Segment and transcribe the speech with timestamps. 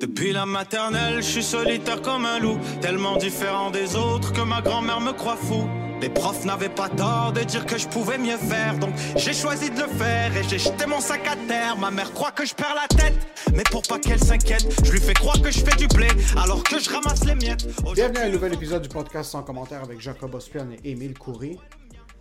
[0.00, 4.62] Depuis la maternelle, je suis solitaire comme un loup, tellement différent des autres que ma
[4.62, 5.68] grand-mère me croit fou.
[6.00, 9.68] Les profs n'avaient pas tort de dire que je pouvais mieux faire, donc j'ai choisi
[9.68, 11.76] de le faire et j'ai jeté mon sac à terre.
[11.76, 13.14] Ma mère croit que je perds la tête,
[13.54, 16.62] mais pour pas qu'elle s'inquiète, je lui fais croire que je fais du blé alors
[16.64, 17.66] que je ramasse les miettes.
[17.92, 21.58] Bienvenue à un nouvel épisode du podcast sans commentaire avec Jacob Ospian et Émile Coury.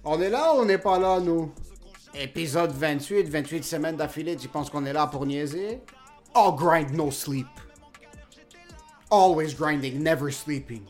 [0.04, 1.54] On est là ou on n'est pas là, nous?
[2.14, 5.80] Épisode 28, 28 semaines d'affilée, tu penses qu'on est là pour niaiser?
[6.36, 7.48] All grind, no sleep.
[9.12, 10.84] Always grinding, never sleeping.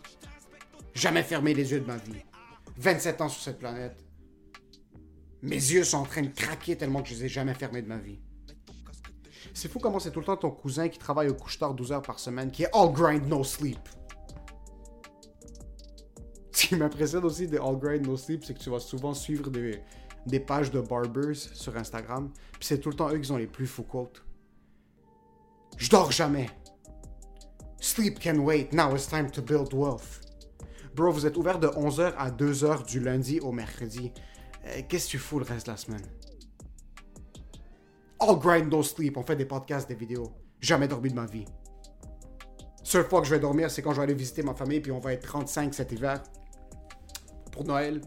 [0.94, 2.24] Jamais fermé les yeux de ma vie.
[2.78, 4.04] 27 ans sur cette planète.
[5.42, 7.88] Mes yeux sont en train de craquer tellement que je les ai jamais fermés de
[7.88, 8.20] ma vie.
[9.54, 12.02] C'est fou comment c'est tout le temps ton cousin qui travaille au couche-tard 12 heures
[12.02, 13.80] par semaine qui est all grind, no sleep.
[16.60, 19.50] Ce qui m'impressionne aussi de All Grind No Sleep, c'est que tu vas souvent suivre
[19.50, 19.82] des,
[20.26, 22.32] des pages de barbers sur Instagram.
[22.52, 24.26] Puis c'est tout le temps eux qui ont les plus fous quotes.
[25.78, 26.50] Je dors jamais.
[27.90, 28.72] Sleep can wait.
[28.72, 30.22] Now it's time to build wealth.
[30.94, 34.14] Bro, vous êtes ouvert de 11h à 2h du lundi au mercredi.
[34.68, 36.06] Euh, Qu'est-ce que tu fous le reste de la semaine?
[38.20, 39.18] All grind, no sleep.
[39.18, 40.32] On fait des podcasts, des vidéos.
[40.62, 41.46] Jamais dormi de ma vie.
[42.84, 44.92] Seule fois que je vais dormir, c'est quand je vais aller visiter ma famille, puis
[44.92, 46.22] on va être 35 cet hiver
[47.52, 48.02] pour Noël.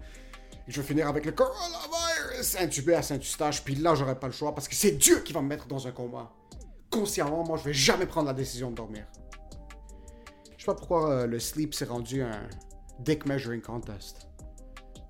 [0.69, 4.33] Et je vais finir avec le coronavirus intubé à Saint-Eustache, puis là, j'aurai pas le
[4.33, 6.31] choix parce que c'est Dieu qui va me mettre dans un combat.
[6.89, 9.07] Consciemment, moi, je vais jamais prendre la décision de dormir.
[10.63, 12.49] Je sais pas pourquoi euh, le sleep s'est rendu un
[13.01, 14.29] dick measuring contest.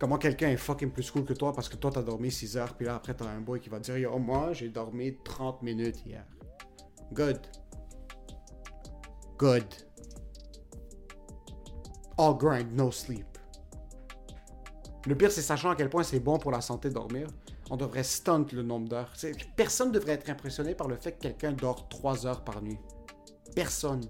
[0.01, 2.73] Comment quelqu'un est fucking plus cool que toi parce que toi t'as dormi 6 heures,
[2.73, 6.07] puis là après t'as un boy qui va dire Yo, moi j'ai dormi 30 minutes
[6.07, 6.25] hier.
[7.13, 7.39] Good.
[9.37, 9.67] Good.
[12.17, 13.27] All grind, no sleep.
[15.07, 17.27] Le pire, c'est sachant à quel point c'est bon pour la santé de dormir.
[17.69, 19.13] On devrait stunt le nombre d'heures.
[19.55, 22.79] Personne ne devrait être impressionné par le fait que quelqu'un dort 3 heures par nuit.
[23.55, 24.01] Personne.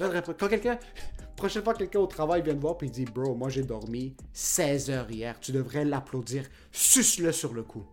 [0.00, 0.78] Quand quelqu'un.
[1.36, 4.14] Prochaine fois que quelqu'un au travail vient te voir et dit Bro, moi j'ai dormi
[4.32, 6.44] 16 heures hier, tu devrais l'applaudir.
[6.72, 7.84] Suce-le sur le coup.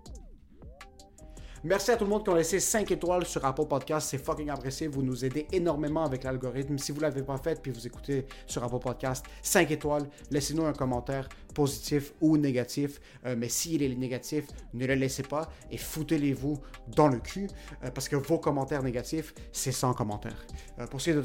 [1.68, 4.08] Merci à tout le monde qui ont laissé 5 étoiles sur Apple Podcast.
[4.10, 4.88] C'est fucking apprécié.
[4.88, 6.78] Vous nous aidez énormément avec l'algorithme.
[6.78, 10.08] Si vous ne l'avez pas fait puis vous écoutez sur Apple Podcast, 5 étoiles.
[10.32, 13.02] Laissez-nous un commentaire positif ou négatif.
[13.26, 16.58] Euh, mais s'il est négatif, ne le laissez pas et foutez-les-vous
[16.96, 17.50] dans le cul
[17.84, 20.48] euh, parce que vos commentaires négatifs, c'est sans commentaire.
[20.80, 21.18] Euh, pour ce qui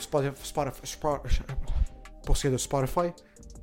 [2.48, 3.12] est de Spotify,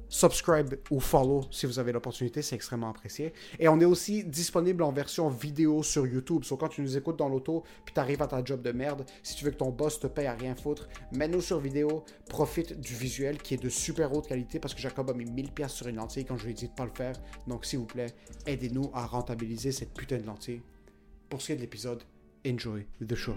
[0.09, 3.33] subscribe ou follow si vous avez l'opportunité, c'est extrêmement apprécié.
[3.59, 6.43] Et on est aussi disponible en version vidéo sur YouTube.
[6.43, 9.05] So, quand tu nous écoutes dans l'auto, puis tu arrives à ta job de merde,
[9.23, 12.79] si tu veux que ton boss te paye à rien foutre, mets-nous sur vidéo, profite
[12.79, 15.73] du visuel qui est de super haute qualité parce que Jacob a mis 1000 pièces
[15.73, 17.15] sur une lentille quand je lui ai dit de pas le faire.
[17.47, 18.13] Donc s'il vous plaît,
[18.45, 20.61] aidez-nous à rentabiliser cette putain de lentille.
[21.29, 22.03] Pour ce qui est de l'épisode,
[22.45, 23.35] enjoy the show.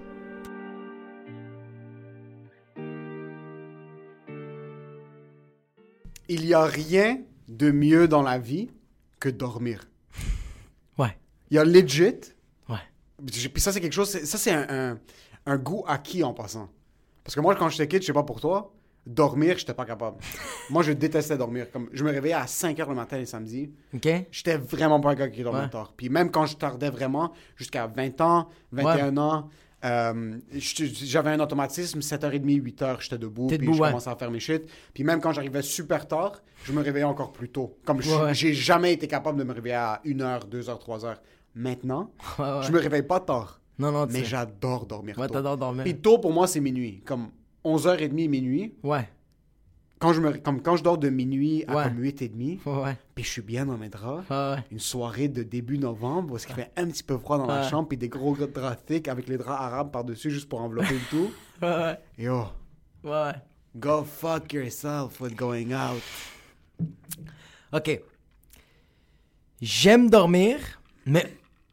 [6.34, 8.70] Il n'y a rien de mieux dans la vie
[9.20, 9.84] que dormir.
[10.98, 11.16] Ouais.
[11.50, 12.14] Il y a legit.
[12.68, 12.76] Ouais.
[13.26, 14.08] Puis ça, c'est quelque chose.
[14.10, 14.98] Ça, c'est un, un-
[15.46, 16.70] un goût acquis en passant.
[17.24, 18.72] Parce que moi, quand j'étais kid, je sais pas pour toi,
[19.06, 20.16] dormir, j'étais pas capable.
[20.70, 21.70] moi, je détestais dormir.
[21.70, 23.70] Comme, je me réveillais à 5 h le matin les samedis.
[23.94, 24.08] OK?
[24.30, 25.68] J'étais vraiment pas un gars qui dormait Ouais.
[25.70, 25.92] tard.
[25.96, 29.50] Puis même quand je tardais vraiment, jusqu'à 20 ans, 21 ans,
[29.84, 33.88] euh, j'avais un automatisme, 7h30, 8h, j'étais debout, puis debout, je ouais.
[33.88, 34.62] commençais à faire mes shit.
[34.94, 37.76] Puis même quand j'arrivais super tard, je me réveillais encore plus tôt.
[37.84, 41.16] Comme je- Ouais, j'ai jamais été capable de me réveiller à 1h, 2h, 3h.
[41.54, 43.60] Maintenant, Ouais, je me réveille pas tard.
[43.78, 45.56] Non, non, Mais j'adore dormir tôt.
[45.56, 45.84] dormir.
[45.84, 47.02] Puis tôt, pour moi, c'est minuit.
[47.04, 47.28] Comme
[47.64, 48.74] 11h30, minuit.
[48.82, 49.08] Ouais.
[50.02, 51.84] Quand je, me, comme quand je dors de minuit à Ouais.
[51.84, 52.96] comme 8 et demi, Ouais.
[53.14, 54.56] puis je suis bien dans mes draps, Ouais.
[54.72, 57.88] une soirée de début novembre, où il fait un petit peu froid dans la chambre,
[57.88, 61.30] puis des gros draps thick avec les draps arabes par-dessus juste pour envelopper le tout.
[61.62, 61.96] Ouais.
[62.18, 62.46] Et oh,
[63.04, 63.32] Ouais.
[63.76, 66.02] go fuck yourself with going out.
[67.72, 68.00] OK.
[69.60, 70.58] J'aime dormir,
[71.06, 71.24] mais...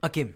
[0.05, 0.27] OK.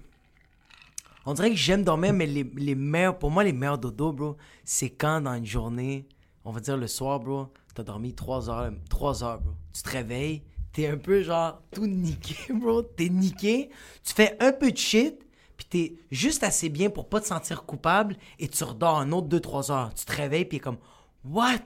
[1.26, 3.18] On dirait que j'aime dormir, mais les, les meilleurs...
[3.20, 6.08] Pour moi, les meilleurs dodo, bro, c'est quand dans une journée,
[6.44, 9.54] on va dire le soir, bro, t'as dormi 3 heures, 3 heures, bro.
[9.74, 12.82] Tu te réveilles, t'es un peu genre tout niqué, bro.
[12.82, 13.70] T'es niqué,
[14.04, 15.26] tu fais un peu de shit,
[15.58, 19.28] puis t'es juste assez bien pour pas te sentir coupable, et tu redors un autre
[19.28, 19.94] 2-3 heures.
[19.94, 20.78] Tu te réveilles, puis comme...
[21.24, 21.60] What?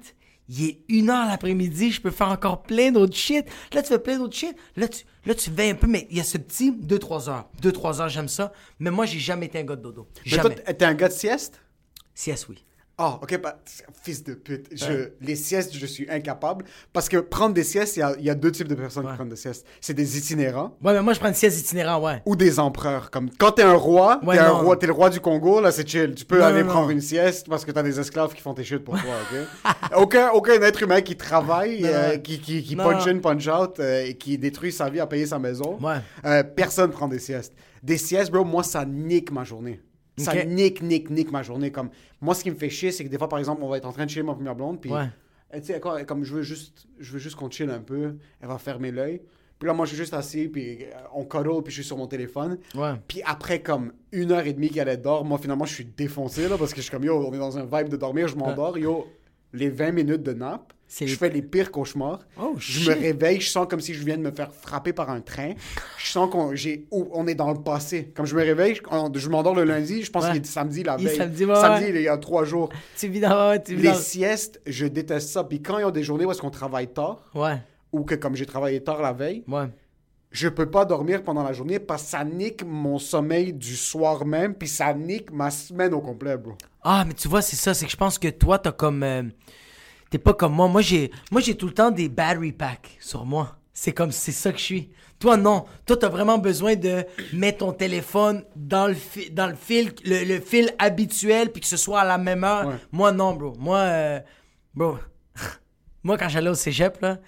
[0.50, 3.46] Il est une heure l'après-midi, je peux faire encore plein d'autres shit.
[3.74, 4.56] Là, tu fais plein d'autres shit.
[4.78, 7.50] Là, tu, là, tu veilles un peu, mais il y a ce petit 2-3 heures.
[7.62, 8.54] 2-3 heures, j'aime ça.
[8.80, 10.08] Mais moi, j'ai jamais été un gars de dodo.
[10.26, 10.56] Mais Jamais.
[10.56, 11.62] t'es un gars de sieste?
[12.14, 12.64] Sieste, oui.
[13.00, 13.60] Ah, ok, bah,
[14.02, 14.70] fils de pute.
[14.72, 16.66] Je, Les siestes, je suis incapable.
[16.94, 19.06] Parce que prendre des siestes, il y a, il y a deux types de personnes
[19.08, 19.68] qui prennent des siestes.
[19.80, 22.24] C'est des itinérants Ouais, mais moi, je prends une sieste itinérant, ouais.
[22.26, 23.12] ou des empereurs.
[23.12, 24.80] Comme quand t'es un roi, Ouais, t'es un non, roi, non.
[24.80, 26.16] t'es le roi du Congo, là, c'est chill.
[26.16, 28.64] Tu peux Non, aller prendre une sieste parce que t'as des esclaves qui font tes
[28.64, 29.76] shit pour toi, ok?
[29.98, 34.06] aucun, aucun être humain qui travaille, euh, qui, qui, qui punch in, punch out euh,
[34.08, 35.78] et qui détruit sa vie à payer sa maison.
[35.82, 35.98] Ouais.
[36.26, 37.54] Euh, personne prend des siestes.
[37.84, 39.82] Des siestes, bro, moi, ça nique ma journée.
[40.18, 40.46] Ça Ok.
[40.48, 41.72] nique, nique, nique ma journée.
[41.72, 41.90] Comme,
[42.22, 43.86] moi, ce qui me fait chier, c'est que des fois, par exemple, on va être
[43.86, 45.10] en train de chiller ma première blonde, puis, Ouais.
[45.54, 48.48] tu sais, quoi, comme je veux juste, je veux juste qu'on chill un peu, elle
[48.48, 49.22] va fermer l'œil.
[49.60, 51.98] Puis là, moi, je suis juste assis, puis euh, on cuddle, puis je suis sur
[51.98, 52.58] mon téléphone.
[52.76, 52.94] Ouais.
[53.08, 56.48] Puis après, comme une heure et demie qu'elle est dort, moi, finalement, je suis défoncé,
[56.48, 58.36] là, parce que je suis comme, yo, on est dans un vibe de dormir, je
[58.36, 59.08] m'endors, yo,
[59.54, 62.20] les 20 minutes de nap, C'est je fais les pires cauchemars.
[62.42, 62.88] Oh, je shit.
[62.90, 65.54] me réveille, je sens comme si je viens de me faire frapper par un train.
[65.98, 66.54] Je sens qu'on
[66.92, 68.12] ou- on est dans le passé.
[68.16, 70.32] Comme je me réveille, je, m'endors le lundi, je pense Ouais.
[70.32, 71.18] qu'il est samedi la Il veille.
[71.18, 71.96] samedi, ouais, samedi, ouais.
[71.96, 72.70] il y a trois jours.
[72.98, 73.62] Tu vis dans...
[73.62, 73.96] Tu vis Les dans...
[73.96, 75.44] siestes, je déteste ça.
[75.44, 77.24] Puis quand il y a des journées où est-ce qu'on travaille tard,
[77.92, 79.44] ou que comme j'ai travaillé tard la veille,
[80.32, 84.26] je peux pas dormir pendant la journée parce que ça nique mon sommeil du soir
[84.26, 86.54] même, puis ça nique ma semaine au complet, bro.
[86.84, 87.74] Ah, mais tu vois, c'est ça.
[87.74, 89.04] C'est que je pense que toi, t'as comme...
[89.04, 89.24] euh,
[90.10, 90.68] T'es pas comme moi.
[90.68, 93.58] Moi, j'ai moi j'ai tout le temps des battery packs sur moi.
[93.74, 94.12] C'est comme...
[94.12, 94.90] C'est ça que je suis.
[95.20, 95.66] Toi, non.
[95.86, 100.24] Toi, t'as vraiment besoin de mettre ton téléphone dans le, fi- dans le fil le,
[100.24, 102.68] le fil habituel puis que ce soit à la même heure.
[102.68, 102.76] Ouais.
[102.92, 103.54] Moi, non, bro.
[103.60, 104.20] Moi, euh,
[104.74, 104.98] bro...
[106.04, 107.20] moi, quand j'allais au cégep, là...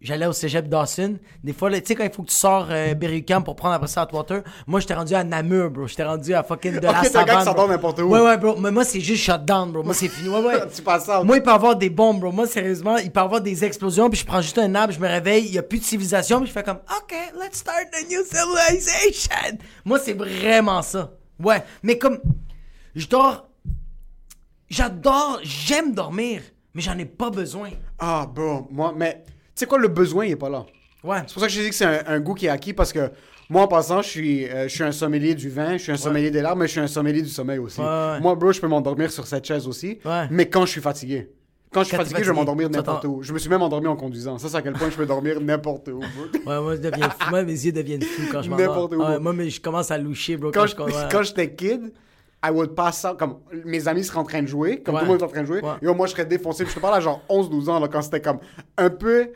[0.00, 1.18] J'allais au cégep Dawson.
[1.44, 3.86] Des fois, tu sais, quand il faut que tu sors euh, Berry-UQAM pour prendre après
[3.86, 5.86] ça Atwater, moi, j'étais rendu à Namur, bro.
[5.86, 7.44] J'étais rendu à fucking de Ok, la un gars qui savane.
[7.44, 8.04] s'endort n'importe où.
[8.04, 8.56] Ouais, ouais, bro.
[8.58, 9.82] Mais moi, c'est juste shutdown, bro.
[9.82, 10.30] Moi, c'est fini.
[10.30, 10.60] Ouais, ouais.
[10.74, 11.22] Tu passes ça.
[11.22, 12.32] Moi, il peut y avoir des bombes, bro.
[12.32, 15.00] Moi, sérieusement, il peut y avoir des explosions, puis je prends juste un arbre, je
[15.00, 17.76] me réveille, il n'y a plus de civilisation, puis je fais comme, OK, let's start
[17.92, 19.58] a new civilization.
[19.84, 21.10] Moi, c'est vraiment ça.
[21.38, 21.62] Ouais.
[21.82, 22.20] Mais comme,
[22.94, 23.48] je dors.
[24.70, 26.42] J'adore, j'aime dormir,
[26.74, 27.70] mais j'en ai pas besoin.
[27.98, 29.24] Ah, bro, moi, mais
[29.60, 30.66] sais quoi, le besoin, il est pas là?
[31.04, 31.18] Ouais.
[31.26, 32.92] C'est pour ça que je dis que c'est un, un goût qui est acquis parce
[32.92, 33.10] que
[33.48, 35.96] moi, en passant, je suis, euh, je suis un sommelier du vin, je suis un
[35.96, 37.80] sommelier des larmes, mais je suis un sommelier du sommeil aussi.
[37.80, 38.20] Ouais, ouais.
[38.20, 39.98] Moi, bro, je peux m'endormir sur cette chaise aussi,
[40.30, 41.30] mais quand je suis fatigué.
[41.72, 43.22] Quand je suis Quand t'es fatigué, je vais fatigué, m'endormir n'importe où.
[43.22, 44.38] Je me suis même endormi en conduisant.
[44.38, 46.00] Ça, c'est à quel point je peux dormir n'importe où.
[46.00, 46.08] bro.
[46.46, 47.30] Ouais, moi, je deviens fou.
[47.30, 48.66] Moi, mes yeux deviennent fous quand je m'endors.
[48.66, 49.00] N'importe où.
[49.02, 50.50] Ouais, moi, mais je commence à loucher, bro.
[50.50, 51.92] Quand, Quand, je- je, j'étais kid,
[52.44, 55.06] I would pass out, comme mes amis seraient en train de jouer, comme tout le
[55.06, 56.64] monde est en train de jouer, et moi je serais défoncé.
[56.66, 58.38] Je te parle à genre 11-12 ans, là, quand c'était comme
[58.76, 59.28] un peu,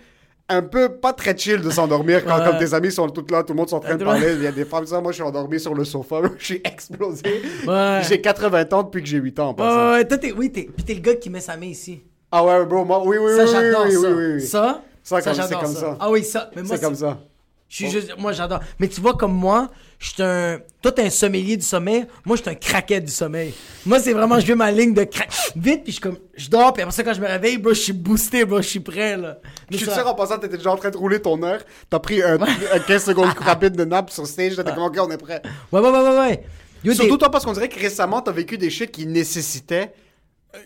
[0.48, 2.44] un peu pas très chill de s'endormir quand Ouais.
[2.44, 4.42] comme tes amis sont tous là, tout le monde sont en train de parler, il
[4.42, 7.22] y a des femmes, ça, moi je suis endormi sur le sofa, je suis explosé.
[7.66, 8.00] Ouais.
[8.08, 10.84] J'ai 80 ans depuis que j'ai 8 ans en Ouais, toi, t'es, oui, t'es, puis
[10.84, 12.02] t'es le gars qui met sa main ici.
[12.30, 13.82] Ah ouais, bro, moi, oui, oui, Ça, oui, oui, ça.
[13.84, 14.40] oui, oui, oui.
[14.42, 15.96] Ça, Ça, comme- j'adore c'est comme ça.
[16.00, 16.50] Ah oui, ça.
[16.56, 17.18] Mais moi, C'est comme ça.
[17.68, 18.60] Je suis juste, moi, j'adore.
[18.78, 19.68] Mais tu vois, comme moi,
[19.98, 20.60] je suis un.
[20.80, 22.06] Toi, t'es un sommelier du sommeil.
[22.24, 23.52] Moi, je suis un craquet du sommeil.
[23.84, 25.28] Moi, c'est vraiment, je vais ma ligne de crack.
[25.56, 26.18] Vite, puis je comme.
[26.36, 28.68] Je dors, puis après ça, quand je me réveille, bro, je suis boosté, bro, je
[28.68, 29.38] suis prêt, là.
[29.70, 31.62] Mais Je suis ça- sûr en passant, t'étais déjà en train de rouler ton heure,
[31.90, 35.10] t'as pris un, un 15 secondes rapide de nap sur stage, t'étais comme ok, on
[35.10, 35.42] est prêt.
[35.72, 36.44] Ouais, ouais, ouais, ouais, ouais.
[36.84, 39.92] Yo, Surtout toi, parce qu'on dirait que récemment, t'as vécu des shit qui nécessitaient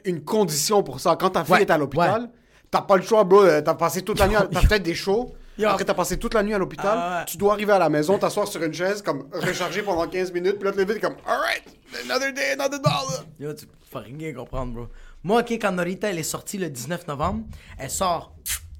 [0.04, 1.16] une condition pour ça.
[1.18, 2.28] Quand ta fille Ouais, est à l'hôpital, ouais.
[2.70, 3.42] t'as pas le choix, bro.
[3.44, 5.32] euh, T'as passé toute la nuit, à- t'as peut-être des shows.
[5.58, 5.68] Yo.
[5.68, 6.86] Après, t'as passé toute la nuit à l'hôpital.
[6.96, 7.24] Ah ouais.
[7.26, 10.54] Tu dois arriver à la maison, t'asseoir sur une chaise, comme recharger pendant 15 minutes,
[10.56, 11.64] puis là, te lever, t'es comme, alright,
[12.04, 13.24] another day, another dollar.
[13.40, 14.86] Yo, tu peux rien comprendre, bro.
[15.24, 17.42] Moi, ok, quand Norita, elle est sortie le 19 novembre,
[17.76, 18.32] elle sort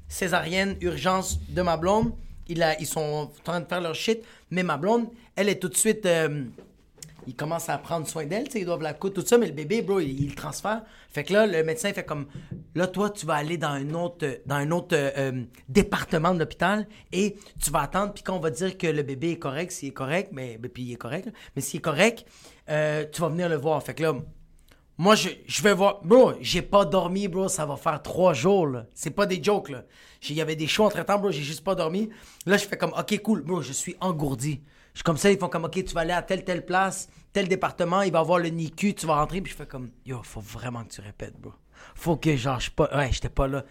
[0.08, 2.12] césarienne, urgence de ma blonde.
[2.46, 5.58] Il a, ils sont en train de faire leur shit, mais ma blonde, elle est
[5.58, 6.06] tout de suite.
[6.06, 6.44] euh,
[7.28, 9.46] ils commencent à prendre soin d'elle, tu sais, ils doivent la coudre, tout ça, mais
[9.46, 10.82] le bébé, bro, il, il le transfère.
[11.10, 12.26] Fait que là, le médecin fait comme,
[12.74, 16.38] là, toi, tu vas aller dans un autre, dans un autre euh, euh, département de
[16.38, 19.72] l'hôpital et tu vas attendre, puis quand on va dire que le bébé est correct,
[19.72, 22.24] s'il est correct, mais, ben, puis il est correct, mais s'il est correct,
[22.70, 23.82] euh, tu vas venir le voir.
[23.82, 24.14] Fait que là,
[24.96, 26.00] Moi, je, vais voir.
[26.02, 27.48] Bro, j'ai pas dormi, bro.
[27.48, 28.86] Ça va faire trois jours, là.
[28.94, 29.84] C'est pas des jokes, là.
[30.28, 31.30] Il y avait des shows entre temps, bro.
[31.30, 32.10] J'ai juste pas dormi.
[32.46, 33.62] Là, je fais comme, OK, cool, bro.
[33.62, 34.60] Je suis engourdi.
[34.98, 37.46] Je comme ça, ils font comme, OK, tu vas aller à telle, telle place, tel
[37.46, 39.40] département, il va avoir le NICU, tu vas rentrer.
[39.40, 41.52] Puis je fais comme, yo, faut vraiment que tu répètes, bro.
[41.94, 42.90] Faut que, genre, je pas.
[42.92, 43.64] Ouais, j'étais pas là.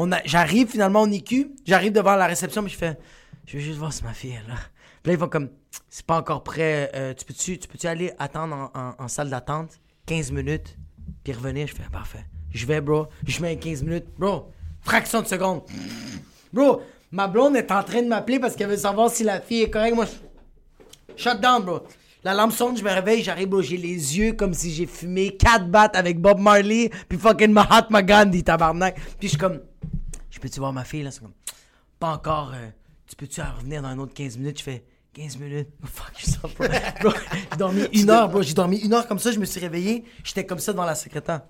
[0.00, 0.18] On a...
[0.24, 2.98] J'arrive finalement au NICU, j'arrive devant la réception, puis je fais,
[3.46, 4.56] je veux juste voir si ma fille est là.
[5.04, 5.50] Puis là, ils font comme,
[5.88, 9.30] c'est pas encore prêt, euh, tu peux-tu tu peux aller attendre en, en- en salle
[9.30, 10.76] d'attente 15 minutes,
[11.22, 11.68] puis revenir?
[11.68, 12.24] Je fais, parfait.
[12.52, 14.50] Je vais, bro, je mets 15 minutes, bro,
[14.80, 15.62] fraction de seconde.
[16.52, 19.62] Bro, ma blonde est en train de m'appeler parce qu'elle veut savoir si la fille
[19.62, 19.94] est correcte.
[19.94, 20.12] Moi, je...
[21.16, 21.86] shut down, bro.
[22.24, 25.36] La lampe sonne, je me réveille, j'arrive, bro, j'ai les yeux comme si j'ai fumé
[25.36, 28.94] 4 battes avec Bob Marley, puis fucking Mahatma Gandhi, tabarnak.
[28.94, 29.60] Puis je suis comme,
[30.30, 31.10] je peux-tu voir ma fille, là?
[31.10, 31.34] C'est comme,
[31.98, 32.70] pas encore, euh,
[33.06, 34.58] tu peux-tu revenir dans un autre 15 minutes?
[34.58, 35.68] Je fais, 15 minutes?
[35.82, 37.10] Oh, fuck yourself, bro.
[37.10, 37.12] Bro,
[37.50, 40.04] j'ai dormi une heure, bro, j'ai dormi une heure comme ça, je me suis réveillé,
[40.24, 41.42] j'étais comme ça devant la secrétaire.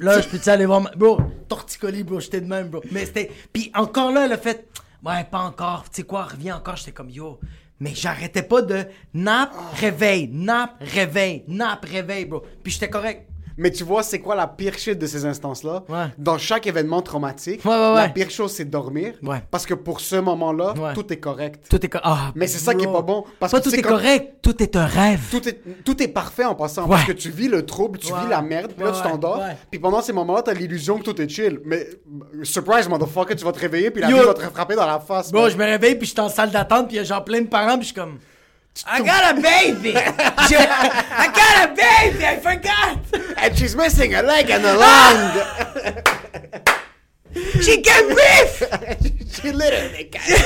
[0.00, 0.90] Là, je peux-tu aller voir ma...
[0.90, 2.82] Bro, torticolis, bro, j'étais de même, bro.
[2.90, 3.30] Mais c'était...
[3.52, 4.68] Puis encore là, le fait...
[5.04, 5.84] Ouais, pas encore.
[5.84, 6.76] Tu sais quoi, reviens encore.
[6.76, 7.38] J'étais comme, yo...
[7.82, 12.44] Mais j'arrêtais pas de nap, réveil, nap, réveil, nap, réveil, bro.
[12.62, 13.26] Puis j'étais correct.
[13.56, 15.82] Mais tu vois, c'est quoi la pire shit de ces instances-là?
[15.88, 16.06] Ouais.
[16.18, 19.14] Dans chaque événement traumatique, Ouais, ouais, la pire chose, c'est dormir.
[19.22, 19.42] Ouais.
[19.50, 21.66] Parce que pour ce moment-là, tout est correct.
[21.68, 22.06] Tout est correct.
[22.08, 24.62] Ah, Mais c'est ça qui est pas bon, parce pas que tout est correct, tout
[24.62, 25.20] est un rêve.
[25.30, 26.82] Tout est, tout est parfait en passant.
[26.84, 26.90] Ouais.
[26.90, 29.38] Parce que tu vis le trouble, tu vis la merde, puis là, tu t'endors.
[29.38, 29.56] ouais.
[29.70, 31.60] Puis pendant ces moments-là, t'as l'illusion que tout est chill.
[31.64, 31.86] Mais,
[32.42, 34.18] surprise, motherfucker, tu vas te réveiller, puis la Yo.
[34.18, 35.30] vie va te frapper dans la face.
[35.32, 35.50] Bro, man.
[35.50, 37.40] je me réveille, puis je suis en salle d'attente, puis il y a genre plein
[37.40, 38.18] de parents, puis je suis comme...
[38.86, 39.92] I got a baby!
[41.14, 42.24] I got a baby!
[42.24, 42.98] I forgot!
[43.36, 45.42] And she's missing a leg and a lung!
[47.62, 49.30] She can breathe!
[49.32, 50.42] She literally can't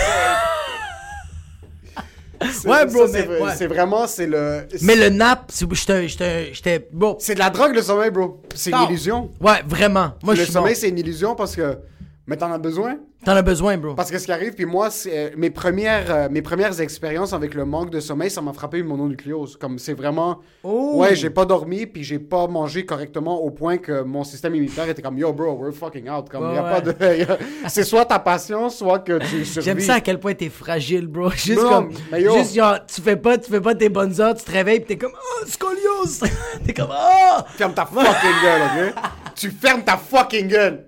[2.52, 3.54] C'est- Ouais, bro, ça, c'est mais- vrai- ouais.
[3.56, 4.68] C'est vraiment, c'est le...
[4.82, 5.66] Mais le nap, c'est-
[6.06, 7.16] j'étais, bro.
[7.20, 8.40] C'est de la drogue, le sommeil, bro.
[8.54, 9.30] C'est une illusion.
[9.40, 10.12] Ouais, vraiment.
[10.22, 11.78] Moi, le sommeil, c'est une illusion parce que...
[12.28, 12.96] Mais t'en as besoin.
[13.24, 13.94] T'en as besoin, bro.
[13.94, 17.32] Parce que ce qui arrive, puis moi, c'est, euh, mes, premières, euh, mes premières expériences
[17.32, 19.56] avec le manque de sommeil, ça m'a frappé une mononucléose.
[19.56, 20.40] Comme c'est vraiment.
[20.64, 20.94] Oh.
[20.96, 24.88] Ouais, j'ai pas dormi, puis j'ai pas mangé correctement au point que mon système immunitaire
[24.88, 26.28] était comme Yo, bro, we're fucking out.
[26.28, 27.16] Comme, y a Ouais, pas de.
[27.16, 29.64] y a- c'est soit ta patience, soit que tu survis.
[29.64, 31.30] J'aime ça à quel point t'es fragile, bro.
[31.36, 32.34] Juste Non, comme, mais yo.
[32.38, 34.86] juste genre, tu fais pas, tu fais pas tes bonnes heures, tu te réveilles, pis
[34.86, 36.24] t'es comme, oh, scoliose!
[36.66, 37.40] t'es comme, oh!
[37.56, 38.94] Ferme ta fucking gueule, ok?
[39.36, 40.86] tu fermes ta fucking gueule!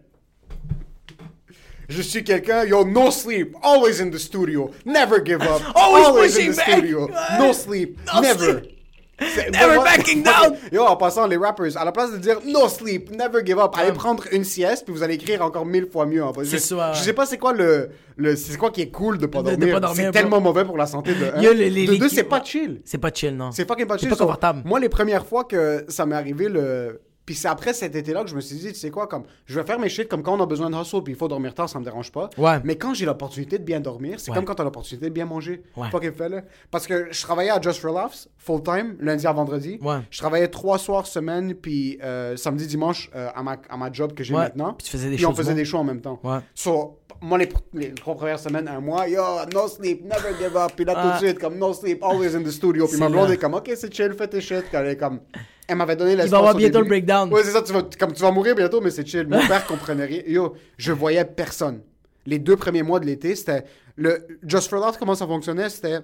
[1.88, 6.12] Je suis quelqu'un, yo, no sleep, always in the studio, never give up, Always in
[6.14, 6.70] pushing the back.
[6.70, 8.52] studio, no sleep, No never.
[8.60, 8.74] sleep.
[9.20, 10.54] C'est- Never moi- backing down.
[10.70, 13.72] Yo, en passant, les rappers, à la place de dire no sleep, never give up,
[13.76, 16.22] allez prendre une sieste, puis vous allez écrire encore mille fois mieux.
[16.36, 16.44] fait.
[16.44, 19.18] Je, C'est ça, je sais pas c'est quoi le, le c'est quoi qui est cool
[19.18, 19.74] de pas De- dormir.
[19.74, 21.40] pas dormir, c'est tellement mauvais pour la santé de un.
[21.42, 22.80] Yo, les- les- de deux, c'est pas chill.
[22.84, 23.50] C'est pas chill, non.
[23.50, 24.08] C'est fucking pas C'est chill.
[24.10, 24.62] pas So, confortable.
[24.64, 27.00] Moi, les premières fois que ça m'est arrivé, le.
[27.28, 29.60] Puis c'est après cet été-là que je me suis dit, tu sais quoi, comme, je
[29.60, 31.54] vais faire mes shit comme quand on a besoin de hustle, puis il faut dormir
[31.54, 32.30] tard, ça me dérange pas.
[32.38, 32.58] Ouais.
[32.64, 34.34] Mais quand j'ai l'opportunité de bien dormir, c'est Ouais.
[34.36, 35.62] comme quand t'as l'opportunité de bien manger.
[35.76, 35.90] Ouais.
[35.90, 36.40] Fucking fais-le.
[36.70, 39.78] Parce que je travaillais à Just for Laughs, full time, lundi à vendredi.
[40.10, 44.14] Je travaillais trois soirs semaine, puis euh, samedi, dimanche euh, à, ma, à ma job
[44.14, 44.72] que j'ai maintenant.
[44.72, 45.56] Puis tu faisais des Puis on faisait bon.
[45.56, 46.18] des shows en même temps.
[46.54, 49.22] So, moi, les, les trois premières semaines, un mois, yo,
[49.52, 50.72] no sleep, never give up.
[50.76, 51.18] Puis là, tout Ah.
[51.20, 52.86] de suite, comme no sleep, always in the studio.
[52.86, 54.64] Puis ma blonde est comme, ok, c'est chill, fais tes shit.
[54.72, 55.20] Elle est comme,
[55.66, 57.32] elle m'avait donné la Il va avoir bientôt le breakdown.
[57.32, 59.26] Ouais, c'est ça, tu vas, comme tu vas mourir bientôt, mais c'est chill.
[59.26, 60.22] Mon père comprenait rien.
[60.26, 61.80] Yo, je voyais personne.
[62.26, 63.64] Les deux premiers mois de l'été, c'était.
[63.96, 65.98] Le Just for That, comment ça fonctionnait, c'était.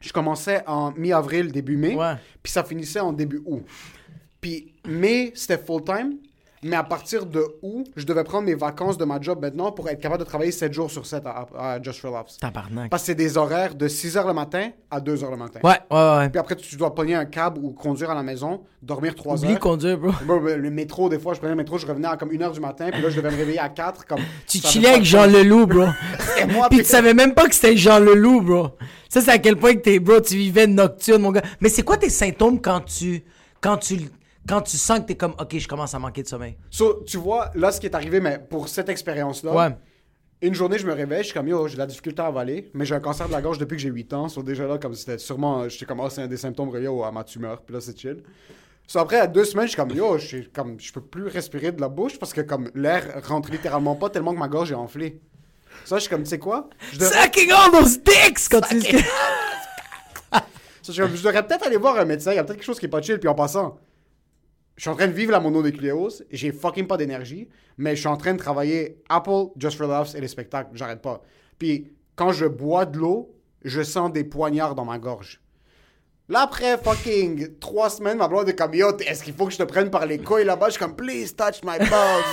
[0.00, 1.94] Je commençais en mi-avril, début mai.
[1.94, 2.14] Ouais.
[2.42, 3.62] Puis ça finissait en début août.
[4.42, 6.18] Puis mai, c'était full-time.
[6.66, 9.88] Mais à partir de août, je devais prendre mes vacances de ma job maintenant pour
[9.90, 12.38] être capable de travailler 7 jours sur 7 à, à Just for Laughs.
[12.40, 12.88] Tabarnak.
[12.90, 15.60] Parce que c'est des horaires de 6 h le matin à 2 h le matin.
[15.62, 16.28] Ouais, ouais, ouais.
[16.30, 19.52] Puis après, tu dois pogner un cab ou conduire à la maison, dormir 3 Oublie
[19.52, 19.60] heures.
[19.60, 20.12] conduire, bro.
[20.24, 22.60] Bro, le métro, des fois, je prenais le métro, je revenais à comme 1h du
[22.60, 24.06] matin, puis là, je devais me réveiller à 4.
[24.06, 25.32] Comme, Tu ça avait chillais pas avec de Jean sens.
[25.34, 25.84] Leloup, bro.
[26.40, 28.68] Et moi, Puis puis- tu savais même pas que c'était Jean Leloup, bro.
[29.10, 31.42] Ça, c'est à quel point que t'es, bro, tu vivais nocturne, mon gars.
[31.60, 33.22] Mais c'est quoi tes symptômes quand tu,
[33.60, 34.08] quand tu,
[34.48, 36.56] quand tu sens que t'es comme, ok, je commence à manquer de sommeil?
[36.70, 39.76] So, tu vois, là, ce qui est arrivé, mais pour cette expérience-là, Ouais.
[40.42, 42.70] une journée, je me réveille, je suis comme, yo, j'ai de la difficulté à avaler,
[42.74, 44.28] mais j'ai un cancer de la gorge depuis que j'ai 8 ans.
[44.28, 47.10] So, déjà là, comme c'était sûrement, j'étais comme, ah, c'est un des symptômes reliés à
[47.10, 48.22] ma tumeur, puis là, c'est chill.
[48.86, 51.28] So, après, à deux semaines, je suis comme, yo, je suis comme, je peux plus
[51.28, 54.72] respirer de la bouche parce que, comme, l'air rentre littéralement pas tellement que ma gorge
[54.72, 55.20] est enflée.
[55.86, 56.68] Ça, je suis comme, tu sais quoi?
[56.92, 58.48] Je devrais- Sucking all those dicks!
[58.50, 58.86] Quand tu Ça,
[60.88, 62.66] je, suis comme, je devrais peut-être aller voir un médecin, il y a peut-être quelque
[62.66, 63.78] chose qui est pas chill, puis en passant,
[64.76, 68.08] je suis en train de vivre la mononucléose, j'ai fucking pas d'énergie, mais je suis
[68.08, 71.22] en train de travailler Apple, Just for Laughs et les spectacles, j'arrête pas.
[71.58, 75.40] Puis quand je bois de l'eau, je sens des poignards dans ma gorge.
[76.28, 79.62] Là, après fucking trois semaines, ma blonde est comme est-ce qu'il faut que je te
[79.62, 80.68] prenne par les couilles là-bas?
[80.68, 82.24] Je suis comme Please touch my balls.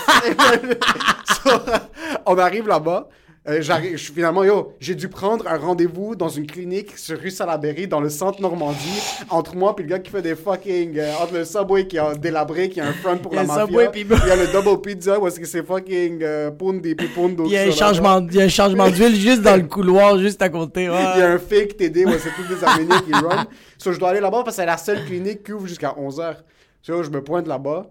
[2.26, 3.10] On arrive là-bas.
[3.50, 7.88] Euh, j'arrive, finalement, yo, j'ai dû prendre un rendez-vous dans une clinique sur rue Salaberry,
[7.88, 10.96] dans le centre Normandie, entre moi puis le gars qui fait des fucking.
[11.00, 13.66] euh, entre le Subway qui a délabré, qui a un front pour la le mafia.
[13.66, 16.94] Subway, puis- Il y a le Double Pizza, où est-ce que c'est fucking euh, Pundi
[16.94, 17.46] puis Pundo.
[17.46, 20.20] Il y a un changement, il y a un changement d'huile juste dans le couloir,
[20.20, 20.88] juste à côté.
[20.88, 20.96] ouais.
[21.16, 23.46] Il y a un fake TD où c'est tous des Arméniens qui run.
[23.80, 26.36] So, je dois aller là-bas parce que c'est la seule clinique qui ouvre jusqu'à 11h.
[26.84, 27.88] So, je me pointe là-bas.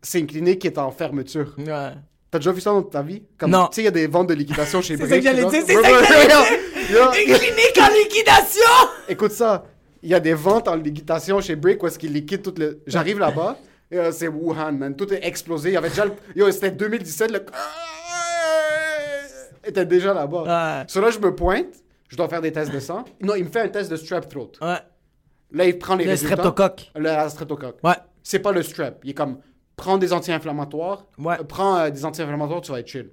[0.00, 1.56] C'est une clinique qui est en fermeture.
[1.58, 1.90] Ouais.
[2.30, 3.22] T'as déjà vu ça dans ta vie?
[3.38, 3.66] Comme, Non.
[3.68, 5.44] Tu sais, il y a des ventes de liquidation chez C'est ça Brick, que j'allais
[5.44, 7.24] dire, c'est ça que j'allais ouais.
[7.26, 8.70] Une clinique en liquidation!
[9.08, 9.64] Écoute ça.
[10.02, 12.80] Il y a des ventes en liquidation chez Brick où est-ce qu'ils liquident tout le...
[12.86, 13.58] J'arrive là-bas.
[13.92, 14.94] euh, c'est Wuhan, man.
[14.96, 15.70] Tout est explosé.
[15.70, 16.12] Il y avait déjà le...
[16.36, 17.30] Yo, c'était 2017.
[17.32, 17.44] Le...
[19.64, 20.42] était déjà là-bas.
[20.80, 20.84] Ouais.
[20.88, 21.66] So là, je me pointe.
[22.08, 23.04] Je dois faire des tests de sang.
[23.20, 24.52] Non, il me fait un test de strep throat.
[24.60, 24.78] Ouais.
[25.52, 26.34] Là, il prend les Le résultats.
[26.36, 26.90] streptocoque.
[26.96, 27.78] Le streptocoque.
[27.84, 27.94] Ouais.
[28.22, 29.00] C'est pas le strep.
[29.04, 29.38] Il est comme,
[29.80, 31.06] prends des anti-inflammatoires.
[31.18, 31.36] Ouais.
[31.40, 33.10] Euh, prends euh, des anti-inflammatoires, tu vas être chill.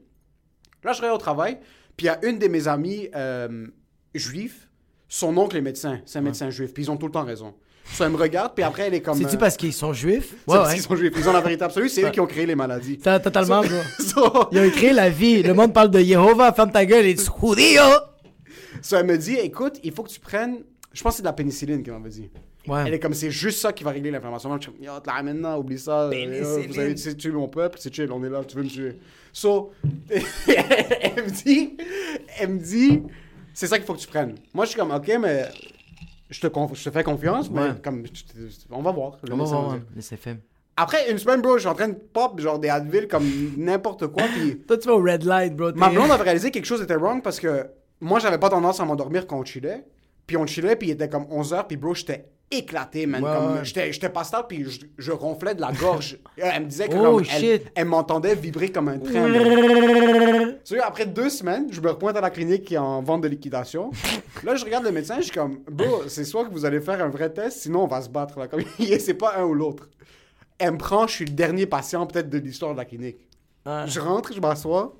[0.83, 1.57] Là, je reviens au travail.
[1.95, 3.67] Puis il y a une de mes amies euh,
[4.13, 4.67] juifs.
[5.07, 6.01] Son oncle est médecin.
[6.05, 6.74] C'est un médecin juif.
[6.74, 7.53] Puis ils ont tout le temps raison.
[7.93, 8.53] So, elle me regarde.
[8.53, 9.17] Puis après, elle est comme...
[9.17, 10.36] C'est-tu euh, parce qu'ils sont juifs?
[10.45, 11.13] c'est Ouais, parce qu'ils sont juifs.
[11.15, 11.88] Ils ont la vérité absolue.
[11.88, 12.97] C'est eux qui ont créé les maladies.
[12.97, 13.62] T'as- Totalement,
[14.00, 15.41] So- Ils ont créé la vie.
[15.41, 17.81] Le monde parle de Jéhovah, ferme ta gueule et du judío.
[18.81, 20.63] so, elle me dit, écoute, il faut que tu prennes...
[20.91, 22.29] Je pense que c'est de la pénicilline qu'elle m'avait dit.
[22.67, 22.83] Ouais.
[22.86, 24.50] Elle est comme, c'est juste ça qui va régler l'inflammation.
[24.50, 26.03] Moi, je suis comme, là, oublie ça.
[26.03, 26.67] euh, Pénicilline.
[26.71, 28.69] Vous avez tu sais, tuer mon peuple, c'est chill, on est là, tu veux me
[28.69, 29.00] tuer.
[29.31, 29.71] So,
[30.09, 31.77] elle me dit,
[32.39, 33.03] elle me dit,
[33.53, 34.36] c'est ça qu'il faut que tu prennes.
[34.53, 35.45] Moi, je suis comme, ok, mais
[36.29, 38.03] je te, conf- je te fais confiance, mais comme,
[38.71, 39.17] on va voir.
[39.24, 39.81] Le On va voir, ouais.
[40.75, 43.25] Après une semaine, bro, je suis en train de pop genre des Advil comme
[43.57, 45.71] n'importe quoi, puis Toi, tu vas au red light, bro.
[45.74, 47.65] Ma blonde avait réalisé que quelque chose était wrong parce que
[48.00, 49.83] moi, j'avais pas tendance à m'endormir quand on chillait.
[50.27, 53.23] Puis on chillait, puis il était comme 11h, puis bro, j'étais éclaté, man.
[53.23, 53.65] Ouais, comme, ouais.
[53.65, 56.17] J'étais, j'étais pas stable, puis je, je ronflais de la gorge.
[56.37, 59.27] elle me disait que Oh, comme, elle, elle m'entendait vibrer comme un train.
[60.83, 63.91] après deux semaines, je me repointe à la clinique qui est en vente de liquidation.
[64.43, 67.03] Là, je regarde le médecin, je suis comme, bro, c'est soit que vous allez faire
[67.03, 68.39] un vrai test, sinon on va se battre.
[68.39, 68.47] Là.
[68.47, 68.63] Comme,
[68.99, 69.89] c'est pas un ou l'autre.
[70.59, 73.27] Elle me prend, je suis le dernier patient peut-être de l'histoire de la clinique.
[73.65, 74.95] Je rentre, je m'assois.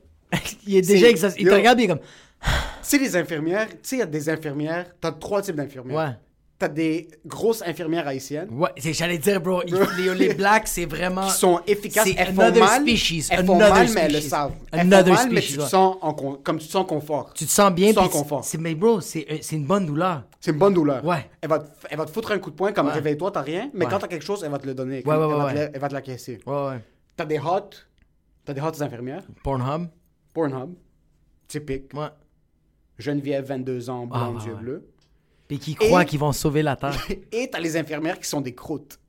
[0.68, 1.42] il est déjà exhausté.
[1.42, 2.00] Il te regarde, il est comme.
[2.00, 2.50] Tu
[2.82, 5.98] sais, les infirmières, tu sais, il y a des infirmières, t'as trois types d'infirmières.
[5.98, 6.27] Ouais.
[6.60, 9.62] T'as des grosses infirmières haïtiennes Ouais, j'allais dire, bro.
[9.64, 11.28] les, les blacks, c'est vraiment.
[11.28, 14.30] qui sont efficaces, elles font another mal, species, elles font mal, mais elles le species.
[14.30, 14.54] savent.
[14.72, 17.32] Elles font mal, mais species, tu te sens en comme tu te sens confort.
[17.36, 17.90] Tu te sens bien.
[17.90, 18.46] Tu te sens confort.
[18.58, 20.24] Mais bro, c'est euh, c'est une bonne douleur.
[20.40, 21.06] C'est une bonne douleur.
[21.06, 21.30] Ouais.
[21.42, 22.94] Elle va, te, elle va te foutre un coup de poing comme Ouais.
[22.94, 23.92] réveille-toi, t'as rien, mais Ouais.
[23.92, 24.98] quand t'as quelque chose, elle va te le donner.
[24.98, 25.64] Ouais, Comme ouais, elle, ouais, va te ouais.
[25.66, 26.40] la- elle va te la caisser.
[26.48, 26.80] Ouais, ouais.
[27.16, 27.70] T'as des hot,
[28.46, 29.22] t'as des hot infirmières.
[29.44, 29.90] Pornhub.
[30.34, 30.74] Pornhub,
[31.48, 31.94] typique.
[31.94, 32.08] Ouais.
[32.98, 34.90] Geneviève, 22 ans, Ah, blonde, ouais, yeux bleus.
[35.48, 37.08] Puis qui croient qu'ils vont sauver la Terre.
[37.32, 39.00] Et t'as les infirmières qui sont des croûtes,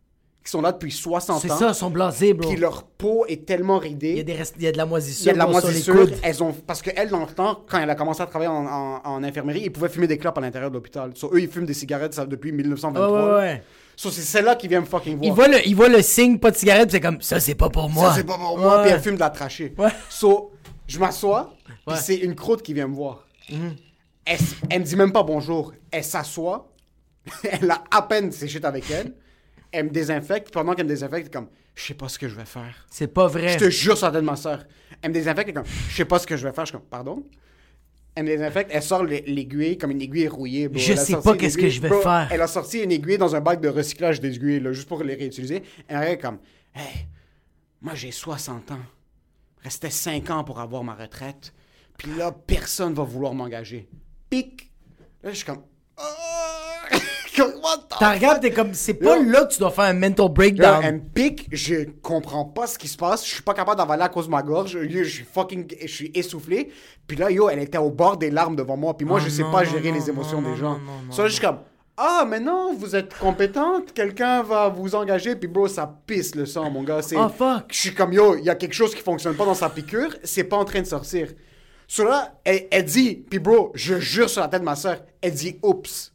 [0.44, 1.56] qui sont là depuis 60 C'est ans.
[1.58, 2.48] ça, ils sont blasés, bro.
[2.48, 4.10] Puis leur peau est tellement ridée.
[4.10, 5.38] Il y, a des rest- il y a de la moisissure, Il y a de
[5.38, 5.94] la bro, sur les moisissure.
[5.96, 6.14] coudes.
[6.22, 9.00] Elles ont, parce qu'elle, dans le temps, quand elle a commencé à travailler en, en-
[9.04, 11.10] en infirmerie, ils pouvaient fumer des clopes à l'intérieur de l'hôpital.
[11.16, 13.24] So, eux, ils fument des cigarettes ça, depuis Ouais, 1923.
[13.26, 13.62] ouais, ouais.
[13.96, 15.48] So, c'est celle-là qui vient me fucking voir.
[15.66, 18.10] Il voit, le, signe, pas de cigarette, puis c'est comme, ça, c'est pas pour moi.
[18.10, 18.76] Ça, c'est pas pour moi.
[18.76, 18.82] Ouais.
[18.84, 19.74] Puis elle fume de la trachée.
[19.76, 19.90] Ouais.
[20.08, 20.52] So,
[20.86, 21.94] je m'assois, puis Ouais.
[21.94, 22.00] Mhm.
[22.00, 23.26] c'est une croûte qui vient me voir.
[24.28, 24.38] Elle,
[24.70, 25.72] elle me dit même pas bonjour.
[25.90, 26.72] Elle s'assoit.
[27.50, 29.14] elle a à peine séché avec elle.
[29.72, 30.50] Elle me désinfecte.
[30.52, 32.86] Pendant qu'elle me désinfecte, elle est comme, je sais pas ce que je vais faire.
[32.90, 33.48] C'est pas vrai.
[33.54, 34.64] Je te jure sur la tête de ma soeur.
[35.02, 36.64] Elle me désinfecte, elle est comme, je sais pas ce que je vais faire.
[36.64, 37.24] Je suis comme, pardon?
[38.14, 40.68] Elle me désinfecte, elle sort l'ai- l'aiguille comme une aiguille rouillée.
[40.68, 40.78] bro.
[40.80, 42.28] Je Elle sais pas qu'est-ce que je vais bro, faire.
[42.32, 45.62] Elle a sorti une aiguille dans un bac de recyclage d'aiguilles, juste pour les réutiliser.
[45.86, 46.38] Elle est comme,
[46.74, 47.06] hey,
[47.80, 48.80] moi j'ai 60 ans.
[49.62, 51.52] Restait 5 ans pour avoir ma retraite.
[51.96, 53.88] Puis là, personne va vouloir m'engager.
[54.30, 54.70] Pic.
[55.22, 55.62] Là, je suis comme,
[55.98, 56.02] oh!
[58.00, 59.22] T'as regardé, t'es comme, c'est pas Yo.
[59.30, 60.80] là que tu dois faire un mental Là, breakdown.
[60.82, 64.02] elle me pique, je comprends pas ce qui se passe, je suis pas capable d'avaler
[64.02, 66.72] à cause de ma gorge, je suis fucking, je suis essoufflé.
[67.06, 69.30] Puis là, yo, elle était au bord des larmes devant moi, puis moi, Oh je
[69.30, 70.78] sais non, pas gérer non, les émotions non, des gens.
[71.10, 71.58] Ça, je suis comme,
[71.96, 76.46] ah, mais non, vous êtes compétente, quelqu'un va vous engager, puis bro, ça pisse le
[76.46, 77.02] sang, mon gars.
[77.02, 77.64] C'est, Oh, fuck.
[77.70, 80.16] Je suis comme, yo, il y a quelque chose qui fonctionne pas dans sa piqûre,
[80.24, 81.28] c'est pas en train de sortir.
[81.98, 85.32] Là, elle, elle dit, puis bro, je jure sur la tête de ma soeur, elle
[85.32, 86.12] dit, oups.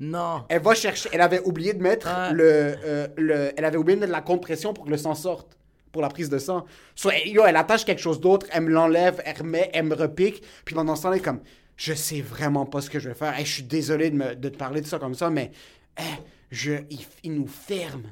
[0.00, 0.44] Non.
[0.48, 1.08] Elle va chercher.
[1.12, 2.42] Elle avait oublié de mettre le,
[2.84, 3.52] euh, le.
[3.56, 5.56] Elle avait oublié de mettre la compression pour que le sang sorte.
[5.92, 6.64] Pour la prise de sang.
[6.96, 9.94] So, elle- yo, elle attache quelque chose d'autre, elle me l'enlève, elle remet, elle me
[9.94, 10.42] repique.
[10.64, 11.40] Puis pendant ce temps-là, elle est comme.
[11.76, 13.32] Je sais vraiment pas ce que je vais faire.
[13.38, 15.52] Hey, je suis désolé de, me- de te parler de ça comme ça, mais.
[15.96, 16.04] hey,
[16.50, 18.02] je, il, il nous ferme.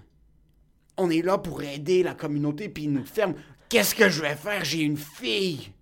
[0.97, 3.35] On est là pour aider la communauté, puis il nous ferme.
[3.69, 4.65] Qu'est-ce que je vais faire?
[4.65, 5.73] J'ai une fille.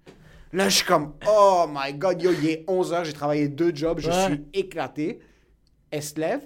[0.53, 4.01] Là, je suis comme, oh my god, yo, il est 11h, j'ai travaillé deux jobs,
[4.01, 4.25] je Ouais.
[4.27, 5.21] suis éclaté.
[5.91, 6.41] Elle se lève,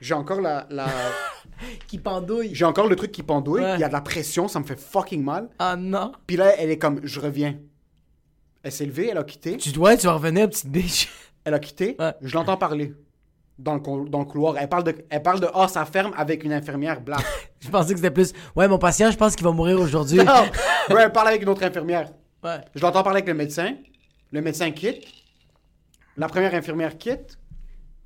[0.00, 0.86] J'ai encore la, la-
[1.86, 2.50] Qui pendouille.
[2.54, 3.62] j'ai encore le truc qui pendouille.
[3.62, 3.74] Ouais.
[3.74, 5.48] Il y a de la pression, ça me fait fucking mal.
[5.58, 6.12] Ah non.
[6.26, 7.56] Puis là, elle est comme, je reviens.
[8.62, 9.56] Elle s'est levée, elle a quitté.
[9.56, 11.08] Tu dois, tu vas revenir, petite biche.
[11.44, 11.96] Elle a quitté.
[11.98, 12.12] Ouais.
[12.20, 12.94] Je l'entends parler
[13.58, 14.56] dans le, dans le couloir.
[14.58, 17.22] Elle parle de, elle parle de, ah, ça ferme avec une infirmière blanche.
[17.60, 18.32] Je pensais que c'était plus.
[18.56, 20.18] Ouais, mon patient, je pense qu'il va mourir aujourd'hui.
[20.18, 20.44] non!
[20.94, 22.10] Ouais, elle parle avec une autre infirmière.
[22.44, 22.56] Ouais.
[22.74, 23.74] Je l'entends parler avec le médecin.
[24.32, 25.04] Le médecin quitte.
[26.16, 27.38] La première infirmière quitte.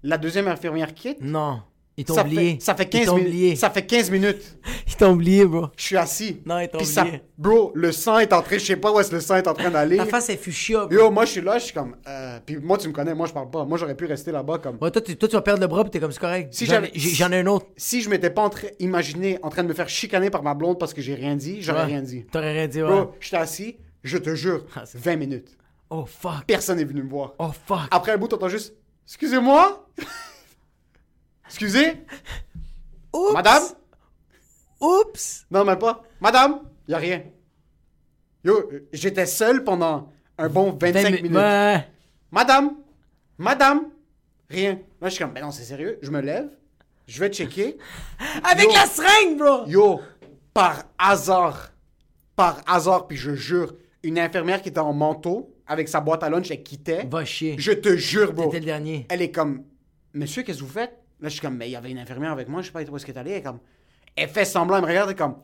[0.03, 1.19] La deuxième infirmière quitte.
[1.21, 1.61] Non.
[1.97, 2.55] Ils t'ont Ça oublié.
[2.55, 3.29] fait, ça fait Ils 15 t'ont minutes.
[3.29, 3.57] oublié.
[3.57, 4.59] Ça fait 15 minutes.
[4.89, 5.69] Ils t'ont oublié, bro.
[5.77, 6.41] Je suis assis.
[6.45, 7.23] Non, ils t'ont Puis ça- oublié.
[7.39, 9.47] Bro, le sang est en train, je sais pas où est-ce que le sang est
[9.47, 9.97] en train d'aller.
[9.97, 10.93] Ta face est fuchsia, bro.
[10.93, 11.97] Yo, moi je suis là, je suis comme.
[12.09, 12.41] Euh...
[12.45, 13.65] Puis moi, tu me connais, moi je parle pas.
[13.65, 14.77] Moi j'aurais pu rester là-bas comme.
[14.81, 16.53] Ouais, toi, tu, toi, tu vas perdre le bras, pis t'es comme c'est correct.
[16.53, 17.67] Si J'en ai- j'ai- j'en ai un autre.
[17.77, 20.79] Si je m'étais pas en imaginé en train de me faire chicaner par ma blonde
[20.81, 21.87] parce que j'ai rien dit, j'aurais Ouais.
[21.87, 22.25] rien dit.
[22.31, 22.89] T'aurais rien dit, ouais.
[22.89, 25.57] Bro, j'étais assis, je te jure, Ah, c'est- 20 minutes.
[25.91, 26.45] Oh fuck.
[26.47, 27.35] Personne n'est venu me voir.
[27.39, 27.89] Oh fuck.
[27.91, 28.75] Après un bout, t'entends juste
[29.07, 29.87] Excusez-moi?
[31.47, 32.05] Excusez?
[33.13, 33.33] Oups.
[33.35, 33.63] Madame?
[34.81, 35.47] Oups.
[35.51, 36.03] Non, même pas.
[36.21, 36.61] Madame?
[36.89, 37.23] Y a rien.
[38.45, 41.37] Yo, j'étais seul pendant un bon 25 Vingt mi- minutes.
[41.37, 41.87] Ouais.
[42.31, 42.77] Madame?
[43.39, 43.91] Madame?
[44.51, 44.79] Rien.
[45.01, 45.99] Là, je suis comme, ben non, c'est sérieux.
[46.03, 46.51] Je me lève,
[47.07, 47.79] je vais checker.
[48.43, 48.73] Avec Yo.
[48.73, 49.67] la seringue, bro.
[49.67, 50.01] Yo,
[50.53, 51.73] par hasard,
[52.37, 56.31] par hasard, puis je jure, une infirmière qui était en manteau, avec sa boîte à
[56.31, 57.07] lunch, elle quittait.
[57.11, 57.57] Va chier.
[57.59, 58.45] Je te jure, bro.
[58.45, 59.07] C'était le dernier.
[59.09, 59.65] Elle est comme,
[60.13, 60.93] monsieur, qu'est-ce que vous faites?
[61.21, 62.83] Là, je suis comme, mais il y avait une infirmière avec moi, je sais pas
[62.83, 63.31] où est-ce qu'elle est allée.
[63.33, 63.61] Elle est comme,
[64.17, 65.37] elle fait semblant, elle me regarde, elle est comme,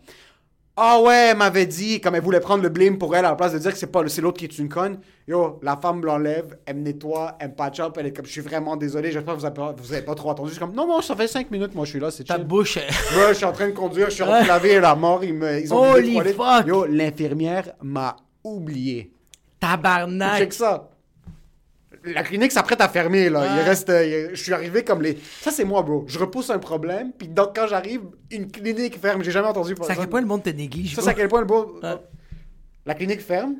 [0.77, 3.35] ah ouais, elle m'avait dit, comme elle voulait prendre le blame pour elle, à la
[3.37, 4.99] place de dire que c'est pas c'est l'autre qui est une conne.
[5.27, 8.31] Yo, la femme l'enlève, elle me nettoie, elle me patch up, elle est comme, je
[8.33, 10.49] suis vraiment désolé, j'espère que vous avez pas, vous avez pas trop attendu.
[10.51, 12.37] Je suis comme, non, non, ça fait 5 minutes, moi, je suis là, c'est Ta
[12.37, 12.44] chill.
[12.44, 12.79] bouche.
[13.14, 15.23] Moi, je suis en train de conduire, je suis en train de laver la mort,
[15.25, 16.66] ils, me, ils ont Holy fuck!
[16.66, 19.12] Yo, l'infirmière m'a oublié.
[19.59, 20.38] Tabarnak.
[20.38, 20.90] Check ça.
[22.05, 23.57] La clinique s'apprête à fermer, là.
[23.57, 23.90] Il reste...
[23.90, 25.18] euh, je suis arrivé comme les...
[25.40, 26.05] Ça, c'est moi, bro.
[26.07, 29.22] Je repousse un problème, puis donc, quand j'arrive, une clinique ferme.
[29.22, 31.29] J'ai jamais entendu C'est à quel point le monde te néglige, Ça, c'est à quel
[31.29, 31.79] point le bro...
[31.83, 31.96] Ouais.
[32.87, 33.57] La clinique ferme,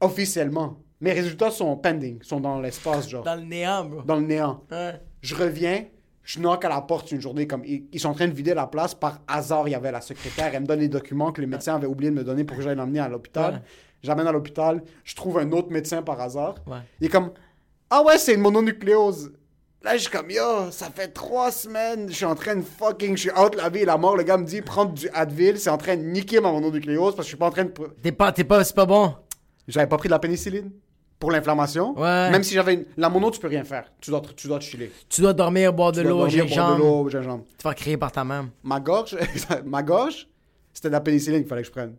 [0.00, 0.76] officiellement.
[1.00, 3.24] Mes résultats sont pending, sont dans l'espace, genre.
[3.24, 4.02] Dans le néant, bro.
[4.02, 4.62] Dans le néant.
[4.70, 5.00] Ouais.
[5.22, 5.86] Je reviens,
[6.22, 8.52] je knock à la porte une journée comme ils, ils sont en train de vider
[8.52, 9.66] la place par hasard.
[9.66, 12.10] Il y avait la secrétaire, elle me donne les documents que le médecin avait oublié
[12.10, 13.54] de me donner pour que j'aille l'emmener à l'hôpital.
[13.54, 13.60] Ouais.
[14.02, 16.56] J'amène à l'hôpital, je trouve un autre médecin par hasard.
[16.66, 16.78] Ouais.
[17.00, 17.30] Il est comme
[17.90, 19.32] ah ouais c'est une mononucléose.
[19.84, 23.16] Là je suis comme yo ça fait trois semaines je suis en train de fucking
[23.16, 24.16] je suis entre la vie et la mort.
[24.16, 27.18] Le gars me dit prendre du Advil c'est en train de niquer ma mononucléose parce
[27.18, 29.14] que je suis pas en train de T'es pas, t'es pas, c'est pas bon.
[29.68, 30.70] j'avais pas pris de la pénicilline
[31.18, 31.96] pour l'inflammation.
[31.96, 32.30] Ouais.
[32.30, 32.84] Même si j'avais une...
[32.96, 33.92] la mono tu peux rien faire.
[34.00, 34.90] Tu dois te- tu dois te chiller.
[35.08, 37.10] Tu dois dormir, boire de l'eau, dormir, boire de l'eau, gingembre.
[37.10, 37.44] gingembre.
[37.58, 38.50] Tu vas crier par ta main.
[38.64, 39.16] Ma gorge,
[39.64, 40.28] ma gorge,
[40.72, 41.94] c'était de la pénicilline qu'il fallait que je prenne.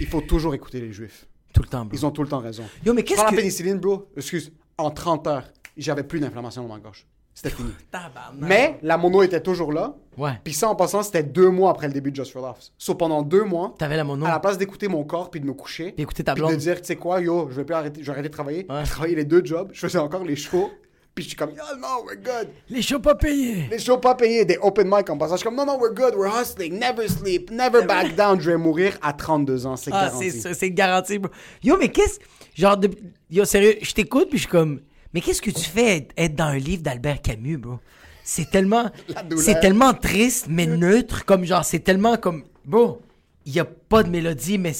[0.00, 1.26] Il faut toujours écouter les juifs.
[1.52, 1.96] Tout le temps, bro.
[1.96, 2.64] Ils ont tout le temps raison.
[2.84, 3.36] Yo, mais qu'est-ce la que...
[3.36, 4.08] pénicilline, bro.
[4.16, 4.52] Excuse.
[4.78, 5.44] En 30 heures,
[5.76, 7.06] j'avais plus d'inflammation dans ma gorge.
[7.36, 7.70] C'était fini.
[8.38, 9.94] Mais la mono était toujours là.
[10.16, 10.40] Ouais.
[10.42, 12.72] Puis ça, en passant, c'était deux mois après le début de Just for Laughs.
[12.78, 14.24] So, pendant deux mois, T'avais la mono.
[14.24, 16.54] à la place d'écouter mon corps puis de me coucher, Puis écouter ta puis de
[16.54, 18.66] dire, tu sais quoi, yo, je vais plus arrêter, je vais arrêter de travailler.
[18.70, 18.86] Ouais.
[18.86, 20.70] Je travaillais les deux jobs, je faisais encore les shows.
[21.16, 22.50] Puis je suis comme, yo, non, we're good.
[22.68, 23.68] Les shows pas payés.
[23.70, 25.36] Les shows pas payés, des open mic en passant.
[25.36, 28.38] Je suis comme, non, non, we're good, we're hustling, never sleep, never back down.
[28.38, 30.30] Je vais mourir à 32 ans, c'est Ah, garanti.
[30.30, 31.32] c'est ça, c'est garanti, bro.
[31.64, 32.18] Yo, mais qu'est-ce...
[32.54, 32.90] Genre, de...
[33.30, 34.82] yo, sérieux, je t'écoute, puis je suis comme...
[35.14, 37.78] Mais qu'est-ce que tu fais être, dans un livre d'Albert Camus, bro?
[38.22, 38.90] C'est tellement...
[39.38, 42.44] C'est tellement triste, mais neutre, comme genre, c'est tellement comme...
[42.66, 43.00] Bro,
[43.46, 44.74] il y a pas de mélodie, mais...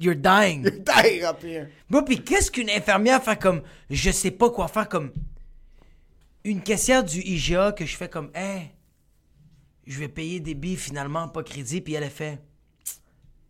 [0.00, 0.62] You're dying.
[0.64, 1.68] Die up here.
[1.88, 3.62] Bro, puis qu'est-ce qu'une infirmière fait comme...
[3.88, 5.12] Je sais pas quoi faire, comme...
[6.46, 8.30] Une caissière du IGA que je fais comme...
[8.32, 8.70] Hey,
[9.84, 12.38] je vais payer des billes finalement, pas crédit, puis elle a fait...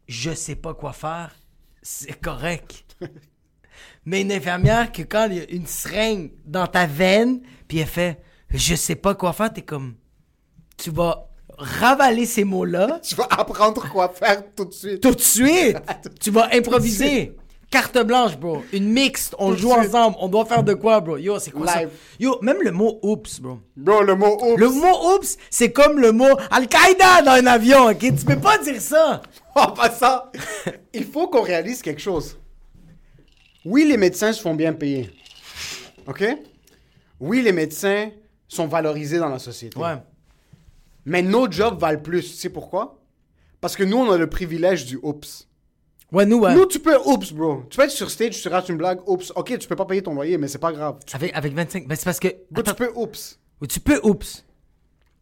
[0.08, 1.36] Je sais pas quoi faire,
[1.82, 2.96] c'est correct.
[4.06, 7.86] Mais une infirmière que quand il y a une seringue dans ta veine, puis elle
[7.86, 8.18] fait...
[8.48, 9.96] Je sais pas quoi faire, t'es comme...
[10.78, 11.28] Tu vas
[11.58, 15.02] ravaler ces mots-là Tu vas apprendre quoi faire tout de suite.
[15.02, 15.76] tout de suite.
[16.18, 17.36] tu vas improviser.
[17.76, 18.62] Carte blanche, bro.
[18.72, 19.34] Une mixte.
[19.38, 19.94] On joue suite.
[19.94, 20.16] ensemble.
[20.20, 21.18] On doit faire de quoi, bro?
[21.18, 21.90] Yo, c'est quoi Live.
[21.90, 22.16] ça?
[22.18, 23.58] Yo, même le mot oups, bro.
[23.76, 24.58] Bro, le mot oups.
[24.58, 27.98] Le mot oups, c'est comme le mot Al-Qaïda dans un avion, ok?
[27.98, 29.20] Tu peux pas dire ça.
[29.54, 30.22] En passant,
[30.94, 32.38] il faut qu'on réalise quelque chose.
[33.64, 35.10] Oui, les médecins se font bien payer.
[36.06, 36.24] OK?
[37.20, 38.10] Oui, les médecins
[38.48, 39.78] sont valorisés dans la société.
[39.78, 39.96] Ouais.
[41.04, 42.22] Mais nos jobs valent plus.
[42.22, 42.98] Tu sais pourquoi?
[43.60, 45.46] Parce que nous, on a le privilège du oups.
[46.12, 46.54] Ouais, nous, ouais.
[46.54, 47.64] Nous, tu peux oups, bro.
[47.68, 49.32] Tu peux être sur stage, tu rates une blague, oups.
[49.34, 50.98] OK, tu peux pas payer ton loyer, mais c'est pas grave.
[51.04, 51.86] Tu, Avec, avec 25.
[51.88, 52.28] Ben, c'est parce que.
[52.50, 53.40] bro, tu peux oups.
[53.68, 54.44] tu peux oups.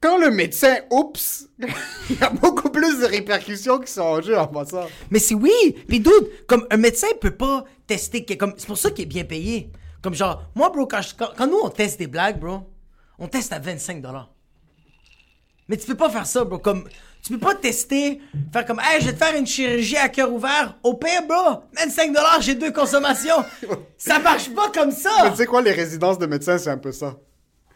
[0.00, 1.48] Quand le médecin oups,
[2.10, 4.84] il y a beaucoup plus de répercussions qui sont en jeu en passant.
[5.10, 5.52] Mais c'est oui.
[5.88, 8.24] Puis dude, comme un médecin peut pas tester.
[8.36, 9.70] Comme, c'est pour ça qu'il est bien payé.
[10.02, 12.58] Comme genre, moi, bro, quand, je- quand, quand nous on teste des blagues, bro,
[13.18, 14.30] on teste à 25 dollars.
[15.68, 16.58] Mais tu peux pas faire ça, bro.
[16.58, 16.84] Comme,
[17.24, 18.20] tu peux pas tester,
[18.52, 20.76] faire comme, hey, je vais te faire une chirurgie à cœur ouvert.
[20.82, 23.42] Au pire, bro, même 5 j'ai deux consommations.
[23.96, 25.30] ça marche pas comme Mais ça.
[25.30, 27.16] tu sais quoi, les résidences de médecins, c'est un peu ça.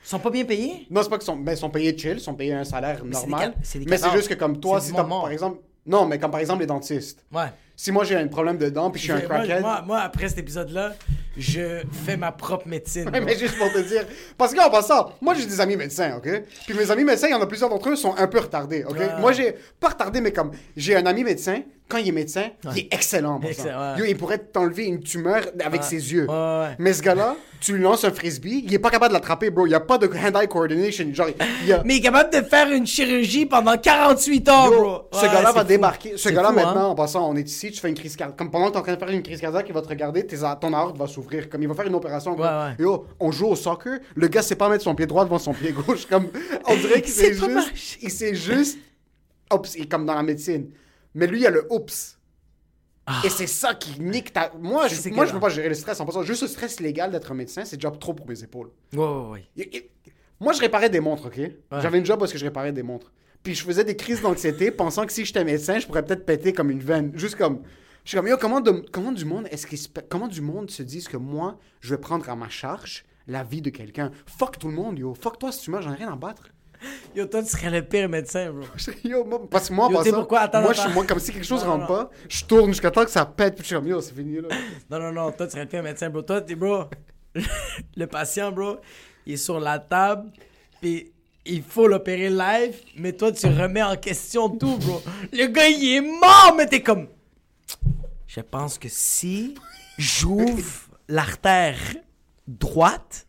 [0.05, 0.87] Ils sont pas bien payés?
[0.91, 3.01] Non, c'est pas qu'ils sont, mais ils sont payés chill, ils sont payés un salaire
[3.05, 3.55] Mais c'est des normal.
[3.63, 6.61] c'est Mais c'est juste que comme toi, si par exemple, non, mais comme par exemple
[6.61, 7.25] les dentistes.
[7.33, 7.47] Ouais.
[7.75, 9.63] Si moi j'ai un problème de dents puis je suis un crackhead.
[9.63, 10.95] moi, moi, après cet épisode-là,
[11.37, 13.09] je fais ma propre médecine.
[13.09, 14.05] Ouais, mais juste pour te dire.
[14.37, 16.43] Parce qu'en passant, moi j'ai des amis médecins, ok?
[16.67, 18.85] Puis mes amis médecins, il y en a plusieurs d'entre eux sont un peu retardés,
[18.85, 18.99] ok?
[19.21, 22.79] Moi j'ai pas retardé, mais comme j'ai un ami médecin, quand il est médecin, il
[22.81, 23.41] est excellent.
[23.41, 23.99] ouais.
[23.99, 26.27] Yo, il pourrait t'enlever une tumeur avec ses yeux.
[26.79, 29.67] Mais ce gars-là, tu lui lances un frisbee, il est pas capable de l'attraper, bro.
[29.67, 31.07] Il y a pas de hand-eye coordination.
[31.13, 31.29] Genre,
[31.65, 31.83] il a.
[31.85, 34.99] Mais il est capable de faire une chirurgie pendant 48 heures, Yo, bro.
[35.13, 35.67] ce gars-là va fou.
[35.67, 36.13] débarquer.
[36.17, 36.53] Ce gars-là, hein.
[36.53, 38.39] maintenant, en passant, on est ici, tu fais une crise cardiaque.
[38.39, 40.25] Comme pendant que t'es en train de faire une crise cardiaque, il va te regarder,
[40.27, 41.49] tes ton aorte va s'ouvrir.
[41.49, 42.37] Comme il va faire une opération.
[42.39, 42.47] Ouais.
[42.79, 45.53] Yo, on joue au soccer, le gars sait pas mettre son pied droit devant son
[45.53, 46.07] pied gauche.
[46.07, 46.29] Comme,
[46.69, 47.99] on dirait qu'il pas juste.
[48.03, 48.79] Il sait juste.
[49.53, 50.69] Oups, il est comme dans la médecine.
[51.15, 52.19] Mais lui, il a le oups.
[53.25, 54.53] Et c'est ça qui nique ta.
[54.61, 55.09] Moi, je, Ah.
[55.15, 56.23] Moi, je que- peux pas gérer le stress en passant.
[56.23, 58.71] Juste le stress légal d'être un médecin, c'est déjà trop pour mes épaules.
[58.93, 59.45] Ouais, ouais, ouais.
[59.57, 59.83] Y- y-
[60.41, 61.41] Moi, je réparais des montres, OK?
[61.81, 63.13] J'avais une job parce que je réparais des montres.
[63.43, 66.53] Puis je faisais des crises d'anxiété pensant que si j'étais médecin, je pourrais peut-être péter
[66.53, 67.13] comme une veine.
[67.15, 67.63] Juste comme...
[68.05, 70.71] Je suis comme, yo, comment, de- comment du monde est-ce se pa- comment du monde
[70.71, 74.11] se disent que moi, je vais prendre à ma charge la vie de quelqu'un?
[74.27, 75.15] Fuck tout le monde, yo.
[75.15, 76.49] Fuck toi si tu meurs, j'en ai rien à battre.
[77.15, 78.65] Yo, toi, tu serais le pire médecin, bro.
[79.05, 80.41] Yo, moi, parce que moi, en Yo, passant, pourquoi?
[80.41, 80.83] Attends, moi, attends.
[80.83, 81.97] je suis moi, comme si quelque chose Non, rentre non.
[81.97, 84.37] pas, je tourne jusqu'à temps que ça pète, puis je suis comme, yo, c'est fini,
[84.37, 84.49] là.
[84.91, 86.23] Non, non, non, toi, tu serais le pire médecin, bro.
[86.23, 86.85] Toi, t'es, bro,
[87.97, 88.79] le patient, bro,
[89.27, 90.31] il est sur la table,
[90.81, 91.13] puis
[91.45, 95.03] il faut l'opérer live, mais toi, tu remets en question tout, bro.
[95.33, 97.09] Le gars, il est mort, mais t'es comme...
[98.27, 99.55] Je pense que si
[99.97, 101.79] j'ouvre l'artère
[102.47, 103.28] droite...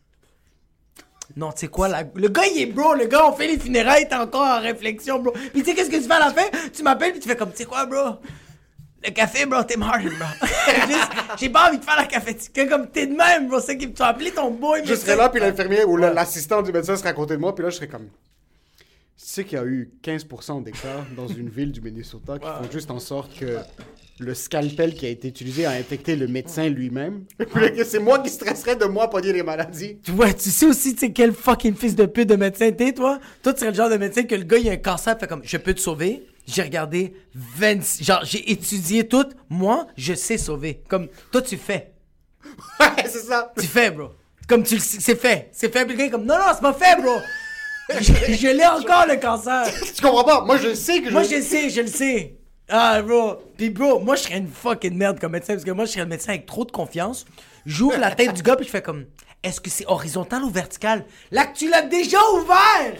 [1.36, 3.58] Non, tu sais quoi, la- le gars, il est bro, le gars, on fait les
[3.58, 5.32] funérailles, t'es encore en réflexion, bro.
[5.32, 6.42] Puis tu sais, qu'est-ce que tu fais à la fin?
[6.72, 8.16] Tu m'appelles, puis tu fais comme, tu sais quoi, bro?
[9.02, 10.26] Le café, bro, t'es mort, bro.
[10.88, 13.60] Juste, J'ai pas envie de faire la cafétéria comme t'es de même, bro.
[13.60, 16.96] C'est tu as appelé ton boy, Je serais là, puis l'infirmier ou l'assistant du médecin
[16.96, 18.08] serait à côté de moi, puis là, je serais comme.
[19.16, 22.46] Tu sais qu'il y a eu 15% des cas dans une ville du Minnesota qui
[22.46, 23.58] font juste en sorte que
[24.20, 27.24] le scalpel qui a été utilisé a infecté le médecin lui-même.
[27.84, 29.98] C'est moi qui stresserais de moi pogner les maladies.
[30.16, 33.18] Ouais, tu sais aussi, tu sais, quel fucking fils de pute de médecin t'es, toi?
[33.42, 35.26] Toi, tu serais le genre de médecin que le gars, il a un cancer, fait
[35.26, 36.26] comme, je peux te sauver?
[36.46, 39.26] J'ai regardé 26, genre, j'ai étudié tout.
[39.48, 40.82] Moi, je sais sauver.
[40.88, 41.92] Comme, toi, tu fais.
[42.80, 43.52] Ouais, c'est ça.
[43.58, 44.10] Tu fais, bro.
[44.48, 45.48] Comme tu le sais, c'est fait.
[45.52, 47.16] C'est fait, est comme, non, non, c'est pas fait, bro.
[48.00, 49.66] je je l'ai encore, le cancer.
[49.94, 50.44] Tu comprends pas?
[50.44, 51.12] Moi, je sais que je.
[51.12, 52.39] Moi, je le sais, je le sais.
[52.70, 53.36] Ah, bro.
[53.56, 56.02] Puis, bro, moi, je serais une fucking merde comme médecin parce que moi, je serais
[56.02, 57.26] le médecin avec trop de confiance.
[57.66, 59.06] J'ouvre la tête du gars, puis je fais comme
[59.42, 61.04] Est-ce que c'est horizontal ou vertical?
[61.30, 62.94] Là, que tu l'as déjà ouvert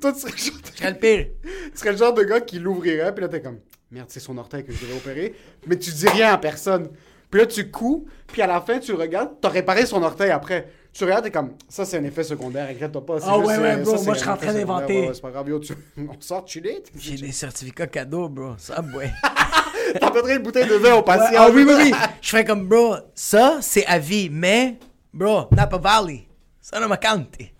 [0.00, 1.26] Toi, tu serais, le genre de- Je serais le pire.
[1.72, 3.58] tu serais le genre de gars qui l'ouvrirait, puis là, t'es comme,
[3.90, 5.34] merde, c'est son orteil que je devrais opérer,
[5.66, 6.88] mais tu dis rien à personne.
[7.30, 10.30] Puis là, tu couds, puis à la fin, tu le regardes, t'as réparé son orteil
[10.30, 10.70] après.
[10.94, 13.16] Tu regardes, t'es comme, ça, c'est un effet secondaire, inquiète-toi pas.
[13.24, 15.00] Ah juste, ouais, ouais, bro, ça, moi, je suis en train d'inventer.
[15.00, 15.74] ouais, ouais, c'est pas grave, yo, tu...
[15.98, 16.84] on sort chiller.
[16.96, 18.52] J'ai des certificats cadeaux, bro.
[18.58, 19.10] Ça, ouais.
[20.00, 21.36] T'apporterais une bouteille de vin au patient.
[21.42, 21.92] ah oui, oui, oui.
[22.22, 24.78] Je ferais comme, bro, ça, c'est à vie, mais,
[25.12, 26.28] bro, Napa Valley,
[26.60, 27.52] ça ne m'a compté.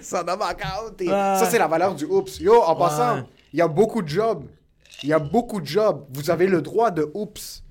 [0.00, 1.06] Ça n'a pas compté.
[1.06, 1.10] Ouais.
[1.10, 2.38] Ça, c'est la valeur du oups.
[2.38, 2.78] Yo, en Ouais.
[2.78, 4.44] passant, il y a beaucoup de jobs.
[5.02, 6.06] Il y a beaucoup de jobs.
[6.12, 7.64] Vous avez le droit de oups.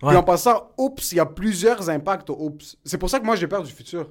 [0.00, 0.10] Ouais.
[0.10, 2.76] Puis en passant, oups, il y a plusieurs impacts au oups.
[2.84, 4.06] C'est pour ça que moi, j'ai peur du futur.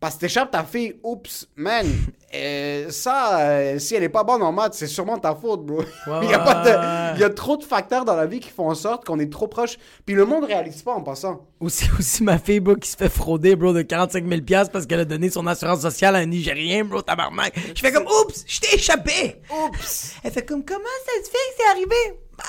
[0.00, 1.86] Parce que t'échappes ta fille, oups, man,
[2.34, 5.82] euh, ça, euh, si elle est pas bonne en maths, c'est sûrement ta faute, bro.
[6.22, 7.12] il, y a ouais, pas de- ouais.
[7.16, 9.32] il y a trop de facteurs dans la vie qui font en sorte qu'on est
[9.32, 9.78] trop proche.
[10.04, 11.46] Puis le monde réalise pas en passant.
[11.60, 14.84] Aussi, aussi ma fille, bro, qui se fait frauder, bro, de 45 000 piastres parce
[14.84, 17.54] qu'elle a donné son assurance sociale à un Nigérien, bro, tabarnak.
[17.74, 19.40] Je fais comme, oups, je t'ai échappé.
[19.50, 20.16] Oups!
[20.22, 22.18] Elle fait comme, comment ça se fait que c'est arrivé?
[22.36, 22.44] Bah,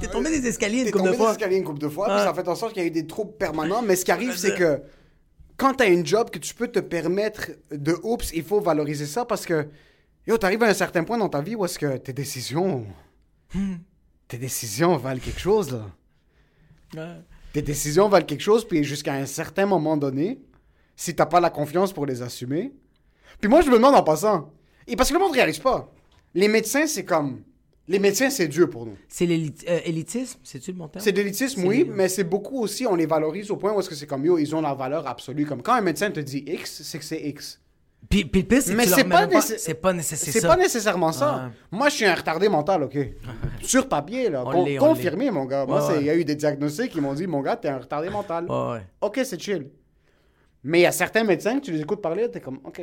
[0.00, 1.32] t'es tombé des escaliers T'es une couple de tombé des fois.
[1.32, 3.06] escaliers une couple de fois, puis ça fait en sorte qu'il y a eu des
[3.06, 3.82] troubles permanents.
[3.82, 4.80] Mais ce qui arrive, c'est que
[5.56, 9.24] quand t'as une job que tu peux te permettre de oups, il faut valoriser ça
[9.24, 9.68] parce que,
[10.26, 12.86] yo, t'arrives à un certain point dans ta vie où est-ce que tes décisions.
[14.28, 15.86] Tes décisions valent quelque chose, là.
[16.94, 17.22] Ouais.
[17.52, 20.40] Tes décisions valent quelque chose, puis jusqu'à un certain moment donné,
[20.94, 22.74] si t'as pas la confiance pour les assumer.
[23.40, 24.52] Puis moi, je me demande en passant.
[24.86, 25.92] Et parce que le monde réalise pas.
[26.34, 27.42] Les médecins, c'est comme.
[27.88, 28.96] Les médecins, c'est Dieu pour nous.
[29.08, 31.04] C'est l'élitisme, c'est-tu le bon terme?
[31.04, 33.94] C'est l'élitisme, oui, mais c'est beaucoup aussi, on les valorise au point où est-ce que
[33.94, 35.46] c'est comme, yo, ils ont la valeur absolue.
[35.46, 37.60] Comme quand un médecin te dit X, c'est que c'est X.
[38.08, 40.32] Puis, puis le pire, c'est que pas même pas- nécess- C'est pas nécessaire.
[40.32, 41.34] C'est pas nécessairement ça.
[41.46, 41.52] Ouais.
[41.78, 42.96] Moi, je suis un retardé mental, OK?
[43.62, 44.44] Sur papier, là.
[44.46, 45.64] On Con- confirmé, mon gars.
[45.66, 46.04] Moi, il ouais.
[46.04, 48.46] y a eu des diagnostics qui m'ont dit, mon gars, t'es un retardé mental.
[49.00, 49.68] OK, c'est chill.
[50.62, 52.80] Mais il y a certains médecins que tu les écoutes parler, t'es comme, OK.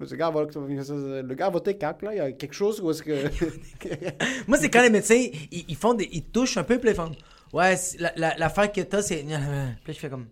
[0.00, 2.14] Le gars, va, le voté 4, là.
[2.14, 3.12] Il y a quelque chose où est-ce que.
[4.48, 7.12] Moi, c'est quand les médecins, ils, touchent un peu, puis ils font
[7.52, 9.24] Ouais, c'est- la- la- l'affaire que t'as, c'est.
[9.84, 10.26] Puis je fais comme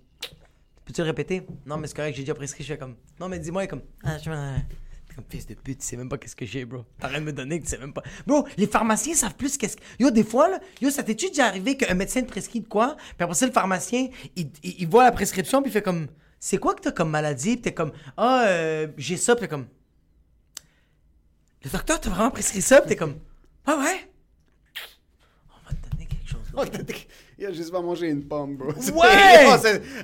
[0.85, 1.43] Peux-tu le répéter?
[1.67, 2.65] Non, mais c'est correct, j'ai déjà prescrit.
[2.65, 4.31] Je fais comme Non, mais dis-moi, comme Ah, je
[5.19, 6.85] comme fils de pute, tu sais même pas qu'est-ce que j'ai, bro.
[7.01, 8.05] T'arrêtes de me donner tu sais même pas.
[8.25, 9.83] Bro, les pharmaciens savent plus qu'est-ce que.
[9.99, 12.97] Yo, des fois, là, yo, ça t'est-tu déjà arrivé qu'un médecin te prescrit de quoi
[12.97, 16.07] Puis après ça, le pharmacien, il voit la prescription, puis il fait comme
[16.41, 17.55] C'est quoi que t'as comme maladie?
[17.55, 19.67] Puis t'es comme Ah, euh, j'ai ça, puis t'es comme
[21.65, 23.17] Le docteur t'a vraiment prescrit ça, puis t'es comme
[23.67, 24.11] Ah ouais
[25.51, 26.41] On va te donner quelque chose.
[26.57, 26.63] Oh,
[27.39, 28.69] Il a juste pas mangé une pomme, bro.
[28.69, 29.47] Ouais!
[29.49, 29.57] Oh,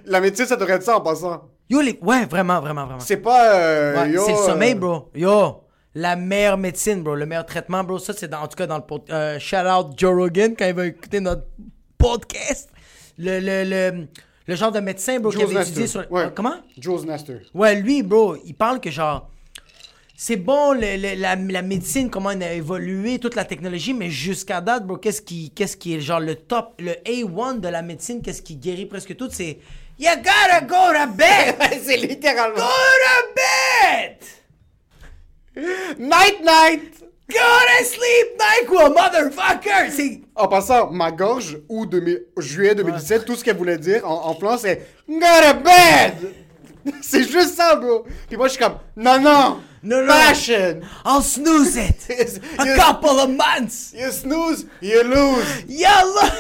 [0.07, 1.49] La médecine, ça devrait être ça en passant.
[1.71, 1.99] Yo, les...
[2.03, 3.01] ouais, vraiment, vraiment, vraiment.
[3.01, 3.55] C'est pas.
[3.57, 5.11] euh, Ouais, yo, c'est le sommeil, euh, bro.
[5.15, 5.63] Yo,
[5.95, 7.15] la meilleure médecine, bro.
[7.15, 7.99] Le meilleur traitement, bro.
[7.99, 10.67] Ça, c'est dans- en tout cas dans le pod- euh, shout out Joe Rogan quand
[10.67, 11.47] il va écouter notre
[11.97, 12.71] podcast.
[13.17, 14.07] Le, le, le,
[14.47, 16.05] le genre de médecin, bro, qui avait étudié sur.
[16.11, 16.27] Ouais.
[16.35, 16.57] Comment?
[16.79, 17.37] Jules Nestor.
[17.55, 19.29] Ouais, lui, bro, il parle que genre.
[20.17, 24.11] C'est bon, le- le- la, la médecine, comment elle a évolué, toute la technologie, mais
[24.11, 27.83] jusqu'à date, bro, qu'est-ce qui, qu'est-ce qui est genre le top, le A1 de la
[27.83, 29.59] médecine, qu'est-ce qui guérit presque tout, c'est
[29.99, 31.57] You gotta go to bed!
[31.85, 32.57] c'est littéralement.
[32.57, 34.17] go to bed!
[35.99, 37.04] Night, night!
[37.31, 39.91] Go to sleep, NyQuil, motherfucker!
[39.91, 40.21] C'est.
[40.35, 44.35] En passant, ma gorge, ou 2000 juillet 2017, tout ce qu'elle voulait dire en, en
[44.35, 46.35] flanc, c'est Go to bed!
[47.03, 48.05] c'est juste ça, bro.
[48.29, 49.61] Puis moi, je suis comme Non, non!
[49.83, 50.07] Non, non.
[50.09, 50.81] Passion!
[51.07, 52.07] I'll snooze it!
[52.59, 53.95] A You- couple of months!
[53.95, 55.65] You snooze, you lose!
[55.69, 56.31] Yalla!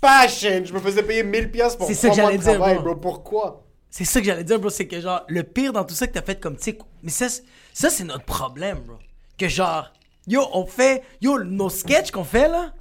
[0.00, 0.62] Passion!
[0.64, 2.74] Je me faisais payer 1000 pièces pour C'est ça 3 que mois de dire, travail,
[2.76, 2.84] bro.
[2.84, 2.96] bro.
[2.96, 3.64] Pourquoi?
[3.90, 6.12] C'est ça que j'allais dire, bro, c'est que genre, le pire dans tout ça que
[6.12, 7.26] t'as fait comme, tu sais, mais ça,
[7.72, 8.96] ça c'est notre problème, bro.
[9.38, 9.92] Que genre,
[10.26, 12.72] yo, on fait, yo, nos sketchs qu'on fait là,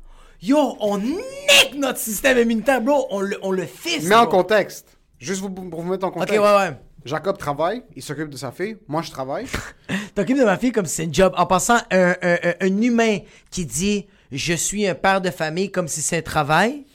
[0.41, 4.03] yo, on nique notre système immunitaire, bro, on le, on le fisse.
[4.09, 4.37] Mets en bro.
[4.41, 4.97] contexte.
[5.19, 6.39] Juste vous- pour vous mettre en Ok, contexte.
[6.39, 6.77] ouais, ouais.
[7.05, 8.75] Jacob travaille, il s'occupe de sa fille.
[8.87, 9.45] Moi, je travaille.
[10.15, 11.33] T'occupes de ma fille comme si c'est un job.
[11.37, 15.71] En passant, un, un, un- un humain qui dit je suis un père de famille
[15.71, 16.85] comme si c'est un travail,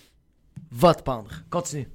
[0.70, 1.30] va te pendre.
[1.50, 1.88] Continue.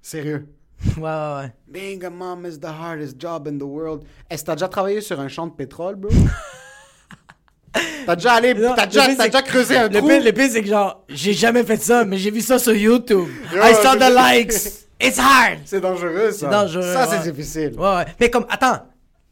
[0.00, 0.48] Sérieux.
[0.96, 1.52] Ouais, ouais, ouais.
[1.68, 4.02] Being a mom is the hardest job in the world.
[4.28, 6.10] Est-ce que t'as déjà travaillé sur un champ de pétrole, bro?
[8.06, 10.08] t'as déjà allé, t'as déjà, creusé un Le trou?
[10.08, 12.74] pire, le pire, c'est que genre, j'ai jamais fait ça, mais j'ai vu ça sur
[12.74, 13.28] YouTube.
[13.54, 14.86] Yo, I saw the likes.
[15.00, 15.60] It's hard.
[15.64, 16.38] C'est dangereux, ça.
[16.38, 16.92] C'est dangereux.
[16.92, 17.16] Ça, ouais.
[17.22, 17.72] c'est difficile.
[17.76, 18.04] Ouais, ouais.
[18.20, 18.78] Mais comme, attends,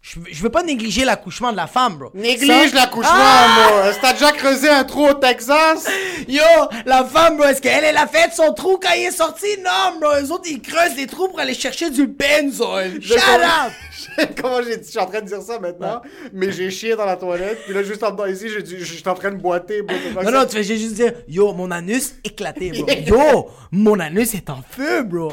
[0.03, 2.11] je veux- je veux pas négliger l'accouchement de la femme, bro.
[2.15, 3.69] Néglige Ça- l'accouchement, Ah!
[3.71, 3.87] moi.
[3.87, 5.87] Est-ce que t'as déjà creusé un trou au Texas?
[6.29, 6.43] Yo,
[6.87, 9.47] la femme, bro, est-ce qu'elle, elle a fait son trou quand il est sorti?
[9.63, 13.01] Non, bro, eux autres, ils creusent des trous pour aller chercher du benzoil.
[13.03, 13.73] Shut up!
[14.43, 14.85] Comment j'ai dit?
[14.87, 16.01] Je suis en train de dire ça maintenant,
[16.33, 18.85] mais j'ai chié dans la toilette, puis là, juste en dedans ici, j'ai dit, je
[18.95, 19.95] suis en train de boiter, bro.
[20.23, 22.87] Non, non, tu fais juste dire, yo, mon anus éclaté, bro.
[23.07, 25.33] Yo, mon anus est en feu, bro.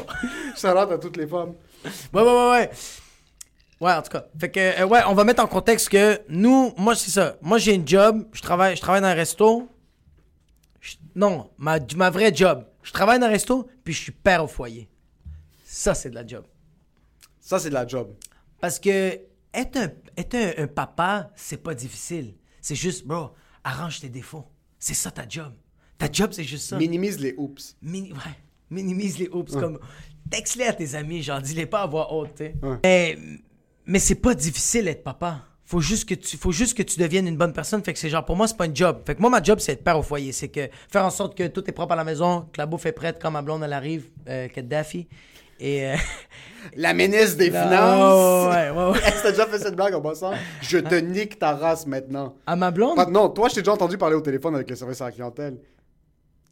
[0.54, 1.54] Ça rentre à toutes les femmes.
[2.12, 2.70] Ouais, ouais, ouais, ouais.
[3.80, 4.26] Ouais, en tout cas.
[4.38, 7.36] Fait que, euh, ouais, on va mettre en contexte que nous, moi, c'est ça.
[7.42, 8.26] Moi, j'ai une job.
[8.32, 9.68] Je travaille, je travaille dans un resto.
[10.80, 12.64] Je- non, ma, ma vraie job.
[12.82, 14.88] Je travaille dans un resto, puis je suis père au foyer.
[15.64, 16.44] Ça, c'est de la job.
[17.40, 18.14] Ça, c'est de la job.
[18.60, 19.20] Parce que
[19.54, 22.34] être un, être un, un papa, c'est pas difficile.
[22.60, 23.30] C'est juste, bro,
[23.62, 24.44] arrange tes défauts.
[24.78, 25.52] C'est ça ta job.
[25.98, 26.78] Ta job, c'est juste ça.
[26.78, 27.76] Minimise les oups.
[27.82, 28.18] Mini- ouais,
[28.70, 29.52] minimise les oups.
[29.60, 29.78] Comme,
[30.30, 32.54] texte-les à tes amis, genre, dis-les pas à voix haute, tu sais.
[32.84, 33.18] Mais,
[33.88, 35.40] mais c'est pas difficile d'être papa.
[35.64, 37.82] Faut juste que tu, faut juste que tu deviennes une bonne personne.
[37.84, 39.00] Fait que c'est genre, pour moi, c'est pas une job.
[39.04, 40.32] Fait que moi, ma job, c'est être père au foyer.
[40.32, 42.86] C'est que faire en sorte que tout est propre à la maison, que la bouffe
[42.86, 45.08] est prête quand ma blonde, elle arrive, euh, que Daffy.
[45.60, 45.94] Et, euh,
[46.76, 48.46] La ministre des Finances.
[48.54, 48.98] ouais, ouais, ouais.
[49.22, 50.32] T'as déjà fait cette blague en passant?
[50.62, 52.34] Je te nique ta race maintenant.
[52.46, 52.96] À ma blonde?
[52.96, 55.12] Pas- non, toi, je t'ai déjà entendu parler au téléphone avec le service à la
[55.12, 55.58] clientèle.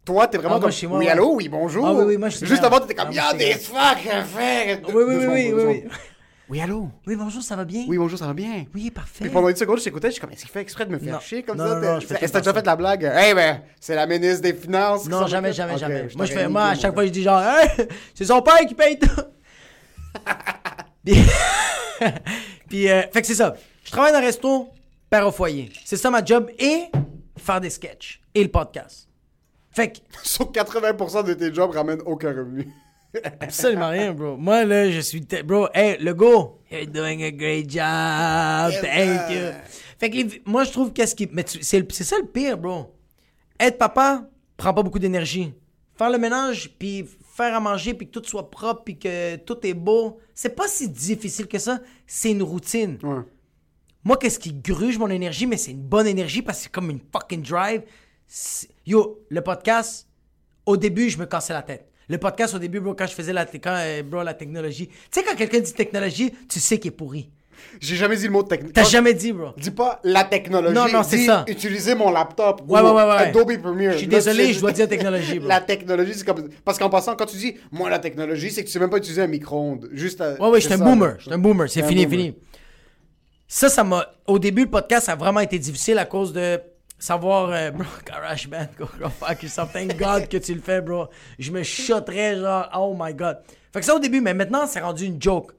[0.05, 0.89] Toi, t'es vraiment Ah, comme.
[0.91, 1.87] moi, oui, allô, oui, bonjour.
[1.87, 2.69] Ah, oui, oui, moi, je suis Juste bien.
[2.71, 4.81] avant, t'étais comme, Ah, y'a des fuck à faire.
[4.89, 5.85] Oui, oui, oui, oui.
[6.49, 6.61] Oui.
[6.61, 6.89] Allô?
[7.07, 7.85] Oui, bonjour, ça va bien?
[7.89, 8.65] Oui, bonjour, ça va bien?
[8.75, 9.25] Oui, parfait.
[9.25, 10.99] Puis pendant une seconde, je t'écoutais, je suis comme, est-ce qu'il fait exprès de me
[10.99, 11.21] faire Non.
[11.21, 11.75] chier comme Non, ça?
[11.75, 13.03] non, T'es- non, je fais Est-ce que t'as déjà fait la blague?
[13.29, 15.03] Eh ben, c'est la ministre des Finances.
[15.05, 15.57] qui Non, s'en jamais, occupe?
[15.59, 15.95] jamais, Ok, jamais.
[16.03, 18.43] Moi, je t'aurais fais, moi, à niqué, chaque fois, je dis genre, Hey, c'est son
[18.43, 19.09] père qui paye tout.
[21.05, 21.15] Puis,
[22.69, 23.55] Puis, euh, fait que c'est ça.
[23.85, 24.69] Je travaille dans un resto,
[25.11, 25.71] père au foyer.
[25.85, 26.85] C'est ça ma job et
[27.37, 29.09] faire des sketchs et le podcast.
[29.71, 32.69] Fait que, Sur 80% de tes jobs ramènent aucun revenu.
[33.41, 34.37] Absolument rien, bro.
[34.37, 35.21] Moi, là, je suis.
[35.45, 38.73] Bro, hey, le go, you're doing a great job.
[38.83, 39.53] Thank you.
[39.99, 41.29] Fait que, les- moi, je trouve qu'est-ce qui.
[41.33, 42.95] Mais tu- c'est le- c'est ça le pire, bro.
[43.59, 45.55] Être papa prend pas beaucoup d'énergie.
[45.97, 49.67] Faire le ménage, puis faire à manger, puis que tout soit propre, puis que tout
[49.67, 51.81] est beau, c'est pas si difficile que ça.
[52.07, 52.99] C'est une routine.
[53.03, 53.23] Ouais.
[54.05, 56.91] Moi, qu'est-ce qui gruge mon énergie, mais c'est une bonne énergie parce que c'est comme
[56.91, 57.83] une fucking drive.
[58.27, 60.07] C'est- Yo, le podcast,
[60.67, 61.91] au début, je me cassais la tête.
[62.09, 64.89] Le podcast, au début, bro, quand je faisais la, quand, euh, bro, la technologie.
[64.89, 67.31] Tu sais, quand quelqu'un dit technologie, tu sais qu'il est pourri.
[67.81, 68.75] J'ai jamais dit le mot technologie.
[68.75, 69.49] T'as jamais dit, bro.
[69.57, 70.75] Dis pas la technologie.
[70.75, 71.45] Non, non, c'est ça.
[71.49, 72.63] Utiliser mon laptop.
[72.69, 73.17] Ouais, ou ouais, ouais, ouais.
[73.29, 73.93] Adobe Premiere.
[73.93, 75.49] Je suis désolé, je dois dire technologie, bro.
[75.57, 76.49] La technologie, c'est comme.
[76.65, 78.99] Parce qu'en passant, quand tu dis moi la technologie, c'est que tu sais même pas
[78.99, 79.89] utiliser un micro-ondes.
[79.93, 80.21] Juste.
[80.21, 81.09] à- Ouais, ouais, c'est j'étais un boomer.
[81.09, 81.17] là.
[81.19, 81.69] J'étais un boomer.
[81.71, 82.25] C'est fini, boomer.
[82.25, 82.35] fini.
[83.49, 84.07] Ça, ça m'a.
[84.27, 86.61] Au début, le podcast, ça a vraiment été difficile à cause de
[86.99, 87.51] savoir.
[87.51, 89.73] euh, bro, GarageBand, go, go fuck yourself.
[89.73, 91.07] Thank God que tu le fais, bro.
[91.39, 93.39] Je me shotterais, genre, oh my God.
[93.73, 95.53] Fait que ça au début, mais maintenant, c'est rendu une joke.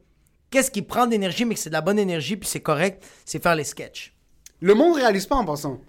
[0.49, 3.03] Qu'est-ce qui prend de l'énergie, mais que c'est de la bonne énergie, puis c'est correct,
[3.25, 4.13] c'est faire les sketchs.
[4.61, 5.79] Le monde réalise pas en passant.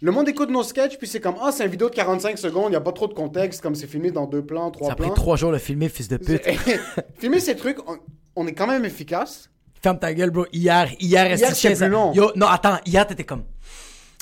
[0.00, 2.66] Le monde écoute nos sketchs, puis c'est comme Ah, c'est une vidéo de 45 secondes,
[2.66, 4.92] il n'y a pas trop de contexte, comme c'est filmé dans deux plans, trois Ça
[4.94, 5.14] a pris plans.
[5.14, 6.42] trois jours de filmer, fils de pute.
[7.18, 7.96] Filmer ces trucs, on,
[8.34, 9.48] on est quand même efficace.
[9.80, 10.46] Ferme ta gueule, bro.
[10.52, 12.12] Hier, hier, que c'était plus ça- long.
[12.12, 13.44] Yo, non, attends, hier, t'étais comme.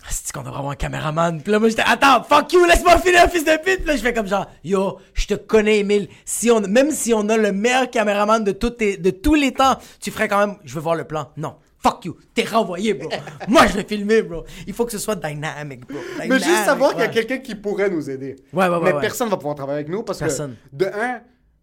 [0.02, 1.42] Ah, C'est qu'on devrait avoir un caméraman?
[1.42, 3.78] Puis là, moi, j'étais, attends, fuck you, laisse-moi finir, fils de pute.
[3.78, 6.08] Puis là, je fais comme genre, yo, je te connais, Emile.
[6.24, 9.76] Si on, même si on a le meilleur caméraman de, tes- de tous les temps,
[10.00, 11.30] tu ferais quand même, je veux voir le plan.
[11.36, 11.56] Non.
[11.82, 13.08] Fuck you, t'es renvoyé, bro.
[13.48, 14.44] Moi, je vais filmer, bro.
[14.66, 15.98] Il faut que ce soit dynamic, bro.
[16.18, 18.36] Mais juste savoir qu'il y a quelqu'un qui pourrait nous aider.
[18.52, 19.00] Ouais, ouais, ouais, Mais ouais.
[19.00, 20.56] personne va pouvoir travailler avec nous parce Personne.
[20.72, 21.20] que, de un,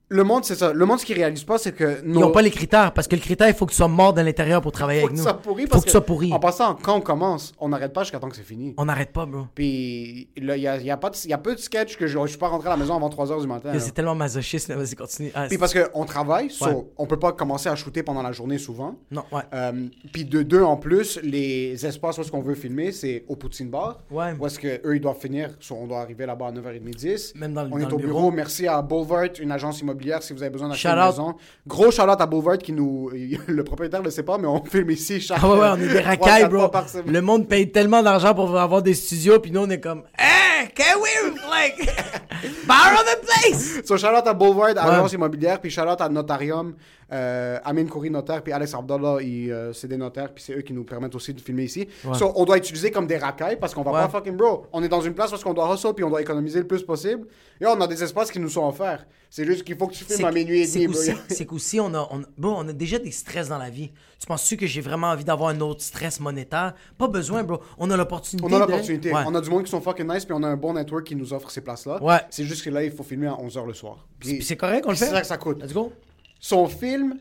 [0.09, 0.71] le monde, c'est ça.
[0.73, 2.21] Le monde, ce qu'il réalise pas, c'est que Ils nos...
[2.21, 4.21] n'ont pas les critères, parce que le critère, il faut que tu sois mort de
[4.21, 5.27] l'intérieur pour travailler faut avec que nous.
[5.27, 6.31] ça pourri faut parce que tu sois pourri.
[6.31, 8.73] En passant, quand on commence, on n'arrête pas jusqu'à temps que c'est fini.
[8.77, 9.47] On n'arrête pas, bro.
[9.55, 12.07] Puis il y a, y a pas de- il y a peu de sketchs que
[12.07, 13.71] je, je suis pas rentré à la maison avant 3h du matin.
[13.79, 14.71] C'est tellement masochiste.
[14.71, 15.31] Vas-y, continue.
[15.35, 16.87] Ah, Puis parce qu'on travaille, so, Ouais.
[16.97, 18.95] on peut pas commencer à shooter pendant la journée souvent.
[19.11, 19.41] Non, ouais.
[19.53, 23.35] Euh, puis de deux en plus, les espaces où est-ce qu'on veut filmer, c'est au
[23.35, 23.99] Poutine Bar.
[24.09, 24.33] Ouais.
[24.39, 27.33] Où est-ce qu'eux, ils doivent finir, so, on doit arriver là-bas à 9h30, 10.
[27.35, 28.07] Même dans le- On dans est le au bureau.
[28.19, 28.31] bureau.
[28.31, 31.35] Merci à Boulevard, une agence immobilière, si vous avez besoin d'acheter une maison.
[31.65, 33.09] Gros shout-out à Boulevard qui nous...
[33.47, 35.39] le propriétaire le sait pas, mais on filme ici chaque...
[35.41, 36.71] Ah ouais, ouais, on est des racailles, bro.
[37.05, 40.69] Le monde paye tellement d'argent pour avoir des studios, puis nous, on est comme, hey,
[40.75, 41.77] can we, like,
[42.67, 43.81] borrow the place?
[43.85, 46.75] So, shout out à Boulevard, agence immobilière, puis out à Notarium,
[47.11, 50.73] euh, Amin Kouri, notaire, puis Alex Abdallah, euh, c'est des notaires, puis c'est eux qui
[50.73, 51.87] nous permettent aussi de filmer ici.
[52.13, 54.01] So, on doit utiliser comme des racailles parce qu'on va Ouais.
[54.01, 54.65] pas fucking bro.
[54.73, 56.83] On est dans une place parce qu'on doit hustle, puis on doit économiser le plus
[56.83, 57.27] possible.
[57.61, 59.05] Et on a des espaces qui nous sont offerts.
[59.29, 60.95] C'est juste qu'il faut que tu filmes à minuit et demi,
[61.29, 63.91] C'est qu'aussi, on a, on, bro, on a déjà des stress dans la vie.
[64.19, 66.73] Tu penses-tu que j'ai vraiment envie d'avoir un autre stress monétaire?
[66.97, 67.59] Pas besoin, bro.
[67.77, 68.47] On a l'opportunité.
[68.47, 69.11] On a de- l'opportunité.
[69.13, 69.21] Ouais.
[69.27, 71.15] On a du monde qui sont fucking nice, puis on a un bon network qui
[71.15, 72.01] nous offre ces places-là.
[72.01, 72.19] Ouais.
[72.29, 74.07] C'est juste que là, il faut filmer à 11h le soir.
[74.41, 75.05] C'est correct, on le fait.
[75.05, 75.61] C'est ça que ça coûte.
[75.61, 75.91] Let's go.
[76.39, 77.17] Son film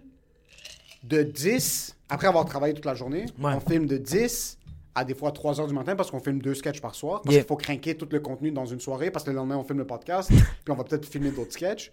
[1.03, 3.53] de 10, après avoir travaillé toute la journée, Ouais.
[3.55, 4.59] on filme de 10
[4.95, 7.21] à des fois 3 heures du matin parce qu'on filme deux sketchs par soir.
[7.23, 7.43] Parce Yeah.
[7.45, 9.79] qu'il faut craquer tout le contenu dans une soirée parce que le lendemain, on filme
[9.79, 10.29] le podcast.
[10.65, 11.91] puis on va peut-être filmer d'autres sketchs.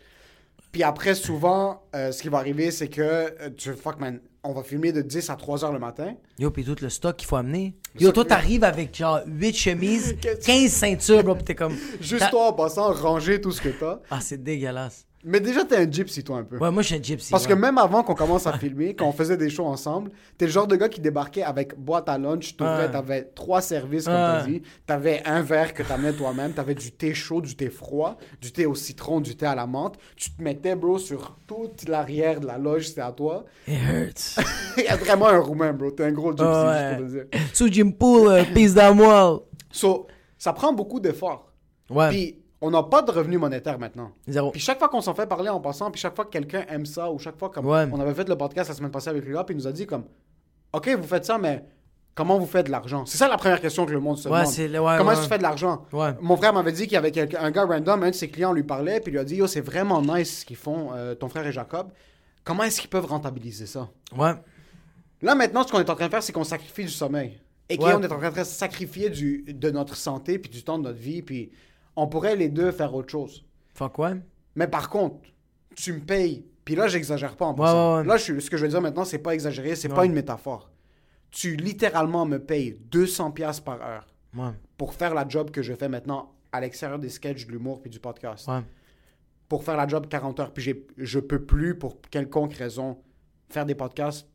[0.72, 4.54] Puis après, souvent, euh, ce qui va arriver, c'est que euh, tu fuck man, on
[4.54, 6.16] va filmer de 10 à 3 heures le matin.
[6.40, 7.76] Yo, puis tout le stock qu'il faut amener.
[8.00, 11.76] Yo, toi, t'arrives avec genre 8 chemises, Qu'est-ce- 15 ceintures, bro, pis t'es comme.
[12.02, 14.00] Juste toi en passant, ranger tout ce que t'as.
[14.10, 15.06] Ah, c'est dégueulasse.
[15.26, 16.58] Mais déjà, t'es un gypsy, toi, un peu.
[16.58, 17.32] Ouais, moi, je suis un gypsy.
[17.32, 17.50] Parce ouais.
[17.50, 20.52] que même avant qu'on commence à filmer, quand on faisait des shows ensemble, t'es le
[20.52, 24.44] genre de gars qui débarquait avec boîte à lunch, t'ouvrais, t'avais trois services, comme t'as
[24.46, 24.62] dit.
[24.86, 28.66] T'avais un verre que t'amenais toi-même, t'avais du thé chaud, du thé froid, du thé
[28.66, 29.96] au citron, du thé à la menthe.
[30.18, 33.46] Tu te mettais, bro, sur toute l'arrière de la loge, c'était à toi.
[33.68, 34.44] It hurts.
[34.78, 35.92] Il y a vraiment un roumain, bro.
[35.92, 36.96] T'es un gros gypsy, Ouais.
[36.98, 37.42] je peux te dire.
[37.54, 39.46] Sous Jim Pool, euh, pisse d'amour.
[39.72, 40.08] So,
[40.38, 41.50] ça prend beaucoup d'efforts.
[41.90, 42.10] Ouais.
[42.10, 44.12] Puis, on n'a pas de revenus monétaires maintenant.
[44.28, 44.52] Zéro.
[44.52, 46.86] Puis chaque fois qu'on s'en fait parler en passant, puis chaque fois que quelqu'un aime
[46.86, 47.88] ça, ou chaque fois comme Ouais.
[47.92, 49.86] on avait fait le podcast la semaine passée avec gars, puis il nous a dit
[49.86, 50.06] comme,
[50.72, 51.64] ok, vous faites ça, mais
[52.16, 53.06] comment vous faites de l'argent?
[53.06, 54.86] C'est ça la première question que le monde se Ouais, demande.
[54.88, 55.86] ouais, comment est-ce que tu fais de l'argent?
[56.22, 58.64] Mon frère m'avait dit qu'il y avait un gars random, un de ses clients lui
[58.64, 61.28] parlait, puis il lui a dit, yo, c'est vraiment nice ce qu'ils font, euh, ton
[61.30, 61.88] frère et Jacob.
[62.46, 63.90] Comment est-ce qu'ils peuvent rentabiliser ça?
[64.18, 64.34] Ouais.
[65.22, 67.40] Là maintenant, ce qu'on est en train de faire, c'est qu'on sacrifie du sommeil.
[67.70, 70.84] Et qu'on est en train de sacrifier du, de notre santé, puis du temps de
[70.84, 71.52] notre vie, puis
[71.96, 73.46] on pourrait les deux faire autre chose.
[73.74, 74.14] Fuck ouais.
[74.56, 75.18] Mais par contre,
[75.76, 76.46] tu me payes.
[76.66, 78.04] Puis là, j'exagère pas en Ouais, ouais, ouais.
[78.06, 80.72] Là, je, ce que je veux dire maintenant, c'est pas exagéré, c'est pas une métaphore.
[81.32, 84.08] Tu littéralement me payes 200 pièces par heure
[84.78, 87.90] pour faire la job que je fais maintenant à l'extérieur des sketchs, de l'humour puis
[87.90, 88.48] du podcast.
[88.48, 88.62] Ouais.
[89.50, 90.54] Pour faire la job 40 heures.
[90.54, 92.98] Puis je peux plus, pour quelconque raison,
[93.50, 94.28] faire des podcasts,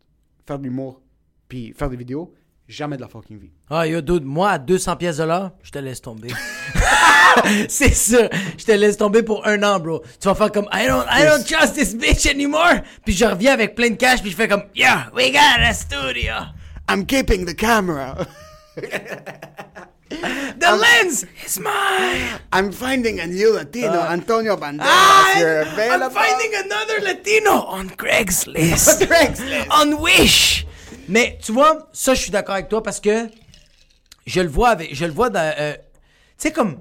[0.47, 1.01] faire de l'humour,
[1.49, 2.35] puis faire des vidéos.
[2.67, 3.53] Jamais de la fucking vie.
[3.71, 6.29] Ah, yo, dude, moi, à 200 pièces de l'heure, je te laisse tomber.
[7.69, 8.29] c'est sûr.
[8.59, 10.03] Je te laisse tomber pour un an, bro.
[10.21, 12.81] Tu vas faire comme, I don't, I don't trust this bitch anymore.
[13.05, 15.73] Puis je reviens avec plein de cash, puis je fais comme, yeah, we got a
[15.75, 16.35] studio.
[16.89, 18.27] I'm keeping the camera.
[20.11, 22.41] The lens is mine.
[22.51, 24.87] I'm finding a new Latino, Antonio Banderas.
[24.89, 26.11] I'm, Uh, I'm available.
[26.11, 29.07] finding another Latino on Craigslist.
[29.07, 29.67] Craigslist.
[29.71, 30.67] on Wish.
[31.09, 33.29] Mais tu vois, ça, je suis d'accord avec toi parce que
[34.27, 35.81] je le vois avec, je le vois dans, euh, tu
[36.39, 36.79] sais comme,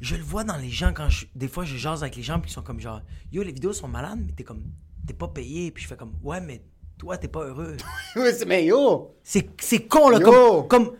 [0.00, 2.40] je le vois dans les gens quand je, des fois, je jase avec les gens
[2.40, 3.00] puis ils sont comme genre,
[3.32, 4.64] yo, les vidéos sont malades, mais t'es comme,
[5.06, 6.62] t'es pas payé, puis je fais comme, ouais, mais
[6.98, 7.76] toi, t'es pas heureux.
[8.46, 9.14] Mais yo!
[9.22, 10.18] C'est c'est con, là.
[10.18, 10.62] Yo!
[10.64, 10.96] Comme, comme.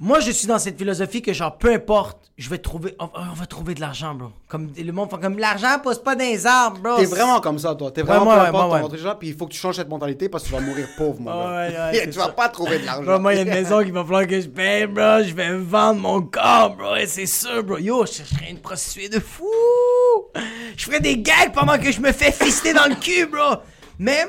[0.00, 2.94] Moi, je suis dans cette philosophie que, genre, peu importe, je vais trouver.
[3.00, 4.28] On, on va trouver de l'argent, bro.
[4.46, 6.96] Comme le monde fait comme l'argent pousse pas dans les arbres, bro.
[6.98, 7.90] T'es vraiment comme ça, toi.
[7.90, 9.14] T'es vraiment moi, peu ouais, importe ton ouais.
[9.18, 11.30] puis il faut que tu changes cette mentalité parce que tu vas mourir pauvre, mon
[11.32, 11.68] gars.
[11.68, 12.32] Ouais, ouais, tu vas ça.
[12.32, 13.18] pas trouver de l'argent.
[13.18, 15.22] Moi, il y a une maison qu'il va falloir que je paye, bro.
[15.24, 16.94] Je vais vendre mon corps, bro.
[16.94, 17.78] Et c'est sûr, bro.
[17.78, 19.50] Yo, je serais une prostituée de fou.
[20.76, 23.56] Je ferais des gags pendant que je me fais fister dans le cul, bro.
[23.98, 24.26] Mais,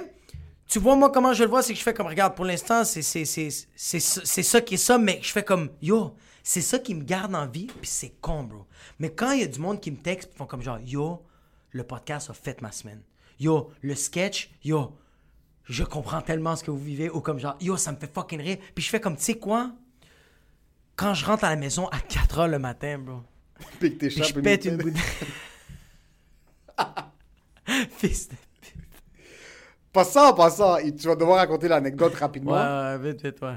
[0.70, 2.84] tu vois, moi, comment je le vois, c'est que je fais comme, regarde, pour l'instant,
[2.86, 6.16] c'est, c'est, c'est, c'est, ça- c'est ça qui est ça, mais je fais comme, yo,
[6.44, 8.66] c'est ça qui me garde en vie, puis c'est con, bro.
[9.00, 11.26] Mais quand il y a du monde qui me texte, ils font comme genre, yo,
[11.72, 13.02] le podcast a fait ma semaine.
[13.40, 14.96] Yo, le sketch, yo,
[15.66, 18.40] je comprends tellement ce que vous vivez, ou comme genre, yo, ça me fait fucking
[18.42, 18.58] rire.
[18.76, 19.72] Puis je fais comme, tu sais quoi?
[20.96, 23.22] Quand je rentre à la maison à 4 h le matin, bro,
[23.80, 24.94] Puis que puis je pète une bouteille.
[24.94, 25.30] bouteille.
[27.98, 28.36] Fils de...
[29.92, 30.82] Pas ça, pas ça.
[30.84, 32.54] Et Tu vas devoir raconter l'anecdote rapidement.
[32.54, 33.56] Ouais, vite, vite, ouais.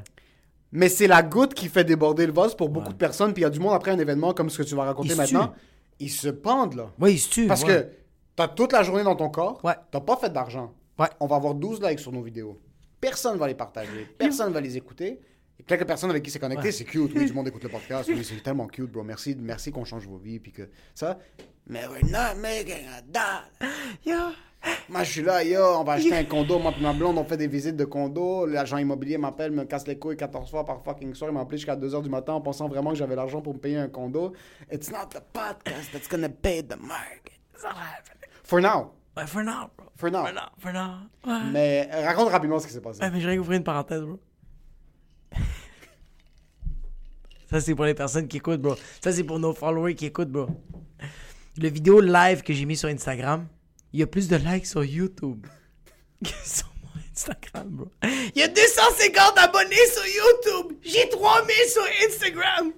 [0.72, 3.34] Mais c'est la goutte qui fait déborder le vase pour beaucoup de personnes.
[3.34, 5.10] Puis il y a du monde après un événement comme ce que tu vas raconter
[5.10, 5.48] Ils maintenant.
[5.48, 5.54] tuent.
[6.00, 6.90] Ils se pendent, là.
[6.98, 7.46] Ouais, il se tue.
[7.46, 7.68] Parce ouais.
[7.68, 7.88] que
[8.34, 9.62] t'as toute la journée dans ton corps.
[9.62, 9.74] Ouais.
[9.90, 10.72] T'as pas fait d'argent.
[10.98, 11.08] Ouais.
[11.20, 12.58] On va avoir 12 likes sur nos vidéos.
[13.00, 14.08] Personne va les partager.
[14.18, 15.20] Personne va les écouter.
[15.60, 17.12] Et quelques personnes avec qui c'est connecté, c'est cute.
[17.14, 18.08] Oui, du monde écoute le podcast.
[18.08, 19.02] Oui, c'est tellement cute, bro.
[19.02, 20.38] Merci, merci qu'on change vos vies.
[20.40, 20.62] Puis que
[20.94, 21.18] ça.
[21.66, 23.48] Mais we're not making a dollar.
[24.06, 24.32] Yo,
[24.88, 26.58] Moi, je suis là, yo, on va acheter un condo.
[26.58, 28.46] Moi, puis ma blonde, on fait des visites de condo.
[28.46, 31.30] L'agent immobilier m'appelle, me casse les couilles 14 fois par fucking soir.
[31.30, 33.54] Il m'a appelé jusqu'à 2 h du matin en pensant vraiment que j'avais l'argent pour
[33.54, 34.32] me payer un condo.
[34.70, 37.38] It's not the podcast that's gonna pay the market.
[37.54, 38.28] it's not happening.
[38.44, 38.92] For now.
[39.16, 39.86] Ouais, for now, bro.
[39.96, 40.24] For now.
[40.24, 41.08] For now, for now.
[41.26, 41.50] Ouais.
[41.52, 43.00] Mais euh, raconte rapidement ce qui s'est passé.
[43.02, 44.18] Ouais, mais je vais ouvrir une parenthèse, bro.
[47.50, 48.74] Ça, c'est pour les personnes qui écoutent, bro.
[49.02, 50.46] Ça, c'est pour nos followers qui écoutent, bro.
[51.58, 53.46] Le vidéo live que j'ai mis sur Instagram,
[53.92, 55.46] il y a plus de likes sur YouTube
[56.24, 57.88] que sur mon Instagram, bro.
[58.02, 60.76] Il y a 250 abonnés sur YouTube.
[60.82, 62.72] J'ai 3000 sur Instagram.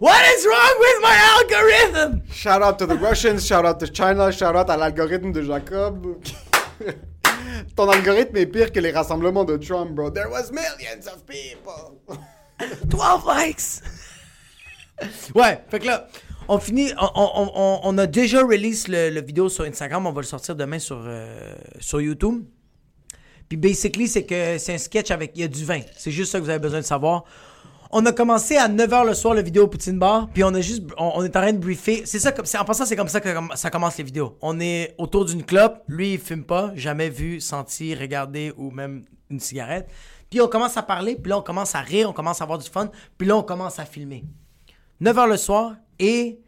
[0.00, 2.22] What is wrong with my algorithm?
[2.32, 6.16] Shout out to the Russians, shout out to China, shout out à l'algorithme de Jacob.
[7.76, 10.10] Ton algorithme est pire que les rassemblements de Trump, bro.
[10.10, 12.00] There was millions of people.
[12.86, 13.82] 12 likes!
[15.34, 16.08] ouais, fait que là,
[16.48, 20.78] on finit, on, a déjà release le, vidéo sur Instagram, on va le sortir demain
[20.78, 22.44] sur, euh, sur YouTube.
[23.48, 25.80] Puis basically, c'est que c'est un sketch avec, il y a du vin.
[25.96, 27.24] C'est juste ça que vous avez besoin de savoir.
[27.92, 30.60] On a commencé à 9h le soir le vidéo au Poutine Bar, puis on a
[30.60, 32.02] juste, on, est en train de briefer.
[32.04, 34.36] C'est ça, en passant, c'est comme ça que ça commence les vidéos.
[34.42, 39.04] On est autour d'une clope, lui il fume pas, jamais vu, senti, regardé ou même
[39.30, 39.88] une cigarette.
[40.28, 42.58] Puis on commence à parler, puis là on commence à rire, on commence à avoir
[42.58, 44.24] du fun, puis là on commence à filmer.
[45.00, 46.38] 9h le soir, et,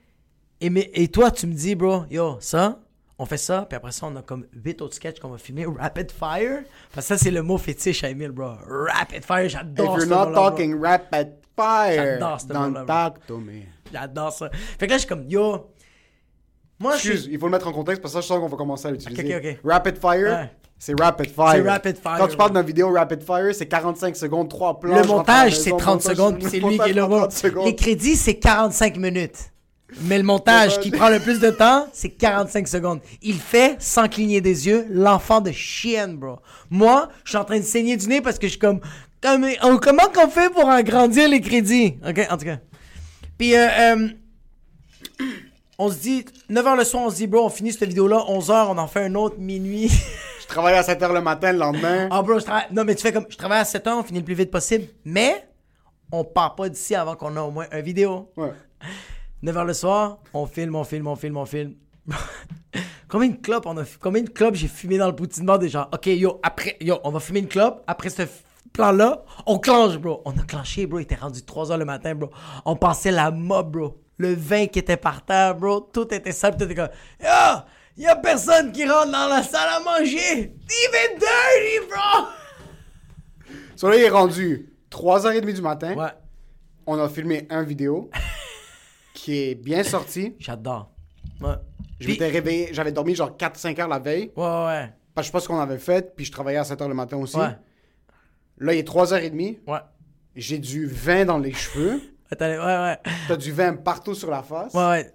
[0.60, 2.78] et, mais- et toi tu me dis, bro, yo, ça,
[3.18, 5.66] on fait ça, puis après ça on a comme 8 autres sketchs qu'on va filmer,
[5.78, 6.62] rapid fire.
[6.94, 8.52] Parce que ça c'est le mot fétiche à Emile, bro.
[8.66, 10.50] Rapid fire, If j'adore you're ce not mot-là, bro.
[10.50, 13.62] talking rapid fire, don't talk to me.
[13.92, 14.50] J'adore ça.
[14.78, 15.70] Fait que là, je suis comme, yo.
[16.80, 17.32] Moi, je Excuse, suis.
[17.32, 18.90] il faut le mettre en contexte parce que ça, je sens qu'on va commencer à
[18.92, 19.34] l'utiliser.
[19.36, 19.70] Ok, ok, ok.
[19.72, 20.50] Rapid fire, Ouais.
[20.78, 21.52] C'est rapid fire.
[21.52, 22.58] C'est rapid fire, Quand tu parles ouais.
[22.58, 24.96] d'une vidéo rapid fire, c'est 45 secondes, 3 plans.
[24.96, 27.08] Le montage, c'est 30 montage, secondes, puis c'est lui qui est là.
[27.08, 27.66] montage, 30 secondes.
[27.66, 29.50] Les crédits, c'est 45 minutes.
[30.02, 33.00] Mais le montage qui prend le plus de temps, c'est 45 secondes.
[33.22, 36.36] Il fait sans cligner des yeux l'enfant de chienne, bro.
[36.68, 38.80] Moi, je suis en train de saigner du nez parce que je suis comme.
[39.22, 41.96] Comme- oh, comment qu'on fait pour agrandir les crédits?
[42.06, 42.58] OK, en tout cas.
[43.38, 44.08] Puis, euh, euh,
[45.78, 48.66] on se dit, 9h le soir, on se dit, bro, on finit cette vidéo-là, 11h,
[48.68, 49.90] on en fait un autre, minuit.
[50.48, 52.08] Je travaille à 7h le matin, le lendemain.
[52.10, 52.66] Ah, bro, je travaille.
[52.72, 53.26] Non, mais tu fais comme.
[53.28, 54.86] Je travaille à 7 heures, on finit le plus vite possible.
[55.04, 55.46] Mais,
[56.10, 58.30] on part pas d'ici avant qu'on ait au moins un vidéo.
[58.36, 58.52] Ouais.
[59.42, 61.74] 9 h le soir, on filme, on filme, on filme, on filme.
[63.08, 65.88] combien de clopes on a Combien de clopes j'ai fumé dans le poutine bar déjà?
[65.92, 67.82] Ok, yo, après, yo, on va fumer une clope.
[67.86, 68.28] Après ce f-
[68.72, 70.22] plan-là, on clenche, bro.
[70.24, 70.98] On a clenché, bro.
[70.98, 72.30] Il était rendu 3 heures le matin, bro.
[72.64, 74.00] On passait la mob, bro.
[74.16, 75.80] Le vin qui était par terre, bro.
[75.80, 76.56] Tout était simple.
[76.56, 76.88] Tout était comme.
[77.98, 80.54] Y a personne qui rentre dans la salle à manger.
[80.54, 82.28] Even dirty, bro.
[83.76, 85.94] So là, il est rendu 3h30 du matin.
[85.94, 86.10] Ouais,
[86.86, 88.10] On a filmé un vidéo
[89.14, 90.34] qui est bien sorti.
[90.38, 90.90] j'adore.
[91.40, 91.54] Ouais.
[92.00, 94.30] Je Puis- m'étais réveillé, j'avais dormi genre 4-5 heures la veille.
[94.36, 94.92] Ouais, ouais, ouais.
[95.14, 96.88] Parce que je sais pas ce qu'on avait fait, puis je travaillais à 7 heures
[96.88, 97.36] le matin aussi.
[97.36, 97.56] Ouais.
[98.58, 99.58] Là, il est 3h30.
[99.66, 99.78] Ouais.
[100.36, 102.00] J'ai du vin dans les cheveux.
[102.30, 102.98] Attends, ouais, ouais.
[103.26, 104.72] T'as du vin partout sur la face.
[104.74, 105.12] Ouais, ouais.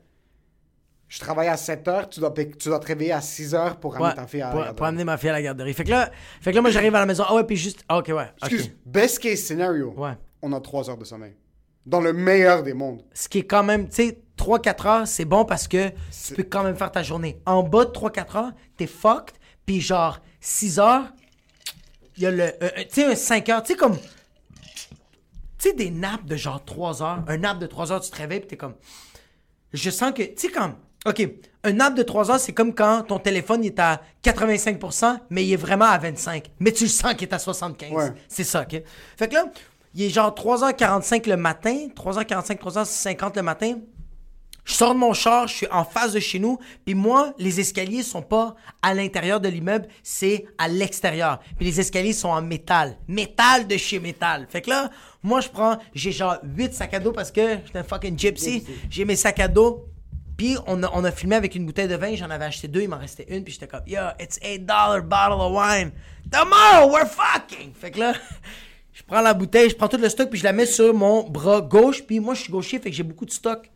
[1.13, 2.09] Je travaille à 7 heures.
[2.09, 4.45] Tu dois, tu dois te réveiller à 6 heures pour amener Ouais, ta fille à
[4.45, 4.75] la pour, garderie.
[4.75, 5.71] pour amener ma fille à la garderie.
[5.75, 6.09] Fait que là,
[6.41, 7.23] fait que là moi, j'arrive à la maison.
[7.27, 7.83] Ah ouais, puis juste.
[7.87, 8.31] Ah, ok, ouais.
[8.41, 9.93] Excuse, best case scenario.
[9.95, 10.13] Ouais.
[10.41, 11.35] On a 3 heures de sommeil.
[11.85, 13.03] Dans le meilleur des mondes.
[13.13, 16.41] Ce qui est quand même, tu sais, 3-4 heures, c'est bon parce que tu peux
[16.43, 17.39] quand même faire ta journée.
[17.45, 19.35] En bas de 3-4 heures, t'es fucked.
[19.67, 21.13] Puis genre, 6 heures,
[22.17, 22.41] il y a le.
[22.41, 23.97] euh, euh, tu sais, un 5 heures, tu sais, comme.
[25.59, 27.23] Tu sais, des nappes de genre 3 heures.
[27.27, 28.73] Un nap de 3 heures, tu te réveilles, puis t'es comme.
[29.73, 30.23] Je sens que.
[30.23, 30.73] Tu sais, comme.
[31.05, 31.27] OK,
[31.65, 35.53] un nap de 3 heures, c'est comme quand ton téléphone est à 85%, mais il
[35.53, 36.43] est vraiment à 25%.
[36.59, 37.91] Mais tu le sens qu'il est à 75%.
[37.91, 38.13] Ouais.
[38.27, 38.81] C'est ça, OK?
[39.17, 39.45] Fait que là,
[39.95, 43.75] il est genre 3h45 le matin, 3h45, 3h50 le matin.
[44.65, 47.59] Je sors de mon char, je suis en face de chez nous, puis moi, les
[47.59, 51.41] escaliers sont pas à l'intérieur de l'immeuble, c'est à l'extérieur.
[51.57, 52.97] Puis les escaliers sont en métal.
[53.09, 54.47] Métal de chez métal.
[54.49, 54.89] Fait que là,
[55.21, 58.63] moi, je prends, j'ai genre 8 sacs à dos parce que j'étais un fucking gypsy.
[58.89, 59.85] J'ai mes sacs à dos.
[60.37, 62.81] Puis on a, on a filmé avec une bouteille de vin, j'en avais acheté deux,
[62.81, 64.65] il m'en restait une, puis j'étais comme, yo, it's $8
[65.01, 65.91] bottle of wine.
[66.31, 67.73] Tomorrow, we're fucking!
[67.73, 68.13] Fait que là,
[68.93, 71.29] je prends la bouteille, je prends tout le stock, puis je la mets sur mon
[71.29, 73.69] bras gauche, puis moi, je suis gaucher, fait que j'ai beaucoup de stock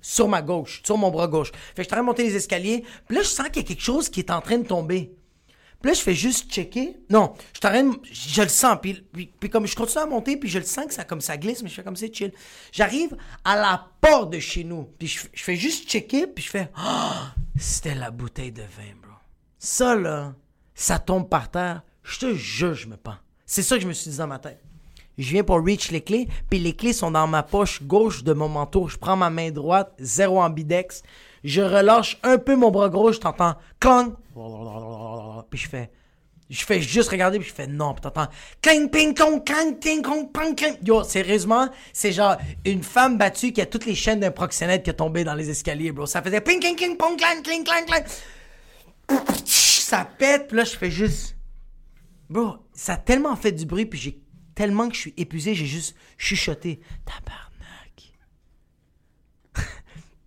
[0.00, 1.52] sur ma gauche, sur mon bras gauche.
[1.52, 3.64] Fait que je suis en de monter les escaliers, puis là, je sens qu'il y
[3.64, 5.14] a quelque chose qui est en train de tomber.
[5.82, 6.96] Puis là, je fais juste checker.
[7.10, 8.78] Non, je de- Je le sens.
[8.80, 9.04] Puis,
[9.50, 11.68] comme je continue à monter, puis je le sens que ça, comme ça glisse, mais
[11.68, 12.32] je fais comme c'est chill.
[12.70, 14.84] J'arrive à la porte de chez nous.
[14.98, 16.70] Puis je, je fais juste checker, puis je fais...
[16.76, 19.12] Ah, c'était la bouteille de vin, bro.
[19.58, 20.34] Ça, là,
[20.74, 21.82] ça tombe par terre.
[22.04, 23.16] Je te jure, je me pends.
[23.44, 24.60] C'est ça que je me suis dit dans ma tête.
[25.18, 28.32] Je viens pour reach les clés, puis les clés sont dans ma poche gauche de
[28.32, 28.88] mon manteau.
[28.88, 31.02] Je prends ma main droite, zéro ambidex.
[31.44, 33.56] Je relâche un peu mon bras gauche, t'entends?
[33.80, 34.14] Clang.
[35.50, 35.90] Puis je fais.
[36.50, 38.28] Je fais juste regarder, puis je fais non, puis t'entends?
[38.60, 40.76] Clang, ping, cong, clang, ting, cong, pang, clang.
[40.84, 42.36] Yo, sérieusement, c'est genre
[42.66, 45.48] une femme battue qui a toutes les chaînes d'un proxénète qui a tombé dans les
[45.48, 46.04] escaliers, bro.
[46.04, 48.04] Ça faisait ping, cling, cling, pong, clang, cling, clang, clang.
[49.46, 51.36] Ça pète, puis là, je fais juste.
[52.28, 54.20] Bro, ça a tellement fait du bruit, puis j'ai
[54.54, 56.80] tellement que je suis épuisé, j'ai juste chuchoté.
[57.06, 57.51] Tabarnak.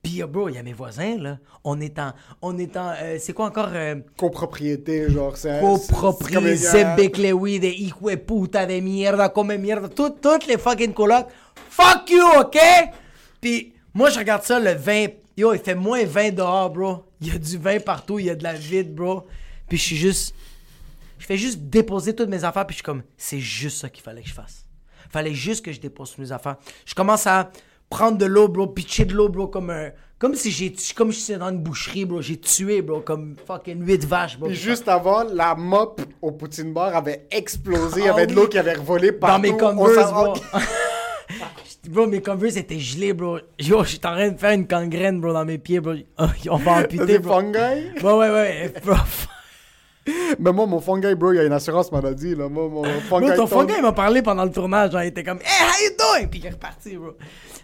[0.06, 1.40] Puis, euh, bro, il y a mes voisins, là.
[1.64, 2.14] On est en.
[2.42, 2.92] On est en.
[3.02, 3.70] euh, c'est quoi encore?
[3.74, 5.60] euh, Copropriété, genre, c'est...
[5.60, 11.26] copropriété, Zebeklewi, de hijo de puta, de mierda, come mierda, tout- toutes les fucking colocs.
[11.70, 12.58] Fuck you, ok?
[13.42, 15.08] Puis moi, je regarde ça, le vin.
[15.36, 17.04] Yo, il fait moins 20 dehors, bro.
[17.20, 19.26] Il y a du vin partout, il y a de la vide, bro.
[19.68, 20.36] Puis je suis juste.
[21.18, 24.04] Je fais juste déposer toutes mes affaires, puis je suis comme, c'est juste ça qu'il
[24.04, 24.66] fallait que je fasse.
[25.10, 26.58] Fallait juste que je dépose toutes mes affaires.
[26.86, 27.50] Je commence à
[27.90, 29.90] prendre de l'eau, bro, pitcher de l'eau, bro, comme un.
[30.18, 30.74] Comme si j'ai.
[30.96, 32.22] Comme si j'étais dans une boucherie, bro.
[32.22, 34.48] J'ai tué, bro, comme fucking 8 vaches, bro.
[34.48, 38.02] Puis juste avant, la mop au Poutine Bar avait explosé.
[38.02, 39.36] Il y Ah avait de l'eau qui avait revolé partout.
[39.36, 40.34] Dans mes On Converse, bro.
[41.90, 43.40] bro, mes Converse étaient gelés, bro.
[43.60, 45.94] Yo, j'étais en train de faire une gangrène, bro, dans mes pieds, bro.
[46.50, 47.34] On va amputer, Des bro.
[47.34, 47.58] fungi?
[47.58, 48.74] Ouais, ouais, ouais.
[48.84, 48.96] Bro,
[50.40, 52.48] Mais moi, mon fungi, bro, il y a une assurance maladie, là.
[52.48, 53.28] Moi, mon fungi.
[53.28, 54.92] Bro, ton fungi, il m'a parlé pendant le tournage.
[54.92, 56.28] Genre, il était comme, Hey, how you doing?
[56.30, 57.12] Puis il est reparti, bro.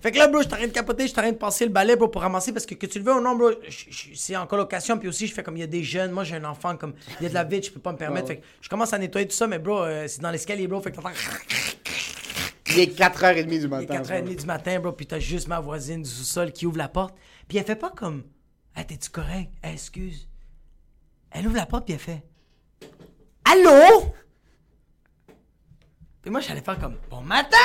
[0.01, 1.37] Fait que là, bro, je suis en train de capoter, je suis en train de
[1.37, 2.51] passer le balai, bro, pour ramasser.
[2.51, 3.51] Parce que que tu le veux ou non, bro,
[4.15, 4.97] c'est en colocation.
[4.97, 6.11] Puis aussi, je fais comme il y a des jeunes.
[6.11, 7.97] Moi, j'ai un enfant, comme il y a de la vide, je peux pas me
[7.97, 8.27] permettre.
[8.27, 10.81] Fait que je commence à nettoyer tout ça, mais bro, euh, c'est dans l'escalier, bro.
[10.81, 11.11] Fait que t'entends.
[12.73, 14.01] Il est 4h30 du Il est matin.
[14.01, 17.15] 4h30 du matin, bro, puis t'as juste ma voisine du sous-sol qui ouvre la porte.
[17.47, 18.23] Puis elle fait pas comme
[18.75, 19.51] Hey, t'es-tu correct?
[19.61, 20.27] Hey, excuse.
[21.31, 22.23] Elle ouvre la porte, puis elle fait
[23.43, 24.13] Allô?
[26.21, 27.57] Puis moi, j'allais faire comme Bon matin!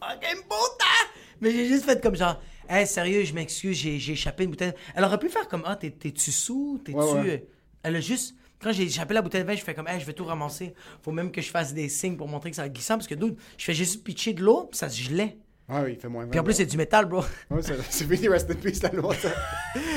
[0.00, 1.17] Fucking beau temps!
[1.40, 4.72] Mais j'ai juste fait comme genre Hey, sérieux, je m'excuse, j'ai j'ai échappé une bouteille.
[4.94, 6.80] Elle aurait pu faire comme Ah, t'es- t'es-tu sous?
[6.84, 6.98] T'es-tu.
[6.98, 7.30] Ouais, ouais.
[7.30, 7.38] euh,
[7.82, 8.34] Elle a juste.
[8.60, 10.74] Quand j'ai échappé la bouteille de vin, je fais comme, hey, je vais tout ramasser.
[11.02, 12.96] Faut même que je fasse des signes pour montrer que c'est glissant.
[12.96, 15.38] Parce que, dude, je fais juste pitcher de l'eau, puis ça se gelait.
[15.68, 16.30] Ah oui, il fait moins 20.
[16.30, 17.22] Puis en plus, c'est du métal, bro.
[17.50, 19.14] Ouais, c'est c'est fini, rest in peace, la loi.
[19.14, 19.28] Ça,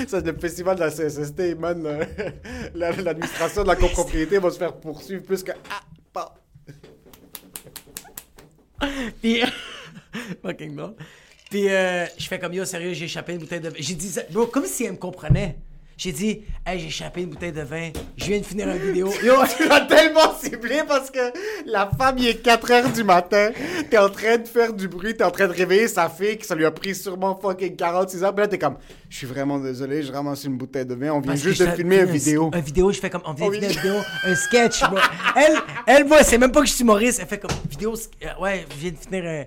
[0.08, 2.06] Ça, c'est le festival de la CSST, man.
[2.76, 5.52] L'administration de la copropriété va se faire poursuivre plus que.
[5.70, 5.82] Ah,
[6.14, 6.36] pas.
[9.22, 9.42] Puis.
[10.44, 10.78] Fucking.
[11.52, 13.76] Puis euh, je fais comme yo, sérieux, j'ai échappé une bouteille de vin.
[13.78, 15.58] J'ai dit ça, bro, comme si elle me comprenait.
[15.98, 17.92] J'ai dit, hey, j'ai échappé une bouteille de vin.
[18.18, 19.12] Je viens de finir une vidéo.
[19.24, 21.20] Yo, Tu l'as tellement ciblé parce que
[21.68, 23.52] la femme, il est 4 heures du matin.
[23.88, 26.46] T'es en train de faire du bruit, t'es en train de réveiller sa fille, que
[26.48, 28.34] ça lui a pris sûrement fucking 46 heures.
[28.34, 28.78] Puis là, t'es comme,
[29.10, 31.12] je suis vraiment désolé, je ramasse une bouteille de vin.
[31.12, 32.50] On vient Parce que juste de je- filmer une un- vidéo.
[32.52, 34.98] Un vidéo, je fais comme, on vient de filmer une vidéo, un sketch, bro.
[35.36, 37.20] Elle, elle, moi, c'est même pas que je suis humoriste.
[37.22, 39.44] Elle fait comme, vidéo, sk- euh, ouais, je viens de finir un,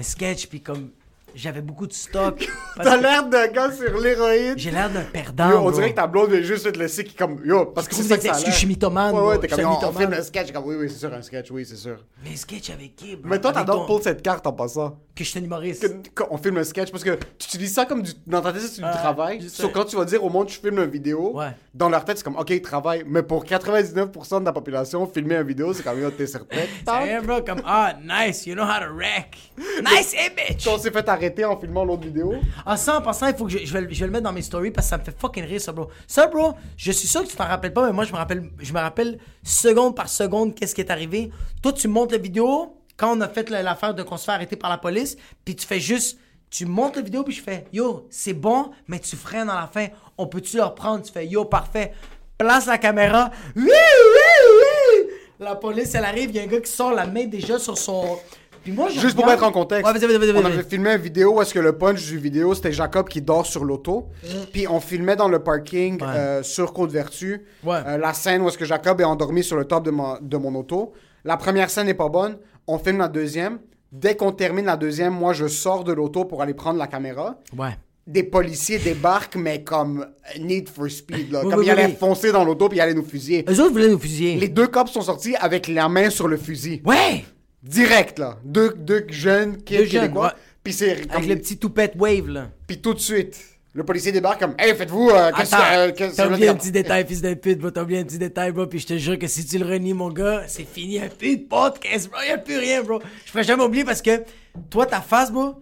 [0.00, 0.88] un sketch, puis comme,
[1.34, 2.48] j'avais beaucoup de stock.
[2.76, 4.54] T'as l'air d'un gars sur l'héroïne.
[4.56, 5.50] J'ai l'air d'un perdant.
[5.50, 7.94] Yo, on dirait que ta blonde vient juste te laisser qui comme yo parce que
[7.94, 9.96] c'est ça que ça je suis mythomane, Ouais t'es comme on mythomane.
[9.96, 11.98] filme un sketch comme oui oui c'est sûr un sketch oui c'est sûr.
[12.24, 13.28] Mais sketch avec qui, bro?
[13.30, 14.96] Mais toi t'adores ton- pull cette carte en passant.
[15.14, 16.02] que je suis un humoriste.
[16.02, 18.52] que- quand on filme un sketch parce que tu utilises ça comme du, dans ta
[18.52, 19.48] tête c'est du Ouais, travail.
[19.48, 21.50] Sauf quand tu vas dire au monde je filme une vidéo, Ouais.
[21.74, 25.36] dans leur tête c'est comme ok ils travaillent, mais pour 99% de la population filmer
[25.36, 26.68] une vidéo c'est comme yo t'es tête.
[26.86, 29.36] Sérieux, bro, comme, ah, nice, you know how to wreck.
[29.82, 30.66] Nice image.
[30.68, 32.34] On s'est fait arrêter en filmant l'autre vidéo?
[32.64, 34.32] Ah, ça, en passant, il faut que je, vais, le- je vais le mettre dans
[34.32, 35.88] mes stories parce que ça me fait fucking rire, ça, bro.
[36.06, 38.50] Ça, bro, je suis sûr que tu t'en rappelles pas, mais moi, je me rappelle,
[38.58, 41.30] je me rappelle seconde par seconde qu'est-ce qui est arrivé.
[41.62, 44.32] Toi, tu montes la vidéo quand on a fait la- l'affaire de qu'on se fait
[44.32, 46.18] arrêter par la police, puis tu fais juste,
[46.50, 49.66] tu montes la vidéo, puis je fais, yo, c'est bon, mais tu freines à la
[49.66, 49.88] fin.
[50.16, 51.04] On peut-tu le reprendre?
[51.04, 51.92] Tu fais, yo, parfait.
[52.38, 53.30] Place la caméra.
[53.56, 55.10] Oui, oui, oui.
[55.40, 57.76] La police, elle arrive, il y a un gars qui sort la main déjà sur
[57.78, 58.18] son.
[58.62, 60.52] Puis moi, je Juste pour mettre en contexte, Ouais, vas-y, vas-y, vas-y, on vas-y.
[60.52, 63.46] avait filmé une vidéo où est-ce que le punch du vidéo c'était Jacob qui dort
[63.46, 64.08] sur l'auto,
[64.52, 67.78] puis on filmait dans le parking euh, sur Côte-Vertu Ouais.
[67.86, 70.36] euh, la scène où est-ce que Jacob est endormi sur le top de, mon- de
[70.36, 70.92] mon auto.
[71.24, 73.58] La première scène n'est pas bonne, on filme la deuxième.
[73.90, 77.38] Dès qu'on termine la deuxième, moi je sors de l'auto pour aller prendre la caméra.
[77.56, 77.70] Ouais.
[78.06, 80.06] Des policiers débarquent, mais comme
[80.40, 81.40] Need for Speed, là.
[81.44, 81.96] Oui, comme oui, ils allaient oui.
[81.98, 83.44] foncer dans l'auto puis ils allaient nous fusiller.
[83.48, 84.36] Eux autres voulaient nous fusiller.
[84.36, 86.80] Les deux cops sont sortis avec la main sur le fusil.
[86.84, 87.24] Ouais!
[87.62, 88.38] Direct, là.
[88.44, 90.34] Deux, deux jeunes kids Deux québécois.
[90.62, 91.16] Puis c'est comme...
[91.16, 92.50] Avec le petit toupette wave, là.
[92.66, 93.38] Puis tout de suite,
[93.74, 95.10] le policier débarque comme «Hey, faites-vous...
[95.10, 95.56] euh, qu'est-ce que...
[95.76, 97.70] euh, qu'est-ce que- t'as oublié un petit détail, fils de pute, bro.
[97.70, 98.66] T'as oublié un petit détail, bro.
[98.66, 100.94] Puis je te jure que si tu le renies, mon gars, c'est fini.
[100.94, 102.20] Y'a plus de podcast, bro.
[102.26, 103.00] Y'a plus rien, bro.
[103.24, 104.22] Je ferai jamais oublier parce que
[104.70, 105.54] toi, ta face, bro,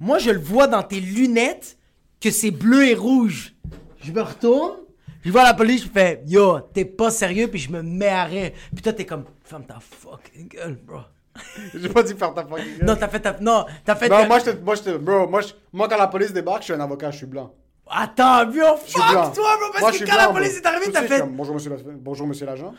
[0.00, 1.76] moi, je le vois dans tes lunettes
[2.20, 3.54] que c'est bleu et rouge.
[4.02, 4.76] Je me retourne,
[5.24, 8.24] je vois la police, je fais Yo, t'es pas sérieux, puis je me mets à
[8.24, 8.50] rire.
[8.74, 11.00] Puis toi, t'es comme Ferme ta fucking gueule, bro.
[11.74, 12.86] J'ai pas dit faire ta fucking gueule.
[12.86, 13.36] Non, t'as fait ta.
[13.40, 14.08] Non, t'as fait.
[14.08, 14.50] Non, moi, je te...
[14.62, 14.96] Moi, je te...
[14.96, 17.52] Bro, moi, je- moi, quand la police débarque, je suis un avocat, je suis blanc.
[17.88, 20.62] Attends, bro, suis fuck toi, bro, parce Moi, que quand la police bro.
[20.62, 21.20] est arrivée, t'as fait.
[21.20, 22.74] comme, Bonjour, monsieur, la- Bonjour, monsieur l'agent.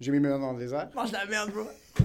[0.00, 0.88] J'ai mis mes mains dans les airs.
[0.94, 1.62] Mange la merde, bro.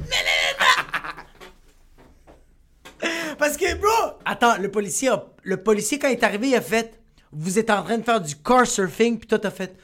[3.38, 6.62] Parce que, bro, attends, le policier, a- le policier quand il est arrivé, il a
[6.62, 7.00] fait,
[7.32, 9.76] vous êtes en train de faire du car surfing, puis toi t'as fait,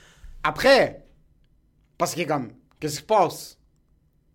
[0.44, 1.06] Après,
[1.98, 2.52] parce qu'il est comme...
[2.80, 3.58] Qu'est-ce qui se passe?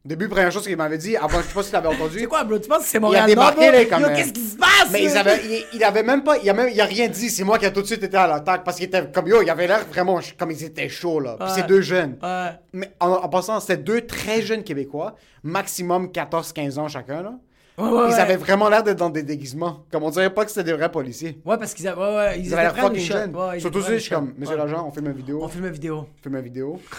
[0.05, 2.19] Début, première chose qu'il m'avait dit, avant, je sais pas si tu l'avais entendu.
[2.21, 3.83] c'est quoi, bro, tu penses que c'est Il a Montréal débarqué, là.
[3.83, 4.89] Yo, euh, qu'est-ce qui se passe?
[4.93, 7.29] Mais ils avaient, il, il avait même pas, il a même, il a rien dit.
[7.29, 9.43] C'est moi qui a tout de suite été à l'attaque parce qu'il était comme yo,
[9.43, 11.37] il avait l'air vraiment comme ils étaient chauds là.
[11.39, 11.55] Puis Ouais.
[11.57, 12.17] c'est deux jeunes.
[12.23, 12.51] Ouais.
[12.73, 17.35] Mais en, en passant, c'était deux très jeunes Québécois, maximum 14-15 ans chacun là.
[17.77, 18.19] Ouais, ouais, ils ouais.
[18.21, 19.85] avaient vraiment l'air d'être dans des déguisements.
[19.93, 21.39] Comme on dirait pas que c'était des vrais policiers.
[21.45, 23.37] Ouais, parce qu'ils avaient, ouais, ouais, ils, Ils avaient l'air fucking jeunes.
[23.61, 25.41] Surtout à je suis comme, monsieur l'agent, on filme une vidéo.
[25.43, 26.09] On filme une vidéo.
[26.19, 26.81] On filme une vidéo.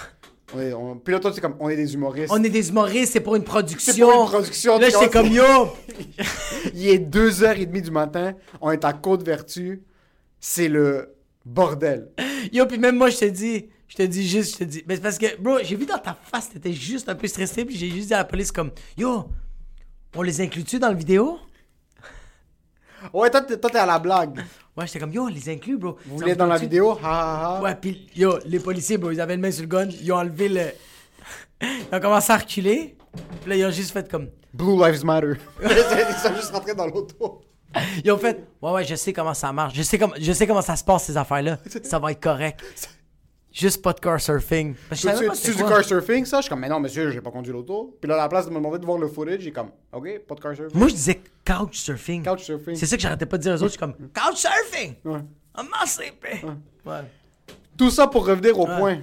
[0.58, 2.32] Est, on- Puis là, toi, c'est comme, on est des humoristes.
[2.34, 3.94] On est des humoristes, c'est pour une production.
[3.94, 5.44] C'est pour une production, Là, vois, comme, c'est- yo,
[6.74, 9.84] Il est 2h30 du matin, on est à Côte-Vertu.
[10.40, 11.14] C'est le
[11.46, 12.10] bordel.
[12.52, 14.84] Yo, puis même moi, je te dis, je te dis juste, je te dis.
[14.88, 17.66] Mais c'est parce que, bro, j'ai vu dans ta face, t'étais juste un peu stressé,
[17.66, 19.26] puis j'ai juste dit à la police, comme, yo,
[20.16, 21.38] on les inclut-tu dans le vidéo?
[23.14, 24.40] Ouais, toi, t'es à la blague.
[24.80, 25.98] Ouais, j'étais comme, yo, les inclut, bro.
[26.06, 26.98] Vous voulez dans la vidéo?
[27.04, 27.62] Ha ha ha.
[27.62, 30.16] Ouais, puis, yo, les policiers, bro, ils avaient une main sur le gun, ils ont
[30.16, 30.62] enlevé le.
[31.62, 32.96] ils ont commencé à reculer,
[33.42, 34.30] puis là, ils ont juste fait comme.
[34.54, 35.34] Blue Lives Matter.
[35.62, 37.42] Ils sont juste rentrés dans l'auto.
[38.06, 40.48] Ils ont fait, ouais, ouais, je sais comment ça marche, je sais, comme, je sais
[40.48, 41.58] comment ça se passe, ces affaires-là.
[41.84, 42.62] Ça va être correct.
[43.52, 44.76] Juste pas de car surfing.
[44.90, 46.38] Parce que je savais pas C'est c'était du car surfing, ça?
[46.38, 47.98] Je suis comme, mais non, monsieur, j'ai pas conduit l'auto.
[48.00, 50.20] Puis là, à la place de me demander de voir le footage, j'ai comme, ok,
[50.28, 50.78] pas de car surfing.
[50.78, 52.24] Moi, je disais couch surfing.
[52.24, 52.76] Couch surfing.
[52.76, 53.66] C'est ça que j'arrêtais pas de dire aux autres.
[53.66, 54.96] Je suis comme, couch surfing!
[55.04, 55.20] Ouais.
[55.58, 56.58] I'm not sleeping!
[56.86, 57.02] Ouais.
[57.78, 58.78] Tout ça pour revenir au Ouais.
[58.78, 58.98] point.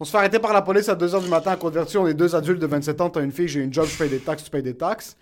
[0.00, 1.96] On se fait arrêter par la police à 2h du matin à Côte-Vertu.
[1.96, 3.08] On est deux adultes de 27 ans.
[3.08, 5.16] T'as une fille, j'ai une job, je paye des taxes, tu payes des taxes.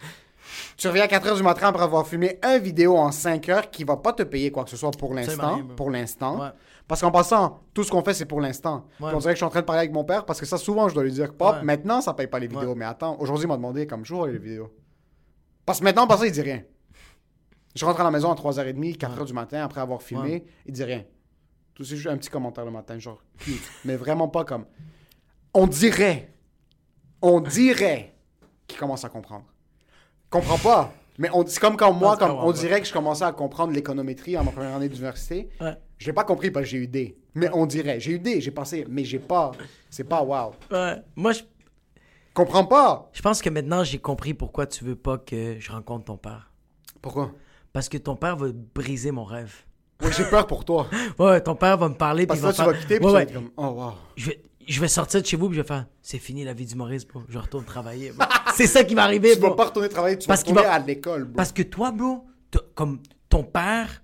[0.77, 3.85] Tu reviens à 4h du matin après avoir filmé un vidéo en 5 heures qui
[3.85, 5.61] va pas te payer quoi que ce soit pour l'instant.
[5.77, 6.51] Pour l'instant.
[6.87, 8.87] Parce qu'en passant, tout ce qu'on fait, c'est pour l'instant.
[9.01, 9.11] Ouais.
[9.15, 10.59] on dirait que je suis en train de parler avec mon père parce que ça,
[10.59, 11.63] souvent, je dois lui dire, Pop, Ouais.
[11.63, 12.71] maintenant, ça paye pas les vidéos.
[12.71, 12.75] Ouais.
[12.77, 14.71] Mais attends, aujourd'hui, il m'a demandé, comme, vois les vidéos.
[15.65, 16.63] Parce que maintenant, parce ça, il dit rien.
[17.75, 20.85] Je rentre à la maison à 3h30, 4h du matin, après avoir filmé, il dit
[20.85, 21.05] rien.
[21.75, 23.63] Tout c'est juste un petit commentaire le matin, genre, cute.
[23.85, 24.67] Mais vraiment pas comme.
[25.55, 26.33] On dirait,
[27.23, 28.15] on dirait
[28.69, 29.47] qu'il commence à comprendre.
[30.31, 30.93] Comprend pas.
[31.19, 34.37] Mais on, c'est comme quand moi, comme on dirait que je commençais à comprendre l'économétrie
[34.37, 35.49] en ma première année d'université.
[35.61, 35.77] Ouais.
[35.99, 37.17] Je l'ai pas compris parce que j'ai eu D.
[37.35, 38.01] Mais on dirait.
[38.01, 39.53] J'ai eu D, j'ai passé, mais j'ai pas.
[39.91, 40.53] C'est pas wow.
[40.71, 40.97] Ouais.
[41.17, 41.43] Moi, je,
[42.35, 43.09] Comprends pas.
[43.13, 46.51] je pense que maintenant, j'ai compris pourquoi tu veux pas que je rencontre ton père.
[47.01, 47.31] Pourquoi?
[47.73, 49.55] Parce que ton père va briser mon rêve.
[50.03, 50.89] Oui, j'ai peur pour toi.
[51.19, 52.27] Ouais, ton père va me parler.
[52.27, 53.27] Parce puis que tu vas quitter, puis Ouais, ouais.
[53.27, 53.93] comme, oh wow.
[54.17, 56.55] Je vais, je vais sortir de chez vous, puis je vais faire, c'est fini la
[56.55, 57.23] vie d'humoriste, bro.
[57.29, 58.11] Je retourne travailler.
[58.11, 58.27] bro.
[58.55, 59.51] c'est ça qui va arriver, Tu bro.
[59.51, 61.37] vas pas retourner travailler, tu Parce vas retourner va- à l'école, bro.
[61.37, 62.25] Parce que toi, bro,
[62.75, 64.03] comme ton père,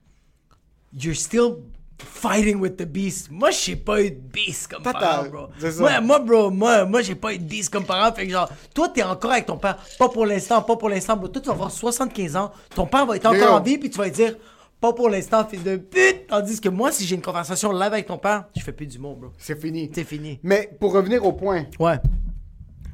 [0.92, 1.56] you're still
[1.98, 3.28] fighting with the beast.
[3.30, 5.48] Moi, j'ai pas eu de beast comme parent, bro.
[5.78, 8.12] Moi, moi, bro, moi, moi j'ai pas eu de beast comme parent.
[8.14, 9.76] Fait que genre, toi, t'es encore avec ton père.
[9.98, 11.28] Pas pour l'instant, pas pour l'instant, bro.
[11.28, 12.50] Toi, tu vas avoir 75 ans.
[12.74, 14.34] Ton père va être encore en vie, puis tu vas lui dire,
[14.80, 16.26] pas pour l'instant, fils de pute.
[16.28, 19.16] Tandis que moi, si j'ai une conversation live avec ton père, je fais plus d'humour,
[19.16, 19.30] bro.
[19.36, 19.90] C'est fini.
[19.94, 20.40] C'est fini.
[20.42, 21.98] Mais pour revenir au point, Ouais.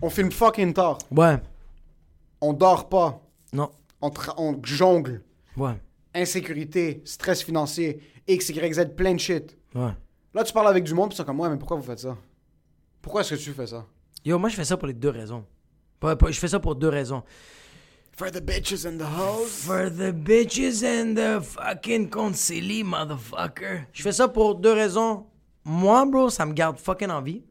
[0.03, 0.99] On filme fucking tard.
[1.11, 1.38] Ouais.
[2.40, 3.20] On dort pas.
[3.53, 3.70] Non.
[4.01, 5.22] On, tra- on jongle.
[5.57, 5.80] Ouais.
[6.14, 9.57] Insécurité, stress financier, X, Y, Z, plein de shit.
[9.74, 9.92] Ouais.
[10.34, 11.99] Là, tu parles avec du monde, puis ils sont comme, ouais, mais pourquoi vous faites
[12.01, 12.16] ça?
[13.01, 13.86] Pourquoi est-ce que tu fais ça?
[14.24, 15.44] Yo, moi, je fais ça pour les deux raisons.
[16.03, 17.22] Je fais ça pour deux raisons.
[18.12, 19.64] For the bitches in the house.
[19.66, 23.86] For the bitches and the fucking concili, motherfucker.
[23.92, 25.26] Je fais ça pour deux raisons.
[25.64, 27.42] Moi, bro, ça me garde fucking en vie.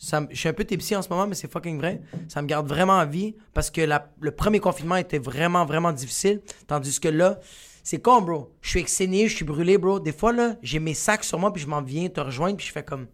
[0.00, 2.00] Je suis un peu tipsy en ce moment, mais c'est fucking vrai.
[2.28, 3.82] Ça me garde vraiment en vie parce que
[4.20, 6.40] le premier confinement était vraiment, vraiment difficile.
[6.66, 7.38] Tandis que là,
[7.82, 8.50] c'est con, bro.
[8.62, 10.00] Je suis exténué, je suis brûlé, bro.
[10.00, 12.66] Des fois, là, j'ai mes sacs sur moi, puis je m'en viens te rejoindre, puis
[12.66, 13.08] je fais comme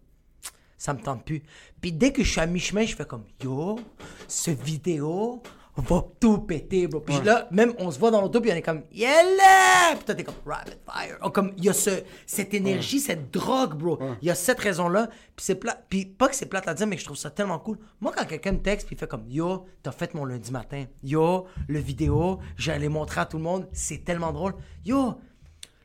[0.78, 1.42] ça me tente plus.
[1.80, 3.78] Puis dès que je suis à mi-chemin, je fais comme Yo,
[4.28, 5.42] ce vidéo
[5.82, 7.00] va tout péter, bro.
[7.00, 9.94] Puis là, même on se voit dans l'auto, puis on est comme Yeah!
[9.94, 11.18] Puis toi, t'es comme Rapid Fire.
[11.22, 13.98] Oh, comme il y a ce, cette énergie, cette drogue, bro.
[14.22, 15.08] Il y a cette raison-là.
[15.36, 15.78] Puis c'est plat.
[15.88, 17.78] Puis pas que c'est plate à dire, mais je trouve ça tellement cool.
[18.00, 20.84] Moi, quand quelqu'un me texte, puis il fait comme Yo, t'as fait mon lundi matin.
[21.02, 23.68] Yo, le vidéo, j'allais montrer à tout le monde.
[23.72, 24.54] C'est tellement drôle.
[24.84, 25.14] Yo,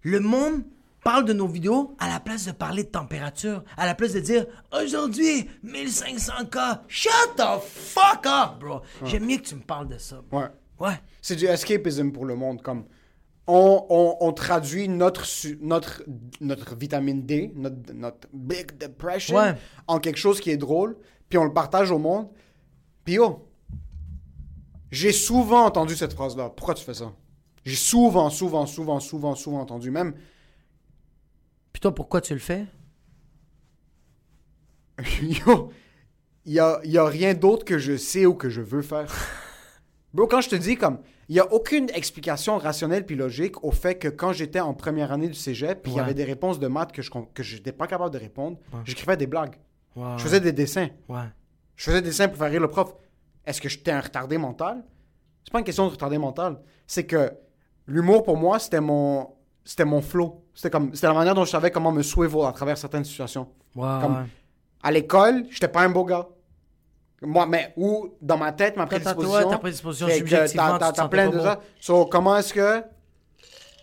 [0.04, 0.64] le monde
[1.04, 4.20] parle de nos vidéos à la place de parler de température, à la place de
[4.20, 6.82] dire aujourd'hui 1500K.
[6.88, 8.82] Shut the fuck up, bro.
[9.06, 10.22] J'aime mieux que tu me parles de ça.
[10.30, 10.40] bro.
[10.42, 10.48] Ouais.
[10.80, 11.00] Ouais.
[11.22, 12.62] C'est du escapism pour le monde.
[12.62, 12.86] Comme
[13.48, 15.26] on, on, on traduit notre,
[15.62, 16.04] notre,
[16.40, 19.56] notre vitamine D, notre, notre big depression, Ouais.
[19.88, 20.98] en quelque chose qui est drôle,
[21.30, 22.28] puis on le partage au monde.
[23.04, 23.48] Puis oh,
[24.92, 26.50] j'ai souvent entendu cette phrase-là.
[26.50, 27.12] Pourquoi tu fais ça?
[27.64, 29.92] J'ai souvent, souvent, souvent, souvent, souvent entendu.
[29.92, 30.16] Même,
[31.74, 32.66] Puis toi, pourquoi tu le fais?
[35.22, 35.72] yo,
[36.46, 39.12] il y a, y a rien d'autre que je sais ou que je veux faire.
[40.14, 41.00] Bro, quand je te dis comme,
[41.30, 45.12] il y a aucune explication rationnelle puis logique au fait que quand j'étais en première
[45.12, 46.04] année du cégep, puis il y Ouais.
[46.04, 49.16] avait des réponses de maths que je com- que j'étais pas capable de répondre, j'écrivais
[49.18, 49.56] des blagues.
[49.96, 50.14] Ouais.
[50.18, 50.90] Je faisais des dessins.
[51.08, 51.24] Ouais.
[51.76, 52.94] Je faisais des dessins pour faire rire le prof.
[53.46, 54.84] Est-ce que j'étais un retardé mental?
[55.44, 56.60] C'est pas une question de retardé mental.
[56.86, 57.32] C'est que
[57.88, 59.30] l'humour, pour moi, c'était mon,
[59.64, 60.44] c'était mon flow.
[60.54, 63.48] C'était comme, c'était la manière dont je savais comment me swivel à travers certaines situations.
[63.76, 63.84] Comme-
[64.16, 64.26] ouais.
[64.84, 66.28] À l'école, j'étais pas un beau gars.
[67.22, 69.38] Moi, mais, ou dans ma tête, ma Toi, prédisposition.
[69.38, 71.60] ouais, ta prédisposition, subjectivement, t'as- tu t'as- plein de ça.
[71.80, 72.84] So, comment est-ce que.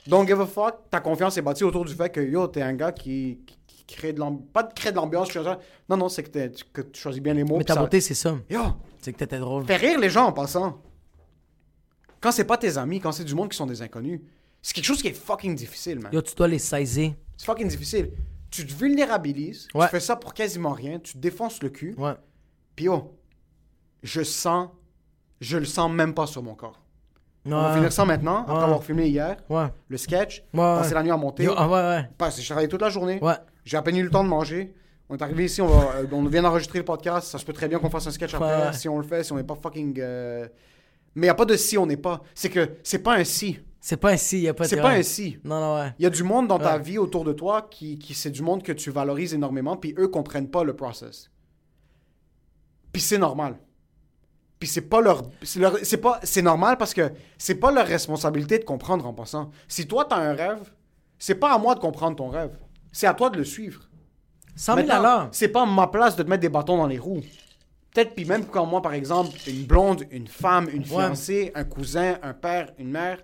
[0.09, 2.73] Don't give a fuck, ta confiance est bâtie autour du fait que yo, t'es un
[2.73, 4.47] gars qui, qui- qui crée de l'ambiance.
[4.53, 5.59] Pas de créer de l'ambiance, genre-
[5.89, 7.59] non, non, c'est que, que tu choisis bien les mots.
[7.59, 8.35] Mais ta ça- beauté, c'est ça.
[8.51, 8.61] Yo,
[9.01, 9.65] C'est que t'étais drôle.
[9.67, 10.79] fais rire les gens en passant.
[12.21, 14.21] Quand c'est pas tes amis, quand c'est du monde qui sont des inconnus,
[14.63, 16.13] c'est quelque chose qui est fucking difficile, man.
[16.13, 17.13] Yo, tu dois les saisir.
[17.37, 18.11] C'est fucking difficile.
[18.51, 19.87] Tu te vulnérabilises, Ouais.
[19.87, 22.15] tu fais ça pour quasiment rien, tu te défonces le cul, Ouais.
[22.75, 23.15] puis yo,
[24.03, 24.69] je sens,
[25.41, 26.81] je le sens même pas sur mon corps.
[27.47, 27.75] On va Ouais.
[27.77, 28.63] finir ça maintenant, après Ouais.
[28.63, 29.67] avoir filmé hier, Ouais.
[29.89, 30.95] le sketch, Ouais, passer ouais.
[30.95, 31.75] la nuit à monter, Yo, ah ouais,
[32.21, 32.31] ouais.
[32.37, 33.35] j'ai travaillé toute la journée, Ouais.
[33.65, 34.75] j'ai à peine eu le temps de manger.
[35.11, 37.55] On est arrivé ici, on, va, euh, on vient d'enregistrer le podcast, ça se peut
[37.55, 38.73] très bien qu'on fasse un sketch après, Ouais.
[38.75, 39.99] si on le fait, si on n'est pas fucking...
[40.01, 40.47] euh,
[41.15, 42.23] Mais il n'y a pas de si on n'est pas.
[42.35, 43.59] C'est que c'est pas un si.
[43.81, 44.99] C'est pas un si, y a pas de C'est pas ouais.
[44.99, 45.39] un si.
[45.45, 45.95] Non, non, ouais.
[45.99, 46.83] Il y a du monde dans ta Ouais.
[46.83, 50.09] vie autour de toi qui, qui c'est du monde que tu valorises énormément, puis eux
[50.09, 51.31] comprennent pas le process.
[52.93, 53.57] Puis c'est normal.
[54.59, 58.65] Puis c'est pas leur c'est pas c'est normal parce que c'est pas leur responsabilité de
[58.65, 59.51] comprendre en passant.
[59.69, 60.73] Si toi tu as un rêve,
[61.19, 62.59] c'est pas à moi de comprendre ton rêve.
[62.91, 63.83] C'est à toi de le suivre.
[64.57, 65.29] 100 000 Maintenant, à l'heure.
[65.31, 67.21] c'est pas ma place de te mettre des bâtons dans les roues.
[67.95, 72.19] Peut-être, puis même quand moi, par exemple, une blonde, une femme, une fiancée, un cousin,
[72.23, 73.19] un père, une mère,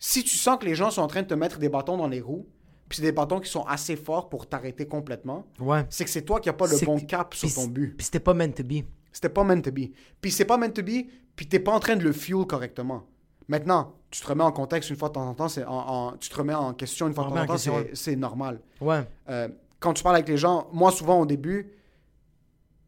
[0.00, 2.08] si tu sens que les gens sont en train de te mettre des bâtons dans
[2.08, 2.46] les roues,
[2.88, 5.86] puis c'est des bâtons qui sont assez forts pour t'arrêter complètement, Ouais.
[5.90, 7.96] c'est que c'est toi qui n'as pas le bon cap sur ton but.
[7.96, 8.82] Puis c'était pas meant to be.
[9.12, 9.90] C'était pas meant to be.
[10.20, 13.04] Puis c'est pas meant to be, puis t'es pas en train de le fuel correctement.
[13.46, 16.16] Maintenant, tu te remets en contexte une fois de temps en temps, c'est en, en-
[16.16, 17.56] tu te remets en question une fois de temps en temps,
[17.94, 18.60] c'est- normal.
[18.80, 19.02] Ouais.
[19.28, 19.48] Euh,
[19.80, 21.72] quand tu parles avec les gens, moi, souvent au début,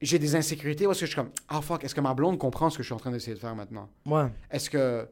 [0.01, 2.71] j'ai des insécurités parce que je suis comme, ah fuck, est-ce que ma blonde comprend
[2.71, 3.89] ce que je suis en train d'essayer de faire maintenant?
[4.07, 4.27] Ouais.
[4.51, 5.07] Est-ce que.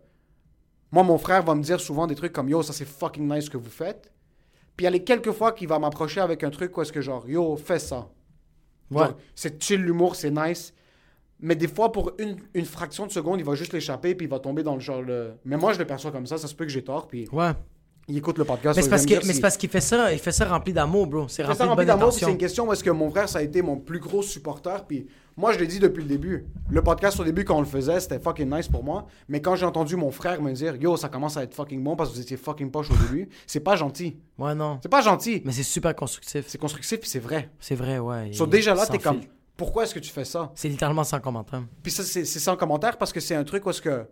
[0.93, 3.45] Moi, mon frère va me dire souvent des trucs comme, yo, ça c'est fucking nice
[3.45, 4.12] ce que vous faites.
[4.76, 6.93] Puis il y a les quelques fois qu'il va m'approcher avec un truc où est-ce
[6.93, 8.09] que genre, yo, fais ça.
[8.91, 9.07] Ouais.
[9.34, 10.74] C'est chill l'humour, c'est nice.
[11.38, 14.30] Mais des fois, pour une, une fraction de seconde, il va juste l'échapper puis il
[14.30, 15.01] va tomber dans le genre.
[15.01, 15.34] Le...
[15.45, 17.09] Mais moi, je le perçois comme ça, ça se peut que j'ai tort.
[17.09, 17.53] Puis Ouais.
[18.09, 18.76] Il écoute le podcast.
[18.76, 19.03] Mais c'est parce
[19.34, 21.28] si- parce qu'il fait ça, il fait ça rempli d'amour, bro.
[21.28, 23.76] C'est rempli rempli d'amour, c'est une question est-ce que mon frère, ça a été mon
[23.76, 24.84] plus gros supporter.
[24.86, 26.44] Puis moi, je l'ai dit depuis le début.
[26.70, 29.07] Le podcast, au début, quand on le faisait, c'était fucking nice pour moi.
[29.28, 31.94] Mais quand j'ai entendu mon frère me dire, yo, ça commence à être fucking bon
[31.94, 34.16] parce que vous étiez fucking poche au début, c'est pas gentil.
[34.38, 34.80] Ouais, non.
[34.82, 35.42] C'est pas gentil.
[35.44, 36.46] Mais c'est super constructif.
[36.48, 37.48] C'est constructif, puis c'est vrai.
[37.61, 38.32] C'est vrai, ouais.
[38.32, 39.20] So, déjà là, t'es comme,
[39.57, 40.51] pourquoi est-ce que tu fais ça?
[40.57, 41.62] C'est littéralement sans commentaire.
[41.82, 44.05] Puis ça, c'est sans commentaire parce que c'est un truc où est-ce que.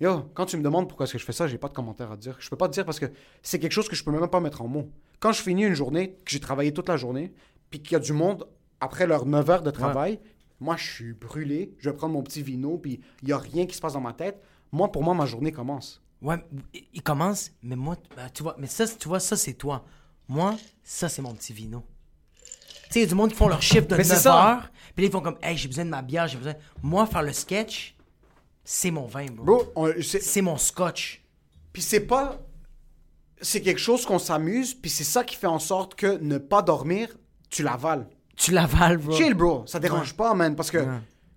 [0.00, 2.12] Yo, quand tu me demandes pourquoi est-ce que je fais ça, j'ai pas de commentaire
[2.12, 2.36] à te dire.
[2.38, 3.06] Je peux pas te dire parce que
[3.42, 4.88] c'est quelque chose que je peux même pas mettre en mots.
[5.18, 7.32] Quand je finis une journée, que j'ai travaillé toute la journée,
[7.70, 8.46] puis qu'il y a du monde
[8.80, 10.20] après leurs 9 heures de travail,
[10.60, 13.66] moi je suis brûlé, je vais prendre mon petit vino, puis il y a rien
[13.66, 14.40] qui se passe dans ma tête.
[14.70, 16.00] Moi, pour moi, ma journée commence.
[16.22, 16.36] Ouais,
[16.74, 19.84] il- commence, mais moi, bah, tu vois, mais ça, tu vois, ça, c'est toi.
[20.28, 21.82] Moi, ça, c'est mon petit vino.
[22.36, 22.44] Tu
[22.94, 24.50] sais, il y a du monde qui font leur shift de Mais c'est 9 ça.
[24.52, 26.54] heures, puis là, ils font comme, hey, j'ai besoin de ma bière, j'ai besoin.
[26.82, 27.96] Moi, faire le sketch,
[28.70, 29.62] c'est mon vin, bro.
[30.02, 31.24] C'est- mon scotch.
[31.72, 32.38] Puis c'est pas.
[33.40, 36.60] C'est quelque chose qu'on s'amuse, puis c'est ça qui fait en sorte que ne pas
[36.60, 37.16] dormir,
[37.48, 38.06] tu l'avales.
[38.36, 39.16] Tu l'avales, bro.
[39.16, 39.64] Chill, bro.
[39.66, 40.86] Ça dérange pas, man, parce que.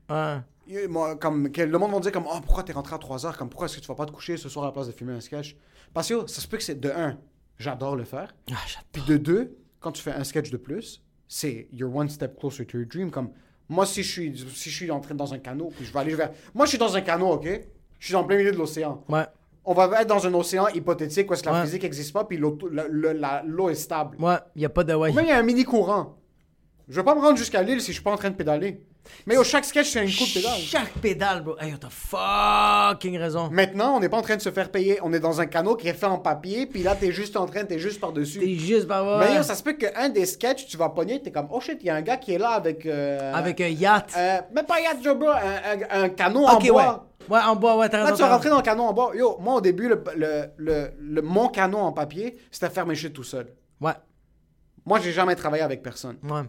[0.10, 0.88] Ouais.
[0.90, 3.38] Moi, comme, le monde va me dire comme, oh, pourquoi t'es rentré à 3 heures?
[3.38, 4.92] Comme, pourquoi est-ce que tu vas pas te coucher ce soir à la place de
[4.92, 5.56] filmer un sketch?
[5.94, 7.18] Parce que ça se peut que c'est de un,
[7.60, 8.36] j'adore le faire.
[8.52, 8.56] Ah.
[8.92, 12.66] Puis de deux, quand tu fais un sketch de plus, c'est you're one step closer
[12.66, 13.10] to your dream.
[13.10, 13.32] Comme,
[13.72, 16.00] moi, si je suis, si je suis en train dans un canot, puis je vais
[16.00, 16.32] aller vers.
[16.54, 17.48] Moi, je suis dans un canot, ok?
[18.00, 19.02] Je suis en plein milieu de l'océan.
[19.08, 19.24] Ouais.
[19.64, 22.38] On va être dans un océan hypothétique où est-ce que la physique n'existe pas, puis
[22.38, 24.18] l'eau est stable.
[24.20, 24.94] Ouais, il y a pas de.
[24.94, 25.14] Ouais.
[25.14, 26.18] Même il y a un mini courant.
[26.92, 28.82] Je vais pas me rendre jusqu'à l'île si je suis pas en train de pédaler.
[29.26, 30.60] Mais au chaque sketch, c'est un coup de pédale.
[30.60, 31.56] Chaque pédale, bro.
[31.60, 33.50] Hey, t'as fucking raison.
[33.50, 35.00] Maintenant, on n'est pas en train de se faire payer.
[35.02, 37.46] On est dans un canot qui est fait en papier, puis là, t'es juste en
[37.46, 38.46] train, t'es juste T'es par-dessus.
[38.60, 41.48] juste par Mais yo, ça se peut qu'un des sketchs, tu vas pogner, t'es comme,
[41.50, 42.86] oh shit, il y a un gars qui est là avec.
[42.86, 44.12] euh, Avec un yacht.
[44.18, 46.70] euh, même pas yacht, Joe, bro, un, un- un canot en ouais.
[46.70, 47.08] bois.
[47.30, 48.18] Ouais, en bois, ouais, t'as Là, raison.
[48.18, 49.12] tu vas rentrer dans le canot en bois.
[49.16, 52.96] Yo, moi, au début, le, le, le- le- mon canot en papier, c'était faire mes
[52.96, 53.48] shit tout seul.
[53.80, 53.94] Ouais,
[54.86, 56.18] Moi, j'ai jamais travaillé avec personne.
[56.24, 56.42] ouais.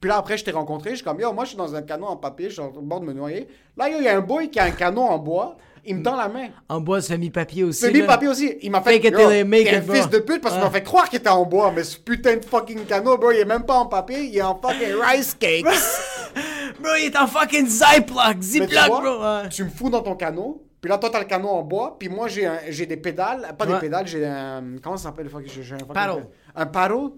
[0.00, 0.90] Puis là, après, je t'ai rencontré.
[0.90, 2.80] Je suis comme, yo, moi, je suis dans un canot en papier, je suis au
[2.80, 3.48] bord de me noyer.
[3.76, 5.56] Là, yo, il y a un boy qui a un canot en bois.
[5.84, 6.48] Il me tend la main.
[6.68, 7.80] En bois, semi-papier aussi.
[7.80, 8.06] C'est mis là.
[8.06, 8.58] papier aussi.
[8.60, 9.00] Il m'a fait.
[9.00, 11.72] Fake t'es un fils de pute parce qu'il m'a fait croire qu'il était en bois.
[11.74, 14.24] Mais ce putain de fucking canot, bro, il est même pas en papier.
[14.24, 15.64] Il est en fucking rice cakes.
[16.80, 18.40] Bro, il est en fucking Ziploc.
[18.40, 19.20] Ziploc, bro.
[19.22, 19.48] Ouais.
[19.50, 20.62] tu me fous dans ton canot.
[20.80, 21.96] Puis là, toi, t'as le canot en bois.
[21.98, 23.54] Puis moi, j'ai des pédales.
[23.58, 24.62] Pas des pédales, j'ai un.
[24.82, 25.28] Comment ça s'appelle?
[25.46, 26.26] J'ai un fucking- Paddle.
[26.54, 26.66] Un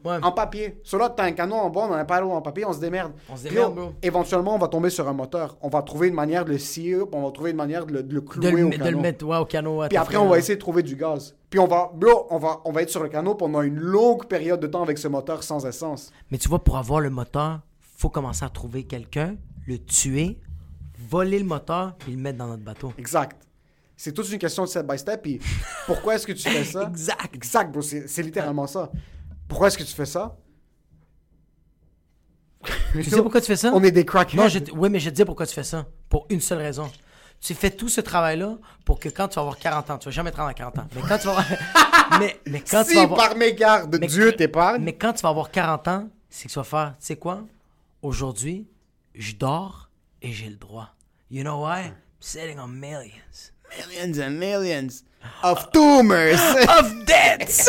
[0.04, 0.18] Ouais.
[0.22, 0.80] en papier.
[0.82, 2.80] Sur là, t'as un canot en bois, on a un paddle en papier, on se
[2.80, 3.12] démerde.
[3.28, 3.92] On se démerde, bro.
[4.02, 5.56] Éventuellement, on va tomber sur un moteur.
[5.60, 8.02] On va trouver une manière de le scier, on va trouver une manière de le,
[8.02, 9.78] de le De clouer le, au de le mettre ouais, au canot.
[9.78, 11.34] ouais, Puis après, on va essayer de trouver du gaz.
[11.50, 14.26] Puis on va, bro, on va, on va être sur le canot pendant une longue
[14.26, 16.10] période de temps avec ce moteur sans essence.
[16.30, 17.60] Mais tu vois, pour avoir le moteur,
[17.96, 20.38] faut commencer à trouver quelqu'un, le tuer,
[21.08, 22.92] voler le moteur, puis le mettre dans notre bateau.
[22.98, 23.36] Exact.
[23.96, 25.22] C'est toute une question de step by step.
[25.22, 25.40] Puis
[25.86, 26.84] pourquoi est-ce que tu fais ça?
[26.90, 27.34] Exact.
[27.34, 27.82] Exact, bro.
[27.82, 28.90] C'est littéralement ça.
[29.52, 30.34] Pourquoi est-ce que tu fais ça?
[32.94, 33.70] Tu sais pourquoi tu fais ça?
[33.74, 34.36] On est des crackheads.
[34.36, 35.84] Non, je, oui, mais je te dis pourquoi tu fais ça.
[36.08, 36.90] Pour une seule raison.
[37.40, 40.10] Tu fais tout ce travail-là pour que quand tu vas avoir 40 ans, tu vas
[40.10, 41.46] jamais te rendre à 40 ans, mais quand tu vas avoir...
[42.18, 43.28] mais, mais quand tu si vas avoir...
[43.28, 44.82] par mégarde de Mais- Dieu t'épargne.
[44.82, 47.42] Mais quand tu vas avoir 40 ans, c'est que tu vas faire, tu sais quoi?
[48.00, 48.68] Aujourd'hui,
[49.14, 49.90] je dors
[50.22, 50.88] et j'ai le droit.
[51.30, 51.86] You know why?
[51.86, 53.52] I'm sitting on millions.
[53.76, 55.02] Millions and millions
[55.42, 56.38] of tumors.
[56.78, 57.68] Of debts!